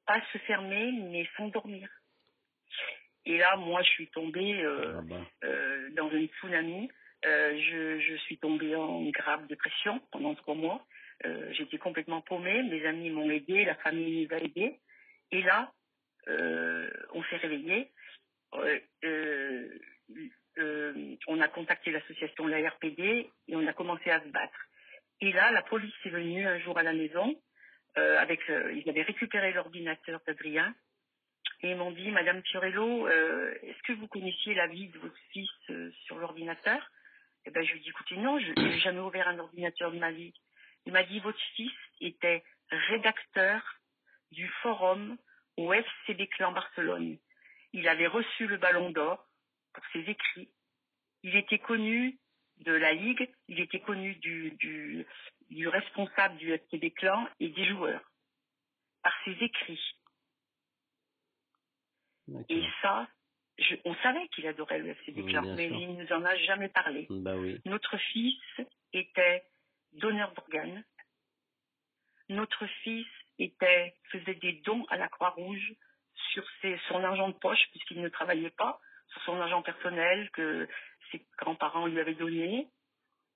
pas 0.06 0.20
se 0.34 0.38
fermer, 0.38 0.92
mais 0.92 1.26
s'endormir. 1.38 1.88
Et 3.24 3.38
là, 3.38 3.56
moi, 3.56 3.82
je 3.82 3.88
suis 3.88 4.08
tombée 4.08 4.62
ah 4.62 5.00
bah. 5.02 5.26
euh, 5.44 5.88
dans 5.92 6.10
une 6.10 6.28
tsunami. 6.28 6.90
Euh, 7.26 7.58
je, 7.58 8.00
je, 8.00 8.16
suis 8.16 8.38
tombée 8.38 8.74
en 8.76 9.02
grave 9.10 9.46
dépression 9.46 10.00
pendant 10.12 10.34
trois 10.34 10.54
mois. 10.54 10.84
J'étais 11.52 11.78
complètement 11.78 12.20
paumée. 12.20 12.62
Mes 12.64 12.84
amis 12.84 13.08
m'ont 13.08 13.30
aidée, 13.30 13.64
la 13.64 13.76
famille 13.76 14.26
nous 14.26 14.36
a 14.36 14.40
aidés. 14.40 14.78
Et 15.30 15.40
là, 15.42 15.72
on 16.26 17.22
s'est 17.24 17.36
réveillé. 17.36 17.90
on 21.26 21.40
a 21.40 21.48
contacté 21.48 21.92
l'association 21.92 22.46
la 22.46 22.68
RPD 22.68 23.30
et 23.48 23.56
on 23.56 23.66
a 23.66 23.72
commencé 23.72 24.10
à 24.10 24.20
se 24.20 24.28
battre. 24.28 24.58
Et 25.22 25.32
là, 25.32 25.50
la 25.52 25.62
police 25.62 25.94
est 26.04 26.10
venue 26.10 26.46
un 26.46 26.58
jour 26.58 26.76
à 26.76 26.82
la 26.82 26.92
maison 26.92 27.34
euh, 27.96 28.18
avec, 28.18 28.40
euh, 28.50 28.72
ils 28.72 28.88
avaient 28.88 29.02
récupéré 29.02 29.52
l'ordinateur 29.52 30.20
d'Adrien 30.26 30.74
et 31.60 31.70
ils 31.70 31.76
m'ont 31.76 31.92
dit, 31.92 32.10
Madame 32.10 32.42
Fiorello, 32.42 33.06
euh, 33.06 33.54
est-ce 33.62 33.82
que 33.84 33.92
vous 33.92 34.08
connaissiez 34.08 34.54
la 34.54 34.66
vie 34.66 34.88
de 34.88 34.98
votre 34.98 35.18
fils 35.30 35.48
sur 36.06 36.18
l'ordinateur? 36.18 36.90
Et 37.46 37.48
eh 37.48 37.50
ben, 37.50 37.62
je 37.62 37.72
lui 37.72 37.80
ai 37.80 37.82
dit, 37.82 37.88
écoutez, 37.90 38.16
non, 38.16 38.38
je 38.38 38.52
n'ai 38.52 38.78
jamais 38.78 39.00
ouvert 39.00 39.28
un 39.28 39.38
ordinateur 39.38 39.92
de 39.92 39.98
ma 39.98 40.10
vie. 40.12 40.32
Il 40.86 40.92
m'a 40.92 41.02
dit, 41.02 41.20
votre 41.20 41.40
fils 41.56 41.72
était 42.00 42.42
rédacteur 42.70 43.62
du 44.30 44.48
forum 44.62 45.18
au 45.58 45.72
FCB 45.72 46.26
Clan 46.30 46.52
Barcelone. 46.52 47.18
Il 47.74 47.86
avait 47.86 48.06
reçu 48.06 48.46
le 48.46 48.56
ballon 48.56 48.90
d'or 48.90 49.28
pour 49.74 49.84
ses 49.92 50.00
écrits. 50.08 50.48
Il 51.22 51.36
était 51.36 51.58
connu 51.58 52.18
de 52.58 52.72
la 52.72 52.92
Ligue, 52.92 53.28
il 53.48 53.60
était 53.60 53.80
connu 53.80 54.14
du, 54.16 54.52
du, 54.52 55.06
du 55.50 55.68
responsable 55.68 56.36
du 56.36 56.56
FTB 56.56 56.94
Clan 56.94 57.28
et 57.40 57.48
des 57.48 57.66
joueurs, 57.66 58.10
par 59.02 59.12
ses 59.24 59.32
écrits. 59.32 59.96
Et 62.48 62.64
ça, 62.80 63.06
on 63.84 63.94
savait 63.96 64.28
qu'il 64.28 64.46
adorait 64.46 64.80
le 64.80 64.94
Clan, 65.28 65.54
mais 65.54 65.68
il 65.68 65.96
ne 65.96 66.02
nous 66.02 66.12
en 66.12 66.24
a 66.24 66.36
jamais 66.36 66.68
parlé. 66.68 67.06
Bah 67.10 67.36
oui. 67.36 67.60
Notre 67.64 67.96
fils 67.96 68.40
était 68.92 69.44
donneur 69.92 70.32
d'organes. 70.32 70.84
Notre 72.28 72.66
fils 72.82 73.06
était, 73.38 73.94
faisait 74.10 74.34
des 74.34 74.52
dons 74.64 74.84
à 74.90 74.96
la 74.96 75.08
Croix-Rouge 75.08 75.74
sur 76.32 76.44
ses, 76.60 76.78
son 76.88 77.02
argent 77.04 77.28
de 77.28 77.34
poche, 77.34 77.68
puisqu'il 77.70 78.00
ne 78.00 78.08
travaillait 78.08 78.50
pas, 78.50 78.80
sur 79.08 79.22
son 79.22 79.40
argent 79.40 79.62
personnel 79.62 80.30
que 80.30 80.68
ses 81.10 81.24
grands-parents 81.38 81.86
lui 81.86 82.00
avaient 82.00 82.14
donné. 82.14 82.68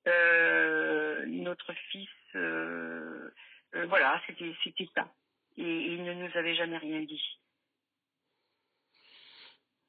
Euh, 0.07 1.25
notre 1.27 1.73
fils, 1.91 2.09
euh, 2.35 3.31
euh, 3.75 3.87
voilà, 3.87 4.21
c'était 4.27 4.55
c'était 4.64 4.89
ça. 4.95 5.12
Et, 5.57 5.62
il 5.62 6.05
ne 6.05 6.14
nous 6.14 6.37
avait 6.37 6.55
jamais 6.55 6.79
rien 6.79 7.01
dit. 7.01 7.23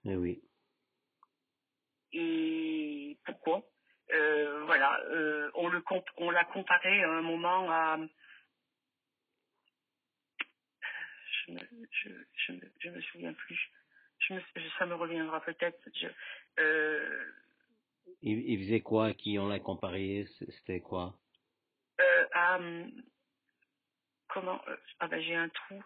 Eh 0.05 0.15
oui. 0.15 0.41
Et 2.13 3.17
pourquoi? 3.25 3.63
Voilà, 4.65 5.01
on 5.55 5.67
le 5.67 5.83
on 6.17 6.31
l'a 6.31 6.45
comparé 6.45 7.03
à 7.03 7.09
un 7.09 7.21
moment 7.21 7.69
à 7.69 7.97
je 11.49 11.51
me, 11.53 11.59
je, 11.91 12.09
je, 12.33 12.53
je 12.79 12.89
me 12.89 13.01
souviens 13.01 13.33
plus. 13.33 13.59
Je 14.19 14.33
me, 14.33 14.41
ça 14.77 14.85
me 14.85 14.95
reviendra 14.95 15.41
peut-être. 15.41 15.79
Euh, 16.59 17.25
il, 18.21 18.59
faisait 18.59 18.81
quoi? 18.81 19.13
Qui 19.13 19.39
on 19.39 19.47
l'a 19.47 19.59
comparé? 19.59 20.27
C'était 20.49 20.81
quoi? 20.81 21.17
Euh, 21.99 22.25
hum, 22.35 22.91
Comment 24.27 24.61
euh, 24.67 24.75
Ah 24.99 25.07
ben 25.07 25.21
j'ai 25.21 25.35
un 25.35 25.49
trou. 25.49 25.83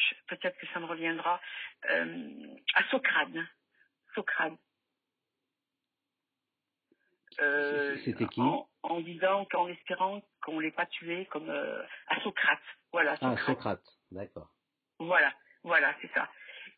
Euh, 0.00 0.14
euh, 0.14 0.36
peut-être 0.36 0.58
que 0.58 0.66
ça 0.68 0.80
me 0.80 0.86
reviendra. 0.86 1.40
à 1.84 2.84
Socrate. 2.90 3.28
Socrate. 4.14 4.54
C'était 8.04 8.26
qui? 8.26 8.40
en 8.82 9.00
disant 9.00 9.44
qu'en 9.46 9.68
espérant 9.68 10.22
qu'on 10.42 10.56
ne 10.56 10.62
l'ait 10.62 10.70
pas 10.70 10.86
tué 10.86 11.26
comme 11.26 11.48
euh, 11.48 11.82
à 12.08 12.20
Socrate. 12.20 12.60
Voilà. 12.92 13.16
Ah, 13.20 13.36
Socrate, 13.46 13.82
d'accord. 14.10 14.50
Voilà, 14.98 15.32
voilà, 15.62 15.94
c'est 16.00 16.10
ça. 16.12 16.28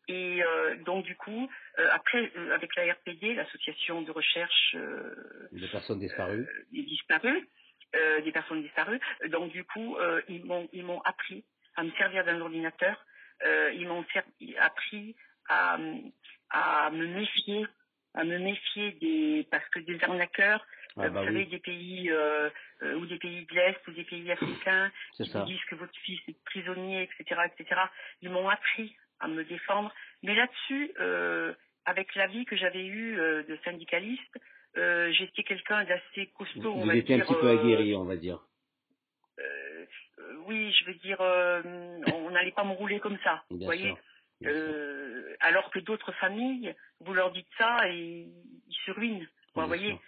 Et 0.07 0.43
euh, 0.43 0.75
donc 0.83 1.05
du 1.05 1.15
coup, 1.15 1.49
euh, 1.79 1.89
après, 1.91 2.31
euh, 2.35 2.53
avec 2.53 2.75
la 2.75 2.93
RPD, 2.93 3.35
l'association 3.35 4.01
de 4.01 4.11
recherche 4.11 4.75
euh, 4.75 5.47
Des 5.51 5.67
personnes 5.67 5.99
disparues. 5.99 6.47
euh, 7.95 8.21
des 8.21 8.29
euh, 8.29 8.31
personnes 8.31 8.61
disparues, 8.61 8.99
donc 9.29 9.51
du 9.51 9.63
coup, 9.63 9.97
euh, 9.97 10.21
ils 10.27 10.43
m'ont 10.45 10.67
ils 10.73 10.83
m'ont 10.83 11.01
appris 11.01 11.45
à 11.75 11.83
me 11.83 11.91
servir 11.91 12.25
d'un 12.25 12.41
ordinateur. 12.41 13.05
Euh, 13.45 13.71
ils 13.73 13.87
m'ont 13.87 14.05
appris 14.59 15.15
à, 15.49 15.77
à 16.49 16.89
me 16.91 17.07
méfier, 17.07 17.65
à 18.13 18.23
me 18.23 18.37
méfier 18.39 18.91
des 18.93 19.47
parce 19.51 19.67
que 19.69 19.79
des 19.79 20.01
arnaqueurs, 20.03 20.65
Ah 20.97 21.03
euh, 21.03 21.09
bah 21.09 21.21
vous 21.21 21.25
savez, 21.27 21.39
oui, 21.43 21.47
des 21.47 21.59
pays 21.59 22.09
euh, 22.11 22.49
euh, 22.83 22.95
ou 22.95 23.05
des 23.05 23.17
pays 23.17 23.45
de 23.45 23.53
l'Est 23.55 23.87
ou 23.87 23.91
des 23.91 24.03
pays 24.05 24.31
africains 24.31 24.91
qui 25.15 25.25
ça. 25.25 25.43
disent 25.43 25.63
que 25.69 25.75
votre 25.75 25.97
fils 25.99 26.19
est 26.27 26.37
prisonnier, 26.45 27.03
etc., 27.03 27.41
etc. 27.57 27.81
Ils 28.21 28.29
m'ont 28.29 28.47
appris 28.49 28.95
à 29.19 29.27
me 29.27 29.43
défendre. 29.43 29.93
Mais 30.21 30.35
là-dessus, 30.35 30.91
euh, 30.99 31.53
avec 31.85 32.13
la 32.15 32.27
vie 32.27 32.45
que 32.45 32.55
j'avais 32.55 32.85
eue 32.85 33.19
euh, 33.19 33.43
de 33.43 33.57
syndicaliste, 33.65 34.39
j'étais 34.75 35.43
quelqu'un 35.43 35.83
d'assez 35.83 36.27
costaud, 36.37 36.73
on 36.73 36.79
Vous 36.81 36.87
va 36.87 36.95
étiez 36.95 37.15
un 37.15 37.19
petit 37.19 37.35
peu 37.35 37.49
aguerri, 37.49 37.95
on 37.95 38.05
va 38.05 38.15
dire. 38.15 38.39
Oui, 40.47 40.71
je 40.73 40.85
veux 40.85 40.95
dire, 40.95 41.19
euh, 41.21 41.61
on 42.13 42.31
n'allait 42.31 42.51
pas 42.51 42.63
me 42.63 42.73
rouler 42.73 42.99
comme 42.99 43.17
ça. 43.23 43.43
vous 43.49 43.59
voyez 43.59 43.87
sûr. 43.87 43.97
Euh, 44.45 45.35
alors 45.39 45.69
que 45.71 45.79
d'autres 45.79 46.11
familles, 46.13 46.75
vous 46.99 47.13
leur 47.13 47.31
dites 47.31 47.47
ça 47.57 47.87
et 47.89 48.27
ils 48.67 48.77
se 48.85 48.91
ruinent. 48.91 49.27
Vous 49.53 49.61
Bien 49.61 49.67
voyez, 49.67 49.99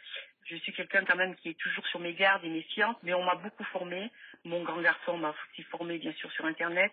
je 0.45 0.55
suis 0.57 0.73
quelqu'un 0.73 1.05
quand 1.05 1.15
même 1.15 1.35
qui 1.35 1.49
est 1.49 1.59
toujours 1.59 1.85
sur 1.87 1.99
mes 1.99 2.13
gardes 2.13 2.43
et 2.43 2.49
méfiante, 2.49 2.97
mais 3.03 3.13
on 3.13 3.23
m'a 3.23 3.35
beaucoup 3.35 3.63
formé. 3.65 4.11
Mon 4.43 4.63
grand 4.63 4.81
garçon 4.81 5.17
m'a 5.17 5.29
aussi 5.29 5.63
formé 5.63 5.97
bien 5.97 6.13
sûr 6.13 6.31
sur 6.33 6.45
Internet. 6.45 6.91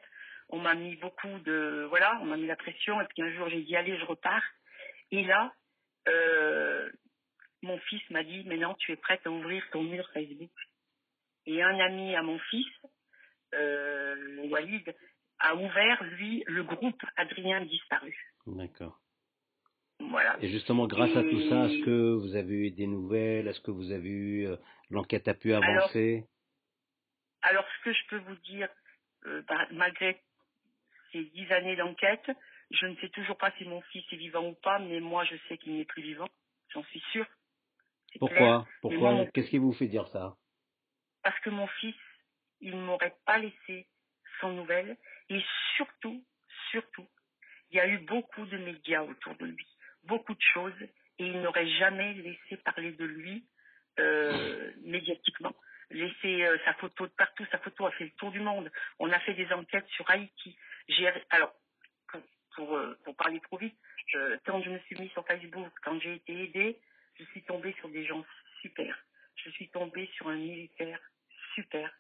On 0.50 0.58
m'a 0.58 0.74
mis 0.74 0.96
beaucoup 0.96 1.38
de 1.40 1.86
voilà, 1.88 2.18
on 2.22 2.26
m'a 2.26 2.36
mis 2.36 2.46
la 2.46 2.56
pression 2.56 3.00
et 3.00 3.06
puis 3.06 3.22
un 3.22 3.32
jour 3.32 3.48
j'ai 3.48 3.62
dit 3.62 3.76
allez 3.76 3.98
je 3.98 4.04
repars. 4.04 4.44
Et 5.10 5.24
là, 5.24 5.52
euh, 6.08 6.90
mon 7.62 7.78
fils 7.78 8.02
m'a 8.10 8.22
dit 8.22 8.44
maintenant 8.44 8.74
tu 8.74 8.92
es 8.92 8.96
prête 8.96 9.26
à 9.26 9.30
ouvrir 9.30 9.64
ton 9.72 9.82
mur 9.82 10.08
Facebook. 10.12 10.50
Et 11.46 11.62
un 11.62 11.78
ami 11.80 12.14
à 12.14 12.22
mon 12.22 12.38
fils, 12.38 12.68
Walid, 14.50 14.94
a 15.40 15.54
ouvert 15.56 16.04
lui 16.04 16.44
le 16.46 16.62
groupe 16.64 17.02
Adrien 17.16 17.64
disparu. 17.64 18.16
D'accord. 18.46 19.00
Voilà. 20.00 20.36
Et 20.42 20.48
justement, 20.50 20.86
grâce 20.86 21.16
à 21.16 21.22
tout 21.22 21.40
ça, 21.48 21.66
est-ce 21.66 21.84
que 21.84 22.12
vous 22.14 22.36
avez 22.36 22.54
eu 22.68 22.70
des 22.72 22.86
nouvelles? 22.86 23.48
Est-ce 23.48 23.60
que 23.60 23.70
vous 23.70 23.90
avez 23.92 24.08
eu 24.10 24.46
euh, 24.46 24.56
l'enquête 24.90 25.28
a 25.28 25.34
pu 25.34 25.52
avancer? 25.54 26.26
Alors, 27.42 27.66
ce 27.78 27.84
que 27.84 27.92
je 27.92 28.06
peux 28.08 28.18
vous 28.18 28.36
dire, 28.36 28.68
euh, 29.26 29.42
par- 29.44 29.72
malgré 29.72 30.22
ces 31.12 31.24
dix 31.24 31.50
années 31.52 31.76
d'enquête, 31.76 32.30
je 32.70 32.86
ne 32.86 32.96
sais 32.96 33.10
toujours 33.10 33.38
pas 33.38 33.52
si 33.58 33.64
mon 33.64 33.80
fils 33.82 34.04
est 34.12 34.16
vivant 34.16 34.46
ou 34.48 34.54
pas, 34.54 34.78
mais 34.80 35.00
moi, 35.00 35.24
je 35.24 35.36
sais 35.48 35.58
qu'il 35.58 35.76
n'est 35.76 35.84
plus 35.84 36.02
vivant. 36.02 36.28
J'en 36.70 36.84
suis 36.84 37.00
sûre. 37.12 37.26
Clair. 38.12 38.20
Pourquoi? 38.20 38.68
Pourquoi 38.82 39.12
mon- 39.12 39.26
Qu'est-ce 39.32 39.50
qui 39.50 39.58
vous 39.58 39.72
fait 39.72 39.88
dire 39.88 40.08
ça? 40.08 40.36
Parce 41.22 41.38
que 41.40 41.50
mon 41.50 41.66
fils, 41.66 41.96
il 42.62 42.76
ne 42.76 42.82
m'aurait 42.82 43.16
pas 43.26 43.38
laissé 43.38 43.86
sans 44.40 44.52
nouvelles. 44.52 44.96
Et 45.28 45.40
surtout, 45.76 46.24
surtout, 46.70 47.06
il 47.70 47.76
y 47.76 47.80
a 47.80 47.86
eu 47.88 47.98
beaucoup 47.98 48.46
de 48.46 48.56
médias 48.58 49.02
autour 49.02 49.34
de 49.36 49.46
lui, 49.46 49.66
beaucoup 50.04 50.34
de 50.34 50.42
choses, 50.54 50.80
et 51.18 51.26
il 51.26 51.40
n'aurait 51.42 51.68
jamais 51.78 52.14
laissé 52.14 52.56
parler 52.64 52.92
de 52.92 53.04
lui 53.04 53.46
euh, 53.98 54.72
médiatiquement. 54.82 55.54
Laisser 55.90 56.42
euh, 56.44 56.56
sa 56.64 56.72
photo 56.74 57.06
de 57.06 57.12
partout, 57.12 57.44
sa 57.50 57.58
photo 57.58 57.86
a 57.86 57.92
fait 57.92 58.04
le 58.04 58.10
tour 58.12 58.30
du 58.30 58.40
monde. 58.40 58.70
On 58.98 59.10
a 59.10 59.20
fait 59.20 59.34
des 59.34 59.52
enquêtes 59.52 59.88
sur 59.88 60.08
Haïti. 60.10 60.56
Alors 61.30 61.52
pour, 62.54 62.76
euh, 62.76 62.98
pour 63.04 63.16
parler 63.16 63.40
trop 63.40 63.58
vite, 63.58 63.76
je- 64.06 64.36
quand 64.44 64.62
je 64.62 64.70
me 64.70 64.78
suis 64.80 64.96
mis 64.96 65.08
sur 65.10 65.26
Facebook, 65.26 65.72
quand 65.82 65.98
j'ai 66.00 66.14
été 66.14 66.44
aidée, 66.44 66.80
je 67.18 67.24
suis 67.26 67.42
tombée 67.44 67.74
sur 67.78 67.88
des 67.88 68.04
gens 68.06 68.24
super. 68.60 68.96
Je 69.36 69.50
suis 69.50 69.68
tombée 69.70 70.08
sur 70.14 70.28
un 70.28 70.36
militaire 70.36 71.00
super. 71.54 71.92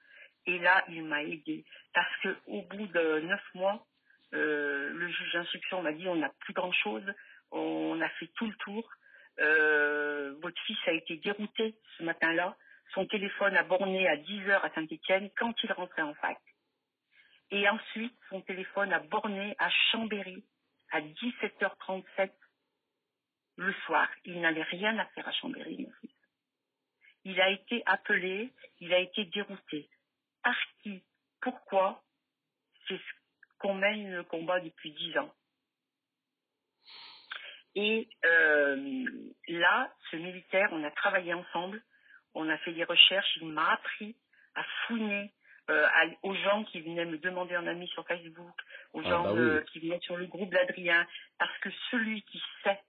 Et 0.46 0.58
là, 0.58 0.84
il 0.88 1.04
m'a 1.04 1.22
aidé 1.22 1.64
parce 1.94 2.16
que 2.22 2.36
au 2.46 2.62
bout 2.62 2.86
de 2.86 3.20
neuf 3.20 3.42
mois, 3.54 3.86
euh, 4.34 4.90
le 4.92 5.08
juge 5.08 5.32
d'instruction 5.32 5.82
m'a 5.82 5.92
dit 5.92 6.08
on 6.08 6.16
n'a 6.16 6.30
plus 6.40 6.52
grand 6.52 6.72
chose, 6.72 7.04
on 7.50 8.00
a 8.00 8.08
fait 8.10 8.28
tout 8.34 8.46
le 8.46 8.54
tour. 8.56 8.88
Euh, 9.40 10.34
votre 10.40 10.60
fils 10.62 10.78
a 10.86 10.92
été 10.92 11.16
dérouté 11.16 11.76
ce 11.98 12.02
matin-là. 12.02 12.56
Son 12.94 13.06
téléphone 13.06 13.56
a 13.56 13.62
borné 13.62 14.08
à 14.08 14.16
10 14.16 14.48
heures 14.50 14.64
à 14.64 14.70
Saint-Étienne 14.70 15.30
quand 15.36 15.54
il 15.62 15.72
rentrait 15.72 16.02
en 16.02 16.14
fac. 16.14 16.38
Et 17.50 17.68
ensuite, 17.68 18.16
son 18.30 18.40
téléphone 18.40 18.92
a 18.92 18.98
borné 18.98 19.54
à 19.58 19.70
Chambéry 19.90 20.44
à 20.90 21.00
17h37 21.00 22.30
le 23.56 23.72
soir. 23.86 24.08
Il 24.24 24.40
n'avait 24.40 24.62
rien 24.62 24.98
à 24.98 25.06
faire 25.06 25.28
à 25.28 25.32
Chambéry, 25.32 25.78
mon 25.78 25.92
fils. 26.00 26.10
Il 27.24 27.40
a 27.40 27.50
été 27.50 27.82
appelé, 27.86 28.52
il 28.80 28.92
a 28.92 28.98
été 28.98 29.24
dérouté. 29.26 29.88
Par 30.42 30.56
qui 30.82 31.02
Pourquoi 31.40 32.02
C'est 32.88 32.96
ce 32.98 33.58
qu'on 33.58 33.74
mène 33.74 34.12
le 34.12 34.24
combat 34.24 34.60
depuis 34.60 34.92
dix 34.92 35.16
ans. 35.18 35.32
Et 37.74 38.08
euh, 38.24 39.04
là, 39.48 39.92
ce 40.10 40.16
militaire, 40.16 40.68
on 40.72 40.84
a 40.84 40.90
travaillé 40.90 41.32
ensemble, 41.32 41.82
on 42.34 42.48
a 42.48 42.58
fait 42.58 42.72
des 42.72 42.84
recherches, 42.84 43.36
il 43.40 43.48
m'a 43.48 43.72
appris 43.72 44.16
à 44.54 44.64
fouiner 44.86 45.32
euh, 45.70 45.86
à- 45.86 46.06
aux 46.22 46.34
gens 46.34 46.64
qui 46.64 46.80
venaient 46.82 47.04
me 47.06 47.18
demander 47.18 47.54
un 47.54 47.66
ami 47.66 47.86
sur 47.88 48.06
Facebook, 48.06 48.54
aux 48.92 49.00
Ah 49.00 49.08
gens 49.08 49.22
bah 49.22 49.30
euh, 49.30 49.62
qui 49.72 49.78
venaient 49.80 50.00
sur 50.00 50.16
le 50.16 50.26
groupe 50.26 50.50
d'Adrien, 50.50 51.06
parce 51.38 51.56
que 51.60 51.70
celui 51.90 52.22
qui 52.24 52.42
sait, 52.62 52.80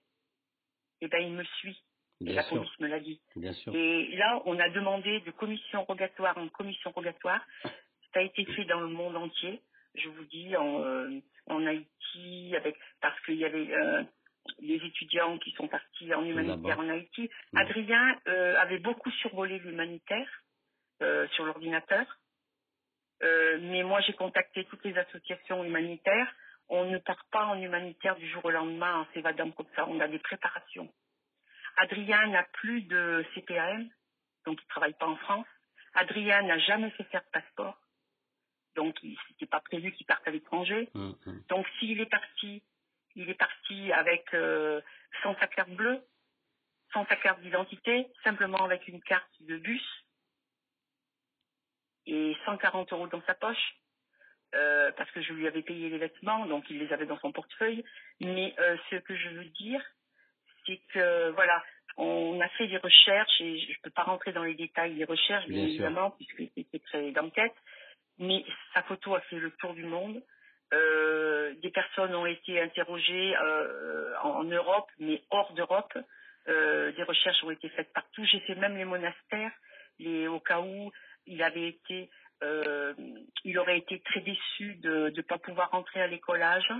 eh 1.00 1.08
ben, 1.08 1.22
il 1.22 1.32
me 1.32 1.44
suit. 1.44 1.82
Bien 2.20 2.34
la 2.36 2.42
sûr, 2.44 2.56
police 2.56 2.80
me 2.80 2.86
l'a 2.88 3.00
dit. 3.00 3.20
bien 3.36 3.52
sûr. 3.52 3.74
Et 3.74 4.08
là, 4.16 4.40
on 4.46 4.58
a 4.58 4.68
demandé 4.70 5.20
de 5.20 5.30
commission 5.32 5.84
rogatoire 5.84 6.38
en 6.38 6.48
commission 6.48 6.90
rogatoire. 6.92 7.44
Ça 7.62 8.20
a 8.20 8.22
été 8.22 8.44
fait 8.44 8.64
dans 8.64 8.80
le 8.80 8.88
monde 8.88 9.16
entier. 9.16 9.60
Je 9.94 10.08
vous 10.08 10.24
dis, 10.24 10.56
en, 10.56 10.80
euh, 10.80 11.20
en 11.48 11.66
Haïti, 11.66 12.54
avec 12.56 12.76
parce 13.00 13.18
qu'il 13.24 13.36
y 13.36 13.44
avait 13.44 13.72
euh, 13.72 14.02
des 14.60 14.76
étudiants 14.76 15.38
qui 15.38 15.50
sont 15.52 15.68
partis 15.68 16.12
en 16.14 16.24
humanitaire 16.24 16.78
en 16.78 16.88
Haïti. 16.88 17.30
Mm. 17.52 17.58
Adrien 17.58 18.20
euh, 18.28 18.56
avait 18.58 18.78
beaucoup 18.78 19.10
survolé 19.12 19.58
l'humanitaire 19.58 20.28
euh, 21.02 21.26
sur 21.28 21.44
l'ordinateur. 21.44 22.06
Mais 23.60 23.82
moi, 23.82 24.02
j'ai 24.02 24.12
contacté 24.12 24.64
toutes 24.66 24.84
les 24.84 24.98
associations 24.98 25.64
humanitaires. 25.64 26.30
On 26.68 26.84
ne 26.90 26.98
part 26.98 27.24
pas 27.30 27.46
en 27.46 27.58
humanitaire 27.58 28.16
du 28.16 28.28
jour 28.28 28.44
au 28.44 28.50
lendemain 28.50 29.00
en 29.00 29.06
s'évadant 29.14 29.50
comme 29.52 29.68
ça. 29.74 29.86
On 29.88 29.98
a 30.00 30.08
des 30.08 30.18
préparations. 30.18 30.92
Adrien 31.76 32.26
n'a 32.28 32.44
plus 32.44 32.82
de 32.82 33.24
CPAM, 33.34 33.88
donc 34.46 34.58
il 34.60 34.64
ne 34.64 34.68
travaille 34.68 34.94
pas 34.94 35.06
en 35.08 35.16
France. 35.16 35.46
Adrien 35.94 36.42
n'a 36.42 36.58
jamais 36.58 36.90
fait 36.90 37.04
faire 37.04 37.22
de 37.22 37.30
passeport, 37.30 37.78
donc 38.76 38.96
il 39.02 39.16
n'était 39.30 39.46
pas 39.46 39.60
prévu 39.60 39.92
qu'il 39.92 40.06
parte 40.06 40.26
à 40.26 40.30
l'étranger. 40.30 40.88
Hum, 40.94 41.16
hum. 41.26 41.42
Donc 41.48 41.66
s'il 41.78 42.00
est 42.00 42.10
parti, 42.10 42.62
il 43.14 43.28
est 43.30 43.34
parti 43.34 43.92
avec 43.92 44.32
euh, 44.34 44.80
sans 45.22 45.36
sa 45.38 45.46
carte 45.46 45.70
bleue, 45.70 46.02
sans 46.92 47.06
sa 47.06 47.16
carte 47.16 47.40
d'identité, 47.40 48.08
simplement 48.24 48.64
avec 48.64 48.86
une 48.88 49.02
carte 49.02 49.30
de 49.42 49.56
bus 49.58 49.82
et 52.06 52.36
140 52.46 52.92
euros 52.92 53.08
dans 53.08 53.22
sa 53.22 53.34
poche. 53.34 53.76
euh, 54.54 54.92
parce 54.92 55.10
que 55.10 55.20
je 55.20 55.32
lui 55.32 55.46
avais 55.48 55.62
payé 55.62 55.88
les 55.88 55.98
vêtements, 55.98 56.46
donc 56.46 56.68
il 56.70 56.78
les 56.78 56.92
avait 56.92 57.06
dans 57.06 57.18
son 57.18 57.32
portefeuille. 57.32 57.84
Mais 58.20 58.54
euh, 58.60 58.76
ce 58.90 58.96
que 58.96 59.16
je 59.16 59.28
veux 59.30 59.46
dire, 59.46 59.82
c'est 60.66 60.80
que 60.92 61.30
voilà, 61.30 61.62
on 61.96 62.40
a 62.40 62.48
fait 62.50 62.66
des 62.66 62.78
recherches 62.78 63.40
et 63.40 63.58
je 63.58 63.70
ne 63.70 63.76
peux 63.82 63.90
pas 63.90 64.02
rentrer 64.02 64.32
dans 64.32 64.42
les 64.42 64.54
détails 64.54 64.94
des 64.94 65.04
recherches, 65.04 65.46
bien, 65.46 65.64
évidemment, 65.64 66.10
puisque 66.12 66.42
c'était 66.54 66.80
très 66.80 67.12
d'enquête. 67.12 67.54
Mais 68.18 68.44
sa 68.72 68.82
photo 68.82 69.14
a 69.14 69.20
fait 69.22 69.38
le 69.38 69.50
tour 69.52 69.74
du 69.74 69.84
monde. 69.84 70.22
Euh, 70.72 71.54
des 71.62 71.70
personnes 71.70 72.14
ont 72.14 72.26
été 72.26 72.60
interrogées 72.60 73.36
euh, 73.36 74.14
en, 74.22 74.30
en 74.30 74.44
Europe, 74.44 74.90
mais 74.98 75.22
hors 75.30 75.52
d'Europe. 75.52 75.96
Euh, 76.48 76.92
des 76.92 77.02
recherches 77.04 77.42
ont 77.44 77.50
été 77.50 77.68
faites 77.70 77.92
partout. 77.92 78.24
J'ai 78.24 78.40
fait 78.40 78.54
même 78.56 78.76
les 78.76 78.84
monastères, 78.84 79.52
les, 79.98 80.26
au 80.26 80.40
cas 80.40 80.60
où 80.60 80.92
il 81.26 81.42
avait 81.42 81.68
été, 81.68 82.10
il 83.44 83.58
aurait 83.58 83.78
été 83.78 84.00
très 84.00 84.20
déçu 84.20 84.74
de 84.76 85.10
ne 85.16 85.22
pas 85.22 85.38
pouvoir 85.38 85.70
rentrer 85.70 86.02
à 86.02 86.06
l'écolage. 86.06 86.70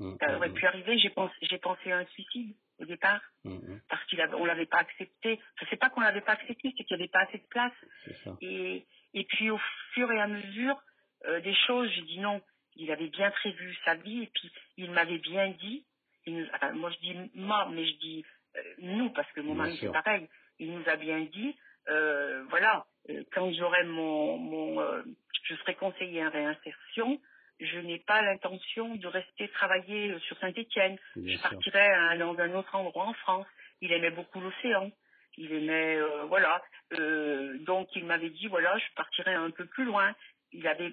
Hum, 0.00 0.16
Ça 0.20 0.28
hum, 0.30 0.36
aurait 0.36 0.48
hum. 0.48 0.54
pu 0.54 0.66
arriver. 0.66 0.98
J'ai 0.98 1.10
pensé, 1.10 1.34
j'ai 1.42 1.58
pensé 1.58 1.92
à 1.92 1.98
un 1.98 2.06
suicide 2.06 2.54
au 2.78 2.84
départ 2.84 3.20
hum. 3.44 3.80
parce 3.88 4.04
qu'il 4.06 4.20
avait, 4.20 4.34
on 4.34 4.44
l'avait 4.44 4.66
pas 4.66 4.78
accepté. 4.78 5.40
Je 5.60 5.66
sais 5.66 5.76
pas 5.76 5.90
qu'on 5.90 6.00
l'avait 6.00 6.20
pas 6.20 6.32
accepté, 6.32 6.72
c'est 6.76 6.84
qu'il 6.84 6.96
n'y 6.96 7.02
avait 7.02 7.10
pas 7.10 7.20
assez 7.20 7.38
de 7.38 7.46
place. 7.48 7.72
C'est. 8.04 8.16
Et, 8.40 8.86
et 9.14 9.24
puis 9.24 9.50
au 9.50 9.58
fur 9.94 10.10
et 10.12 10.20
à 10.20 10.26
mesure 10.28 10.80
euh, 11.26 11.40
des 11.40 11.54
choses, 11.66 11.90
j'ai 11.90 12.02
dit 12.02 12.18
non. 12.20 12.40
Il 12.76 12.90
avait 12.92 13.08
bien 13.08 13.30
prévu 13.32 13.76
sa 13.84 13.94
vie 13.96 14.22
et 14.22 14.30
puis 14.32 14.50
il 14.76 14.90
m'avait 14.92 15.18
bien 15.18 15.48
dit. 15.50 15.84
il 16.26 16.36
nous- 16.36 16.46
enfin, 16.54 16.72
moi 16.72 16.90
je 16.90 16.98
dis 16.98 17.16
moi, 17.34 17.68
mais 17.72 17.84
je 17.86 17.96
dis 17.98 18.24
euh, 18.56 18.60
nous 18.78 19.10
parce 19.10 19.30
que 19.32 19.40
mon 19.40 19.54
Bien 19.54 19.64
mari 19.64 19.78
c'est 19.80 19.90
pareil. 19.92 20.28
Il 20.60 20.72
nous 20.72 20.88
a 20.88 20.96
bien 20.96 21.20
dit 21.20 21.56
euh, 21.88 22.44
voilà, 22.50 22.86
quand 23.32 23.50
j'aurai 23.54 23.82
mon, 23.84 24.36
mon 24.36 25.02
je 25.44 25.54
serai 25.56 25.74
conseiller 25.74 26.24
en 26.26 26.30
réinsertion, 26.30 27.20
je 27.60 27.78
n'ai 27.80 27.98
pas 28.00 28.22
l'intention 28.22 28.94
de 28.94 29.06
rester 29.06 29.48
travailler 29.48 30.10
euh, 30.12 30.18
sur 30.20 30.38
Saint-Étienne. 30.38 30.96
Je 31.16 31.36
sûr. 31.36 31.42
partirai 31.50 31.80
à- 31.86 32.16
dans 32.16 32.38
un 32.38 32.54
autre 32.54 32.74
endroit 32.74 33.06
en 33.06 33.14
France. 33.14 33.46
Il 33.80 33.92
aimait 33.92 34.10
beaucoup 34.10 34.40
l'océan. 34.40 34.90
Il 35.36 35.52
aimait, 35.52 35.96
euh, 35.96 36.24
voilà. 36.24 36.62
Euh, 36.98 37.58
donc 37.64 37.88
il 37.94 38.04
m'avait 38.04 38.30
dit, 38.30 38.46
voilà, 38.48 38.76
je 38.78 38.94
partirai 38.96 39.34
un 39.34 39.50
peu 39.50 39.66
plus 39.66 39.84
loin. 39.84 40.14
Il 40.52 40.66
avait, 40.66 40.92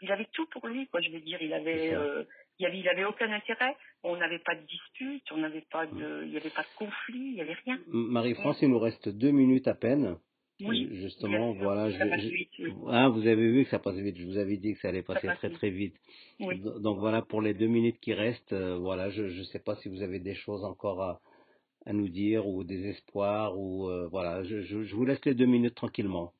il 0.00 0.12
avait 0.12 0.28
tout 0.32 0.46
pour 0.46 0.66
lui, 0.66 0.86
quoi. 0.88 1.00
Je 1.00 1.10
veux 1.10 1.20
dire, 1.20 1.40
il 1.42 1.52
avait, 1.52 1.94
euh, 1.94 2.24
il 2.58 2.66
avait, 2.66 2.78
il 2.78 2.88
avait 2.88 3.04
aucun 3.04 3.30
intérêt. 3.32 3.76
On 4.04 4.16
n'avait 4.16 4.38
pas 4.38 4.54
de 4.54 4.62
dispute, 4.62 5.24
on 5.32 5.38
n'avait 5.38 5.64
pas 5.70 5.86
de, 5.86 6.22
il 6.24 6.30
n'y 6.30 6.36
avait 6.36 6.50
pas 6.50 6.62
de 6.62 6.68
conflit, 6.76 7.18
il 7.18 7.34
n'y 7.34 7.40
avait 7.40 7.56
rien. 7.64 7.78
Marie-France, 7.88 8.58
il 8.62 8.68
nous 8.70 8.78
reste 8.78 9.08
deux 9.08 9.30
minutes 9.32 9.66
à 9.68 9.74
peine. 9.74 10.16
Oui. 10.60 10.88
Justement, 10.92 11.52
voilà. 11.52 11.90
je- 11.90 11.98
passe 11.98 12.20
je- 12.20 12.28
vite, 12.28 12.50
oui. 12.58 12.72
Ah, 12.88 13.08
vous 13.08 13.26
avez 13.26 13.50
vu 13.50 13.64
que 13.64 13.70
ça 13.70 13.78
passe 13.78 13.96
vite. 13.96 14.16
Je 14.18 14.26
vous 14.26 14.38
avais 14.38 14.56
dit 14.56 14.74
que 14.74 14.80
ça 14.80 14.88
allait 14.88 15.02
passer 15.02 15.28
passe 15.28 15.38
très 15.38 15.48
vite. 15.48 15.58
très 15.58 15.70
vite. 15.70 15.96
Oui. 16.40 16.60
Donc 16.80 16.98
voilà, 16.98 17.22
pour 17.22 17.42
les 17.42 17.54
deux 17.54 17.66
minutes 17.68 18.00
qui 18.00 18.12
restent, 18.12 18.52
euh, 18.52 18.76
voilà, 18.76 19.10
je 19.10 19.22
ne 19.22 19.44
sais 19.44 19.60
pas 19.60 19.76
si 19.76 19.88
vous 19.88 20.02
avez 20.02 20.18
des 20.18 20.34
choses 20.34 20.64
encore 20.64 21.02
à, 21.02 21.20
à 21.86 21.92
nous 21.92 22.08
dire 22.08 22.46
ou 22.46 22.64
des 22.64 22.88
espoirs 22.88 23.56
ou 23.58 23.88
euh, 23.88 24.08
voilà, 24.08 24.42
je, 24.42 24.62
je, 24.62 24.82
je 24.82 24.94
vous 24.96 25.04
laisse 25.04 25.24
les 25.24 25.34
deux 25.34 25.46
minutes 25.46 25.74
tranquillement. 25.74 26.32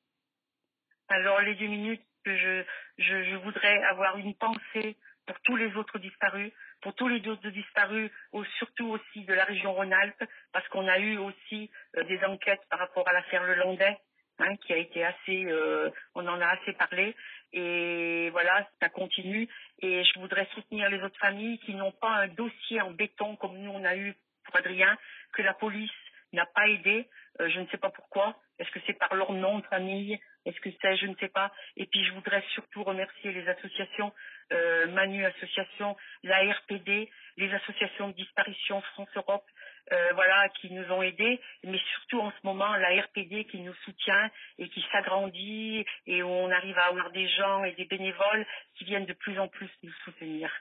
Alors 1.09 1.41
les 1.41 1.55
deux 1.55 1.69
minutes 1.69 2.03
je, 2.37 2.64
je, 2.99 3.37
voudrais 3.37 3.83
avoir 3.85 4.19
une 4.19 4.35
pensée 4.35 4.97
pour 5.27 5.39
tous 5.41 5.57
les 5.57 5.75
autres 5.77 5.99
disparus, 5.99 6.53
pour 6.81 6.95
tous 6.95 7.09
les 7.09 7.27
autres 7.29 7.51
disparus, 7.51 8.11
surtout 8.59 8.89
aussi 8.89 9.25
de 9.25 9.35
la 9.35 9.45
région 9.45 9.75
Rhône-Alpes, 9.75 10.25
parce 10.53 10.66
qu'on 10.69 10.87
a 10.89 10.99
eu 10.99 11.19
aussi 11.19 11.71
euh, 11.97 12.05
des 12.05 12.23
enquêtes 12.25 12.62
par 12.71 12.79
rapport 12.79 13.07
à 13.09 13.12
l'affaire 13.12 13.45
Lelandais, 13.45 13.99
hein, 14.39 14.57
qui 14.57 14.72
a 14.72 14.76
été 14.76 15.05
assez, 15.05 15.45
euh, 15.47 15.91
on 16.14 16.26
en 16.26 16.41
a 16.41 16.47
assez 16.47 16.72
parlé, 16.74 17.14
et 17.53 18.30
voilà, 18.30 18.68
ça 18.80 18.89
continue. 18.89 19.49
Et 19.80 20.05
je 20.05 20.20
voudrais 20.20 20.47
soutenir 20.55 20.91
les 20.91 21.03
autres 21.03 21.18
familles 21.18 21.59
qui 21.61 21.74
n'ont 21.74 21.93
pas 21.93 22.11
un 22.11 22.28
dossier 22.28 22.80
en 22.80 22.91
béton 22.91 23.36
comme 23.36 23.57
nous 23.59 23.70
on 23.70 23.84
a 23.84 23.97
eu 23.97 24.14
pour 24.45 24.57
Adrien, 24.57 24.97
que 25.32 25.43
la 25.43 25.55
police 25.55 25.91
n'a 26.32 26.47
pas 26.47 26.68
aidé. 26.68 27.09
Euh, 27.41 27.49
je 27.49 27.61
ne 27.61 27.66
sais 27.68 27.78
pas 27.78 27.91
pourquoi. 27.91 28.36
Est-ce 28.59 28.70
que 28.70 28.80
c'est 28.86 28.99
par 28.99 29.14
leur 29.14 29.32
nom 29.32 29.61
de 29.61 29.66
famille? 29.66 30.18
Est-ce 30.45 30.61
que 30.61 30.70
c'est, 30.80 30.97
je 30.97 31.07
ne 31.07 31.14
sais 31.16 31.28
pas. 31.28 31.53
Et 31.76 31.86
puis 31.86 32.05
je 32.05 32.12
voudrais 32.12 32.43
surtout 32.55 32.82
remercier 32.82 33.32
les 33.32 33.47
associations, 33.49 34.12
euh, 34.53 34.86
Manu 34.89 35.24
Association, 35.24 35.97
la 36.22 36.39
RPD, 36.53 37.11
les 37.36 37.55
associations 37.55 38.09
de 38.09 38.14
disparition 38.14 38.80
France 38.80 39.11
Europe, 39.14 39.45
euh, 39.93 40.12
voilà, 40.14 40.49
qui 40.51 40.70
nous 40.70 40.84
ont 40.93 41.03
aidés, 41.03 41.41
mais 41.64 41.78
surtout 41.93 42.20
en 42.20 42.30
ce 42.30 42.47
moment 42.47 42.76
la 42.76 43.01
RPD 43.03 43.45
qui 43.47 43.59
nous 43.61 43.74
soutient 43.84 44.30
et 44.59 44.68
qui 44.68 44.84
s'agrandit 44.93 45.84
et 46.07 46.22
où 46.22 46.28
on 46.28 46.51
arrive 46.51 46.78
à 46.78 46.86
avoir 46.86 47.11
des 47.11 47.28
gens 47.28 47.64
et 47.64 47.72
des 47.72 47.84
bénévoles 47.84 48.47
qui 48.76 48.84
viennent 48.84 49.07
de 49.07 49.12
plus 49.14 49.39
en 49.39 49.49
plus 49.49 49.70
nous 49.82 49.93
soutenir. 50.05 50.53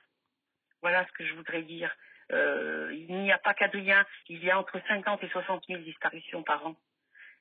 Voilà 0.81 1.05
ce 1.07 1.11
que 1.13 1.25
je 1.25 1.33
voudrais 1.33 1.63
dire. 1.63 1.93
Euh, 2.31 2.93
il 2.93 3.15
n'y 3.15 3.31
a 3.31 3.37
pas 3.37 3.53
qu'Adrien, 3.53 4.05
il 4.27 4.43
y 4.43 4.51
a 4.51 4.59
entre 4.59 4.79
50 4.87 5.23
et 5.23 5.29
60 5.29 5.65
000 5.67 5.81
disparitions 5.81 6.43
par 6.43 6.65
an. 6.65 6.75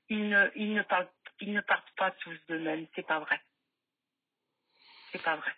Ils 0.09 0.28
ne, 0.28 0.51
ils 0.55 0.72
ne, 0.72 0.82
parlent, 0.82 1.09
ils 1.41 1.53
ne 1.53 1.61
partent 1.61 1.91
pas 1.97 2.12
tous 2.12 2.37
d'eux-mêmes, 2.49 2.87
c'est 2.95 3.07
pas 3.07 3.18
vrai. 3.18 3.41
C'est 5.11 5.22
pas 5.22 5.37
vrai. 5.37 5.53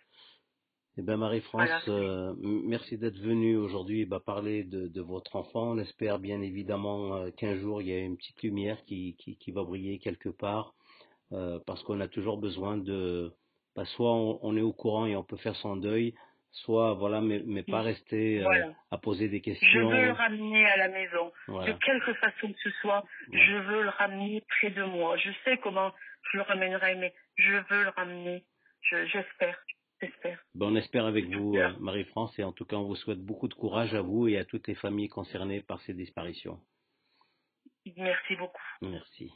Eh 0.98 1.02
bien, 1.02 1.16
Marie-France, 1.16 1.62
Voilà. 1.62 1.80
euh, 1.88 2.34
merci 2.40 2.98
d'être 2.98 3.18
venue 3.18 3.56
aujourd'hui 3.56 4.04
bah, 4.04 4.18
parler 4.24 4.64
de, 4.64 4.88
de 4.88 5.00
votre 5.00 5.36
enfant. 5.36 5.70
On 5.72 5.78
espère 5.78 6.18
bien 6.18 6.42
évidemment 6.42 7.14
euh, 7.14 7.30
qu'un 7.30 7.54
jour 7.56 7.80
il 7.80 7.88
y 7.88 7.92
a 7.94 7.98
une 8.00 8.16
petite 8.16 8.42
lumière 8.42 8.82
qui, 8.84 9.14
qui, 9.18 9.36
qui 9.36 9.52
va 9.52 9.62
briller 9.62 10.00
quelque 10.00 10.28
part, 10.28 10.74
euh, 11.32 11.60
parce 11.66 11.82
qu'on 11.84 12.00
a 12.00 12.08
toujours 12.08 12.38
besoin 12.38 12.76
de. 12.76 13.32
bah, 13.76 13.84
soit 13.84 14.12
on, 14.12 14.40
on 14.42 14.56
est 14.56 14.60
au 14.60 14.72
courant 14.72 15.06
et 15.06 15.14
on 15.14 15.22
peut 15.22 15.36
faire 15.36 15.54
son 15.56 15.76
deuil, 15.76 16.14
soit 16.50 16.94
voilà, 16.94 17.20
mais, 17.20 17.42
mais 17.46 17.62
pas 17.62 17.82
rester 17.82 18.40
Voilà. 18.42 18.72
à 18.90 18.98
poser 18.98 19.28
des 19.28 19.38
Je 19.38 19.42
questions. 19.44 19.88
veux 19.88 20.04
le 20.06 20.10
ramener 20.10 20.66
à 20.66 20.76
la 20.78 20.88
maison. 20.88 21.30
Voilà. 21.46 21.72
De 21.74 21.78
quelque 21.78 22.12
façon 22.14 22.52
que 22.52 22.58
ce 22.64 22.70
soit, 22.80 23.04
Ouais. 23.30 23.38
je 23.38 23.54
veux 23.54 23.82
le 23.84 23.90
ramener 23.90 24.42
près 24.48 24.70
de 24.70 24.82
moi. 24.82 25.16
Je 25.16 25.30
sais 25.44 25.58
comment 25.58 25.92
je 26.32 26.38
le 26.38 26.42
ramènerai, 26.42 26.96
mais 26.96 27.14
je 27.36 27.52
veux 27.70 27.84
le 27.84 27.90
ramener. 27.90 28.44
Je- 28.82 29.06
J'espère. 30.00 30.42
Ben, 30.54 30.66
on 30.66 30.76
espère 30.76 31.06
avec 31.06 31.26
vous, 31.26 31.56
euh, 31.56 31.72
Marie-France, 31.80 32.38
et 32.38 32.44
en 32.44 32.52
tout 32.52 32.64
cas, 32.64 32.76
on 32.76 32.84
vous 32.84 32.96
souhaite 32.96 33.20
beaucoup 33.20 33.48
de 33.48 33.54
courage 33.54 33.94
à 33.94 34.02
vous 34.02 34.28
et 34.28 34.38
à 34.38 34.44
toutes 34.44 34.68
les 34.68 34.74
familles 34.74 35.08
concernées 35.08 35.60
par 35.62 35.80
ces 35.82 35.94
disparitions. 35.94 36.60
Merci 37.96 38.36
beaucoup. 38.36 38.62
Merci. 38.82 39.32